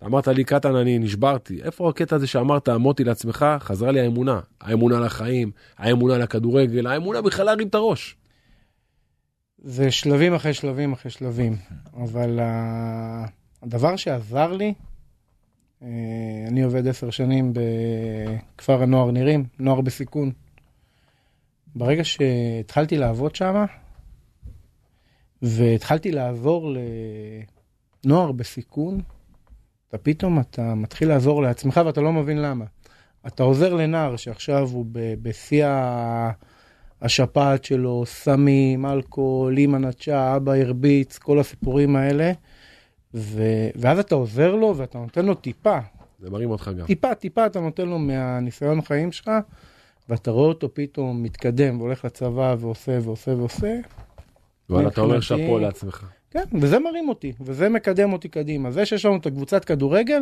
אמרת 0.05 0.27
לי 0.27 0.43
קטן 0.43 0.75
אני 0.75 0.99
נשברתי. 0.99 1.61
איפה 1.63 1.89
הקטע 1.89 2.15
הזה 2.15 2.27
שאמרת 2.27 2.69
מוטי 2.69 3.03
לעצמך? 3.03 3.45
חזרה 3.59 3.91
לי 3.91 3.99
האמונה. 3.99 4.39
האמונה 4.61 4.99
לחיים, 4.99 5.51
האמונה 5.77 6.17
לכדורגל, 6.17 6.87
האמונה 6.87 7.21
בכלל 7.21 7.45
להרים 7.45 7.67
את 7.67 7.75
הראש. 7.75 8.15
זה 9.57 9.91
שלבים 9.91 10.33
אחרי 10.33 10.53
שלבים 10.53 10.93
אחרי 10.93 11.11
שלבים, 11.11 11.55
אבל 12.03 12.39
ה- 12.39 13.25
הדבר 13.63 13.95
שעזר 13.95 14.51
לי, 14.53 14.65
אה, 14.65 14.92
אני 16.47 16.63
עובד 16.63 16.87
עשר 16.87 17.09
שנים 17.09 17.53
בכפר 17.53 18.83
הנוער 18.83 19.11
נירים, 19.11 19.45
נוער 19.59 19.81
בסיכון. 19.81 20.31
ברגע 21.75 22.03
שהתחלתי 22.03 22.97
לעבוד 22.97 23.35
שם, 23.35 23.65
והתחלתי 25.41 26.11
לעזור 26.11 26.73
לנוער 28.05 28.31
בסיכון, 28.31 29.01
אתה 29.89 29.97
פתאום 29.97 30.39
אתה 30.39 30.75
מתחיל 30.75 31.07
לעזור 31.07 31.41
לעצמך 31.41 31.81
ואתה 31.85 32.01
לא 32.01 32.13
מבין 32.13 32.41
למה. 32.41 32.65
אתה 33.27 33.43
עוזר 33.43 33.73
לנער 33.73 34.15
שעכשיו 34.15 34.69
הוא 34.71 34.85
בשיא 35.21 35.65
השפעת 37.01 37.63
שלו, 37.63 38.03
סמים, 38.05 38.85
אלכוהול, 38.85 39.57
אימא 39.57 39.77
נטשה, 39.77 40.35
אבא 40.35 40.51
הרביץ, 40.51 41.17
כל 41.17 41.39
הסיפורים 41.39 41.95
האלה. 41.95 42.31
ו... 43.13 43.41
ואז 43.75 43.99
אתה 43.99 44.15
עוזר 44.15 44.55
לו 44.55 44.77
ואתה 44.77 44.97
נותן 44.97 45.25
לו 45.25 45.35
טיפה, 45.35 45.79
זה 46.19 46.29
מרים 46.29 46.51
אותך 46.51 46.71
גם. 46.77 46.85
טיפה, 46.85 47.15
טיפה 47.15 47.45
אתה 47.45 47.59
נותן 47.59 47.87
לו 47.87 47.99
מהניסיון 47.99 48.81
חיים 48.81 49.11
שלך, 49.11 49.31
ואתה 50.09 50.31
רואה 50.31 50.47
אותו 50.47 50.73
פתאום 50.73 51.23
מתקדם 51.23 51.81
והולך 51.81 52.05
לצבא 52.05 52.55
ועושה 52.59 52.99
ועושה 53.01 53.31
ועושה. 53.31 53.79
וואלה, 54.69 54.87
אתה 54.87 55.01
אומר 55.01 55.19
שאפו 55.19 55.59
לעצמך. 55.59 56.05
כן, 56.31 56.43
וזה 56.61 56.79
מרים 56.79 57.09
אותי, 57.09 57.33
וזה 57.41 57.69
מקדם 57.69 58.13
אותי 58.13 58.29
קדימה. 58.29 58.71
זה 58.71 58.85
שיש 58.85 59.05
לנו 59.05 59.17
את 59.17 59.25
הקבוצת 59.25 59.65
כדורגל, 59.65 60.21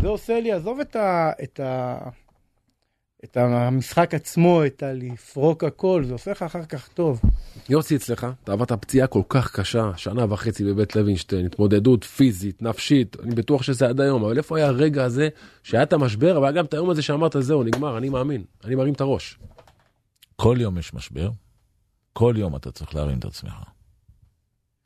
זה 0.00 0.08
עושה 0.08 0.40
לי, 0.40 0.52
עזוב 0.52 0.80
את, 0.80 0.96
ה, 0.96 1.30
את, 1.42 1.60
ה, 1.60 1.98
את 3.24 3.36
המשחק 3.36 4.14
עצמו, 4.14 4.66
את 4.66 4.82
הלפרוק 4.82 5.64
הכל, 5.64 6.04
זה 6.04 6.12
עושה 6.12 6.30
לך 6.30 6.42
אחר 6.42 6.64
כך 6.64 6.88
טוב. 6.88 7.20
יוסי 7.68 7.96
אצלך, 7.96 8.26
אתה 8.44 8.52
עברת 8.52 8.72
פציעה 8.72 9.06
כל 9.06 9.22
כך 9.28 9.52
קשה, 9.52 9.90
שנה 9.96 10.32
וחצי 10.32 10.64
בבית 10.64 10.96
לוינשטיין, 10.96 11.46
התמודדות 11.46 12.04
פיזית, 12.04 12.62
נפשית, 12.62 13.16
אני 13.22 13.34
בטוח 13.34 13.62
שזה 13.62 13.88
עד 13.88 14.00
היום, 14.00 14.24
אבל 14.24 14.38
איפה 14.38 14.56
היה 14.56 14.66
הרגע 14.66 15.04
הזה 15.04 15.28
שהיה 15.62 15.82
את 15.82 15.92
המשבר, 15.92 16.38
אבל 16.38 16.52
גם 16.52 16.64
את 16.64 16.74
היום 16.74 16.90
הזה 16.90 17.02
שאמרת 17.02 17.36
זהו, 17.40 17.62
נגמר, 17.62 17.98
אני 17.98 18.08
מאמין, 18.08 18.44
אני 18.64 18.74
מרים 18.74 18.94
את 18.94 19.00
הראש. 19.00 19.38
כל 20.36 20.56
יום 20.60 20.78
יש 20.78 20.94
משבר, 20.94 21.30
כל 22.12 22.34
יום 22.38 22.56
אתה 22.56 22.70
צריך 22.70 22.94
להרים 22.94 23.18
את 23.18 23.24
עצמך. 23.24 23.54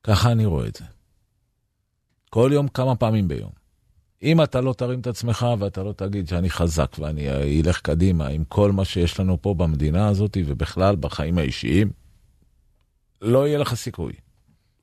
ככה 0.04 0.32
אני 0.32 0.46
רואה 0.46 0.66
את 0.66 0.76
זה. 0.76 0.84
כל 2.30 2.50
יום 2.54 2.68
כמה 2.68 2.96
פעמים 2.96 3.28
ביום. 3.28 3.50
אם 4.22 4.42
אתה 4.42 4.60
לא 4.60 4.72
תרים 4.72 5.00
את 5.00 5.06
עצמך 5.06 5.46
ואתה 5.58 5.82
לא 5.82 5.92
תגיד 5.92 6.28
שאני 6.28 6.50
חזק 6.50 6.96
ואני 6.98 7.28
אלך 7.64 7.80
קדימה 7.80 8.26
עם 8.26 8.44
כל 8.44 8.72
מה 8.72 8.84
שיש 8.84 9.20
לנו 9.20 9.42
פה 9.42 9.54
במדינה 9.54 10.08
הזאת 10.08 10.36
ובכלל 10.46 10.96
בחיים 10.96 11.38
האישיים, 11.38 11.90
לא 13.22 13.48
יהיה 13.48 13.58
לך 13.58 13.74
סיכוי. 13.74 14.12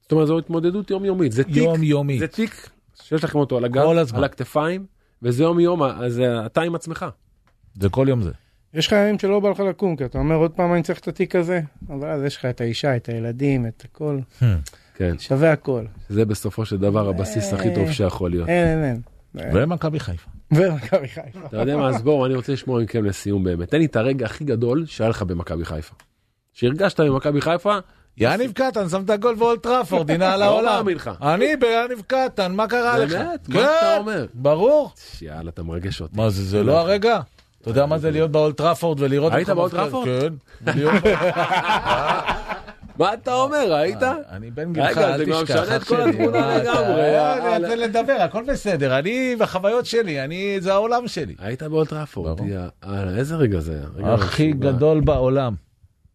זאת 0.01 0.11
אומרת, 0.11 0.27
זו 0.27 0.39
התמודדות 0.39 0.91
יומיומית, 0.91 1.31
זה 1.31 1.43
תיק, 1.43 1.57
יומיומית. 1.57 2.19
זה 2.19 2.27
תיק 2.27 2.69
שיש 3.03 3.23
לכם 3.23 3.39
אותו 3.39 3.57
על 3.57 3.65
הגב. 3.65 3.83
על 4.13 4.23
הכתפיים, 4.23 4.85
וזה 5.21 5.43
יום 5.43 5.59
יום, 5.59 5.83
אז 5.83 6.19
אה, 6.19 6.45
אתה 6.45 6.61
עם 6.61 6.75
עצמך. 6.75 7.05
זה 7.81 7.89
כל 7.89 8.05
יום 8.09 8.21
זה. 8.21 8.31
יש 8.73 8.87
לך 8.87 8.93
ימים 8.93 9.19
שלא 9.19 9.39
בא 9.39 9.49
לך 9.49 9.59
לקום, 9.59 9.95
כי 9.95 10.05
אתה 10.05 10.17
אומר 10.17 10.35
עוד 10.35 10.51
פעם 10.51 10.73
אני 10.73 10.83
צריך 10.83 10.99
את 10.99 11.07
התיק 11.07 11.35
הזה, 11.35 11.61
אבל 11.89 12.09
אז 12.09 12.23
יש 12.23 12.37
לך 12.37 12.45
את 12.45 12.61
האישה, 12.61 12.95
את 12.95 13.09
הילדים, 13.09 13.67
את 13.67 13.85
הכל, 13.85 14.19
כן, 14.95 15.19
שווה 15.19 15.51
הכל. 15.51 15.85
זה 16.09 16.25
בסופו 16.25 16.65
של 16.65 16.77
דבר 16.77 17.09
הבסיס 17.09 17.53
הכי 17.53 17.75
טוב 17.75 17.91
שיכול 17.91 18.31
להיות. 18.31 18.49
אין, 18.49 18.67
אין, 18.67 18.83
אין. 18.83 19.01
ומכבי 19.53 19.99
חיפה. 19.99 20.29
ומכבי 20.51 21.07
חיפה. 21.07 21.39
אתה 21.45 21.57
יודע 21.57 21.77
מה, 21.77 21.89
אז 21.89 22.01
בואו, 22.01 22.25
אני 22.25 22.35
רוצה 22.35 22.53
לשמוע 22.53 22.81
מכם 22.81 23.05
לסיום 23.05 23.43
באמת. 23.43 23.69
תן 23.69 23.77
לי 23.77 23.85
את 23.85 23.95
הרגע 23.95 24.25
הכי 24.25 24.43
גדול 24.43 24.85
שהיה 24.85 25.09
לך 25.09 25.23
במכבי 25.23 25.65
חיפה. 25.65 25.95
שהרגשת 26.53 26.99
במכבי 26.99 27.41
חיפה, 27.41 27.77
יניב 28.17 28.51
קטן 28.51 28.89
שם 28.89 29.03
את 29.05 29.09
הגול 29.09 29.35
באולד 29.35 29.64
טראפורד, 29.64 30.11
הנה 30.11 30.33
על 30.33 30.39
לא 30.39 30.45
העולם. 30.45 30.75
מאמין 30.75 30.95
לך. 30.95 31.11
אני 31.21 31.55
ביניב 31.55 32.01
קטן, 32.07 32.51
מה 32.51 32.67
קרה 32.67 32.97
לך? 32.97 33.11
באמת? 33.11 33.49
מה 33.49 33.55
כן, 33.55 33.65
אתה 33.79 33.97
אומר? 33.97 34.25
ברור. 34.33 34.91
יאללה, 35.21 35.49
אתה 35.49 35.63
מרגש 35.63 36.01
אותי. 36.01 36.17
מה 36.17 36.29
זה, 36.29 36.43
זה 36.43 36.63
לא 36.63 36.79
הרגע? 36.79 37.19
אתה 37.61 37.69
יודע 37.69 37.85
מה 37.85 37.97
זה 37.97 38.11
להיות 38.11 38.31
באולד 38.31 38.60
טראפורד 38.60 38.99
ולראות... 38.99 39.33
היית 39.33 39.49
באולד 39.49 39.72
טראפורד? 39.72 40.07
כן. 40.07 40.33
מה 42.99 43.13
אתה 43.13 43.33
אומר, 43.33 43.73
היית? 43.73 44.03
אני 44.29 44.51
בן 44.51 44.73
גילך, 44.73 44.97
רגע, 44.97 45.17
זה 45.17 45.23
אל 45.23 45.43
תשכח. 45.43 45.61
משנה 45.61 45.75
את 45.75 45.83
כל. 45.83 46.01
התמונה 46.01 46.57
לגמרי, 46.57 47.01
אה, 47.01 47.37
יאללה. 47.45 47.67
תן 47.69 47.79
לדבר, 47.79 48.17
הכל 48.19 48.43
בסדר. 48.47 48.99
אני 48.99 49.35
בחוויות 49.39 49.85
שלי, 49.85 50.23
אני, 50.23 50.57
זה 50.59 50.73
העולם 50.73 51.07
שלי. 51.07 51.35
היית 51.39 51.63
באולטראפורד, 51.63 52.39
איזה 53.17 53.35
רגע 53.35 53.59
זה? 53.59 53.81
רגע 53.95 54.13
הכי. 54.13 54.51
גדול 54.51 54.99
בעולם. 54.99 55.66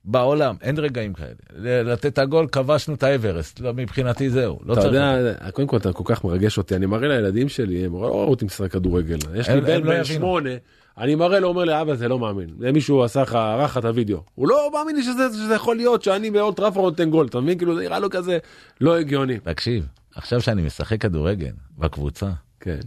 בעולם, 0.05 0.55
אין 0.61 0.79
רגעים 0.79 1.13
כאלה. 1.13 1.83
לתת 1.83 2.07
את 2.07 2.19
הגול, 2.19 2.47
כבשנו 2.53 2.95
את 2.95 3.03
האברסט. 3.03 3.61
לא, 3.61 3.73
מבחינתי 3.75 4.31
זהו. 4.31 4.59
לא 4.65 4.73
אתה. 4.75 4.87
יודע, 4.87 5.35
קודם 5.51 5.69
כל 5.69 5.77
אתה 5.77 5.93
כל 5.93 6.05
כך 6.07 6.25
מרגש 6.25 6.59
אותי, 6.59 6.77
אני 6.77 6.87
מראה 6.87 7.09
לילדים 7.09 7.49
שלי, 7.49 7.85
הם 7.85 7.93
לא 7.93 7.99
ראו 7.99 8.25
אותי 8.25 8.45
משחק 8.45 8.73
כדורגל. 8.73 9.19
יש 9.35 9.49
לי 9.49 9.61
בן 9.61 9.83
לא 9.83 9.93
בן. 9.95 10.05
שמונה, 10.05 10.51
אני 10.99 11.15
מראה 11.15 11.41
לו, 11.41 11.49
אומר 11.49 11.65
לי, 11.65 11.81
אבא 11.81 11.95
זה 11.95 12.09
לא 12.09 12.19
מאמין. 12.19 12.49
זה 12.59 12.73
מישהו 12.73 13.05
עשה 13.05 13.23
לך, 13.23 13.35
ערך 13.35 13.79
את 13.79 13.85
הוידאו. 13.85 14.23
הוא 14.35 14.49
לא 14.49 14.71
מאמין 14.75 14.97
לי 14.97 15.03
שזה 15.03 15.23
שזה 15.33 15.55
יכול 15.55 15.77
להיות 15.77 16.03
שאני 16.03 16.31
באולט 16.31 16.57
טראפורד 16.57 16.93
נותן 16.93 17.11
גול, 17.11 17.27
אתה 17.27 17.41
מבין? 17.41 17.59
כאילו 17.59 17.77
זה 17.77 17.83
נראה 17.83 17.99
לו 17.99 18.11
כזה 18.11 18.39
לא 18.81 18.99
הגיוני. 18.99 19.39
תקשיב, 19.39 19.87
עכשיו 20.15 20.41
שאני 20.41 20.63
משחק 20.63 21.01
כדורגל 21.01 21.53
בקבוצה, 21.79 22.31
כן. 22.61 22.81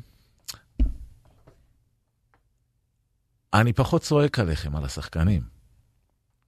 אני 3.53 3.73
פחות 3.73 4.01
צועק 4.01 4.39
עליכם, 4.39 4.75
על 4.75 4.83
השחקנים. 4.85 5.54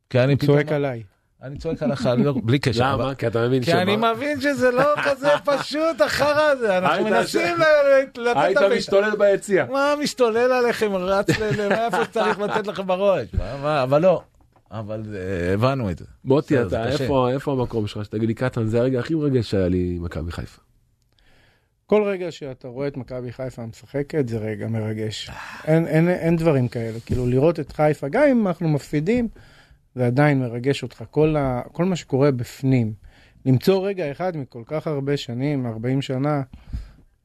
כי 0.09 0.19
אני 0.19 0.35
צועק 0.37 0.65
פתאום- 0.65 0.75
עליי. 0.75 1.03
אני 1.43 1.57
צועק 1.57 1.83
עליך, 1.83 2.09
לא- 2.17 2.33
בלי 2.43 2.59
קשר. 2.59 2.93
למה? 2.93 3.15
כי 3.15 3.27
אתה 3.27 3.47
מבין 3.47 3.63
כי 3.63 3.73
אני 3.73 3.95
מבין 3.95 4.41
שזה 4.41 4.71
לא 4.71 4.83
כזה 5.05 5.27
פשוט, 5.45 6.01
החרא 6.01 6.41
הזה, 6.41 6.77
אנחנו 6.77 7.03
מנסים 7.05 7.57
ל- 7.57 8.19
לתת 8.21 8.37
היית 8.41 8.57
משתולל 8.77 9.15
ביציע. 9.15 9.65
מה 9.71 9.93
משתולל 10.03 10.51
עליכם, 10.51 10.95
רץ 10.95 11.29
ל- 11.39 11.61
ל- 11.61 11.69
מאיפה 11.69 12.05
שצריך 12.05 12.39
לתת 12.39 12.67
לכם 12.67 12.87
בראש, 12.87 13.27
אבל 13.63 14.01
לא, 14.01 14.21
אבל 14.71 15.03
אה, 15.15 15.53
הבנו 15.53 15.89
את 15.91 15.97
זה. 15.97 16.05
מוטי, 16.25 16.61
אתה. 16.61 16.87
איפה 16.87 17.29
איפה 17.31 17.51
המקום 17.51 17.87
שלך? 17.87 18.05
שתגיד 18.05 18.27
לי, 18.27 18.33
קטן, 18.33 18.67
זה 18.67 18.79
הרגע 18.79 18.99
הכי 18.99 19.15
מרגש 19.15 19.51
שהיה 19.51 19.67
לי 19.67 19.93
עם 19.97 20.03
מכבי 20.03 20.31
חיפה. 20.31 20.61
כל 21.85 22.03
רגע 22.03 22.31
שאתה 22.31 22.67
רואה 22.67 22.87
את 22.87 22.97
מכבי 22.97 23.31
חיפה 23.31 23.65
משחקת 23.65 24.27
זה 24.29 24.37
רגע 24.37 24.67
מרגש. 24.67 25.29
אין, 25.67 25.87
אין, 25.87 26.09
אין 26.09 26.35
דברים 26.35 26.67
כאלה. 26.67 26.99
כאילו 27.05 27.27
לראות 27.27 27.59
את 27.59 27.71
חיפה, 27.71 28.07
גם 28.07 28.23
אם 28.31 28.47
אנחנו 28.47 28.69
מפסידים, 28.69 29.27
זה 29.97 30.05
עדיין 30.07 30.39
מרגש 30.39 30.83
אותך. 30.83 31.03
כל, 31.11 31.35
ה, 31.37 31.61
כל 31.71 31.85
מה 31.85 31.95
שקורה 31.95 32.31
בפנים. 32.31 32.93
למצוא 33.45 33.87
רגע 33.87 34.11
אחד 34.11 34.37
מכל 34.37 34.61
כך 34.65 34.87
הרבה 34.87 35.17
שנים, 35.17 35.65
40 35.67 36.01
שנה, 36.01 36.41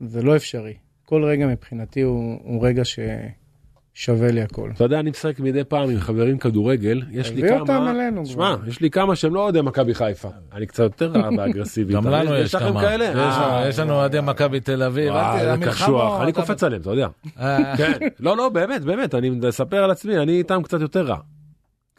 זה 0.01 0.23
לא 0.23 0.37
אפשרי. 0.37 0.75
כל 1.07 1.25
רגע 1.25 1.47
מבחינתי 1.47 2.01
הוא, 2.01 2.39
הוא 2.45 2.67
רגע 2.67 2.83
ששווה 2.85 4.31
לי 4.31 4.43
הכל. 4.43 4.71
אתה 4.75 4.85
יודע, 4.85 5.01
אני 5.01 5.11
משחק 5.11 5.41
מדי 5.41 5.65
פעם 5.65 5.91
עם 5.91 5.99
חברים 5.99 6.39
כדורגל, 6.39 7.03
יש 7.11 7.31
לי 7.31 7.37
תביא 7.41 7.51
כמה... 7.51 7.61
אותם 7.61 7.87
אלינו 7.89 8.27
שמע. 8.27 8.55
יש 8.67 8.81
לי 8.81 8.91
כמה 8.91 9.17
שהם 9.17 9.35
לא 9.35 9.41
אוהדי 9.43 9.61
מכבי 9.61 9.95
חיפה. 9.95 10.29
אני 10.53 10.67
קצת 10.67 10.83
יותר 10.83 11.07
רע 11.13 11.29
ואגרסיבי. 11.39 11.95
גם 11.95 12.07
לנו 12.07 12.31
מבין? 12.31 12.43
יש 12.45 12.55
לכם 12.55 12.65
כמה, 12.69 12.81
כאלה? 12.81 13.05
יש 13.05 13.17
אה, 13.17 13.59
לנו- 13.59 13.69
יש 13.69 13.79
לנו 13.79 13.95
אוהדי 13.95 14.19
מכבי 14.23 14.61
תל 14.61 14.83
אביב, 14.83 15.11
וואי, 15.13 15.57
זה 15.59 15.67
קשוח, 15.67 16.21
אני 16.21 16.33
קופץ 16.33 16.63
עליהם, 16.65 16.81
אתה 16.83 16.91
יודע. 16.91 17.09
כן. 17.79 17.93
לא, 18.21 18.37
לא, 18.37 18.49
באמת, 18.49 18.85
באמת, 18.85 19.15
אני 19.15 19.31
מספר 19.31 19.85
על 19.85 19.91
עצמי, 19.91 20.19
אני 20.19 20.33
איתם 20.39 20.63
קצת 20.63 20.81
יותר 20.81 21.03
רע. 21.07 21.17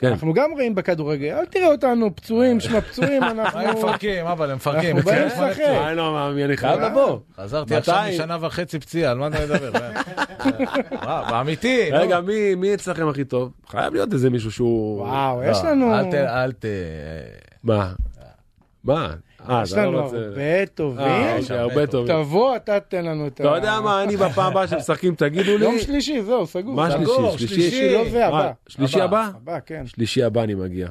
כן. 0.03 0.11
אנחנו 0.11 0.33
גם 0.33 0.49
רעים 0.57 0.75
בכדורגל, 0.75 1.33
אל 1.39 1.45
תראה 1.45 1.67
אותנו 1.67 2.15
פצועים, 2.15 2.59
שמע 2.59 2.81
פצועים, 2.81 3.23
אנחנו... 3.33 3.59
הם 3.59 3.77
מפרקים, 3.77 4.25
אבל 4.25 4.49
הם 4.51 4.55
מפרקים. 4.55 4.97
אנחנו 4.97 5.11
באים 5.11 5.25
לשחק. 5.25 5.59
אני 5.87 5.97
לא 5.97 6.13
מאמין, 6.13 6.45
אני 6.45 6.57
חייב 6.57 6.79
לבוא. 6.81 7.19
חזרתי 7.37 7.75
עכשיו? 7.75 8.03
משנה 8.09 8.37
וחצי 8.41 8.79
פציעה, 8.79 9.11
על 9.11 9.17
מה 9.17 9.27
אתה 9.27 9.37
מדבר? 9.45 9.71
מה, 11.05 11.27
באמיתי. 11.29 11.89
לא. 11.91 11.97
רגע, 11.97 12.21
מי- 12.21 12.55
מי 12.55 12.73
אצלכם 12.73 13.07
הכי 13.07 13.23
טוב? 13.25 13.51
חייב 13.67 13.93
להיות 13.93 14.13
איזה 14.13 14.29
מישהו 14.29 14.51
שהוא... 14.51 14.99
וואו, 15.01 15.41
לא, 15.41 15.45
יש 15.51 15.57
לנו... 15.63 15.95
אל 15.99 16.11
ת... 16.11 16.13
אל 16.13 16.51
ת... 16.51 16.65
מה? 17.63 17.91
מה? 18.83 19.13
אה, 19.49 19.61
יש 19.63 19.73
לא 19.73 19.83
לנו 19.83 19.99
הרבה 19.99 20.41
אה, 20.41 20.63
טובים. 20.75 21.05
אוקיי, 21.39 21.57
הרבה 21.57 21.87
טובים. 21.87 22.15
תבוא, 22.15 22.55
אתה 22.55 22.79
תן 22.79 23.05
לנו 23.05 23.27
את 23.27 23.39
ה... 23.39 23.43
אתה 23.43 23.55
יודע 23.55 23.81
מה, 23.81 24.03
אני 24.03 24.17
בפעם 24.17 24.51
הבאה 24.51 24.67
שמשחקים, 24.67 25.15
תגידו 25.15 25.57
לי. 25.57 25.65
יום 25.65 25.79
שלישי, 25.79 26.21
זהו, 26.21 26.47
סגור. 26.47 26.75
מה 26.75 26.91
שלישי? 26.91 27.47
שלישי. 27.47 27.93
לא 27.93 28.09
זה 28.09 28.19
מה, 28.19 28.25
הבא. 28.25 28.51
שלישי 28.67 29.01
הבא? 29.01 29.29
הבא, 29.35 29.59
כן. 29.65 29.83
שלישי 29.87 30.23
הבא 30.23 30.43
אני 30.43 30.55
מגיע. 30.55 30.87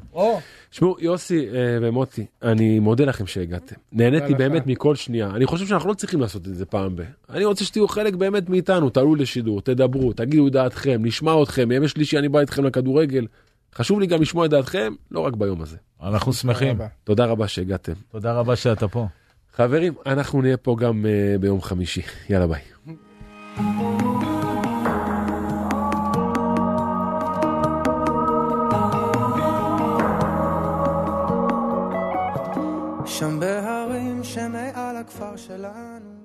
תשמעו, 0.70 0.96
יוסי 1.00 1.48
אה, 1.54 1.78
ומוטי, 1.80 2.26
אני 2.42 2.78
מודה 2.78 3.04
לכם 3.04 3.26
שהגעתם. 3.26 3.76
נהניתי. 3.92 4.34
באמת 4.34 4.66
מכל 4.66 4.94
שנייה. 4.94 5.30
אני 5.34 5.46
חושב 5.46 5.66
שאנחנו 5.66 5.88
לא 5.88 5.94
צריכים 5.94 6.20
לעשות 6.20 6.46
את 6.48 6.54
זה 6.54 6.66
פעם 6.66 6.96
ב... 6.96 7.02
אני 7.30 7.44
רוצה 7.44 7.64
שתהיו 7.64 7.88
חלק 7.88 8.14
באמת 8.14 8.48
מאיתנו, 8.48 8.90
תעלו 8.90 9.14
לשידור, 9.14 9.60
תדברו, 9.60 10.12
תגידו 10.12 10.46
את 10.46 10.52
דעתכם, 10.52 11.00
נשמע 11.04 11.42
אתכם, 11.42 11.68
בימי 11.68 11.88
שלישי 11.88 12.18
אני 12.18 12.28
בא 12.28 12.40
איתכם 12.40 12.64
לכדורגל. 12.64 13.26
חשוב 13.74 14.00
לי 14.00 14.06
גם 14.06 14.22
לשמוע 14.22 14.46
את 14.46 14.50
דעתכם, 14.50 14.94
לא 15.10 15.20
רק 15.20 15.34
ביום 15.34 15.62
הזה. 15.62 15.76
אנחנו 16.02 16.32
שמחים. 16.32 16.78
תודה 17.04 17.24
רבה 17.24 17.48
שהגעתם. 17.48 17.92
תודה 18.10 18.32
רבה 18.32 18.56
שאתה 18.56 18.88
פה. 18.88 19.06
חברים, 19.52 19.94
אנחנו 20.06 20.42
נהיה 20.42 20.56
פה 20.56 20.76
גם 20.80 21.04
uh, 21.04 21.38
ביום 21.40 21.60
חמישי. 21.60 22.02
יאללה 22.28 22.46
ביי. 22.46 22.60
שם 33.06 33.40
בהרים 33.40 34.24
שמעל 34.24 34.96
הכפר 34.96 35.36
שלנו 35.36 36.21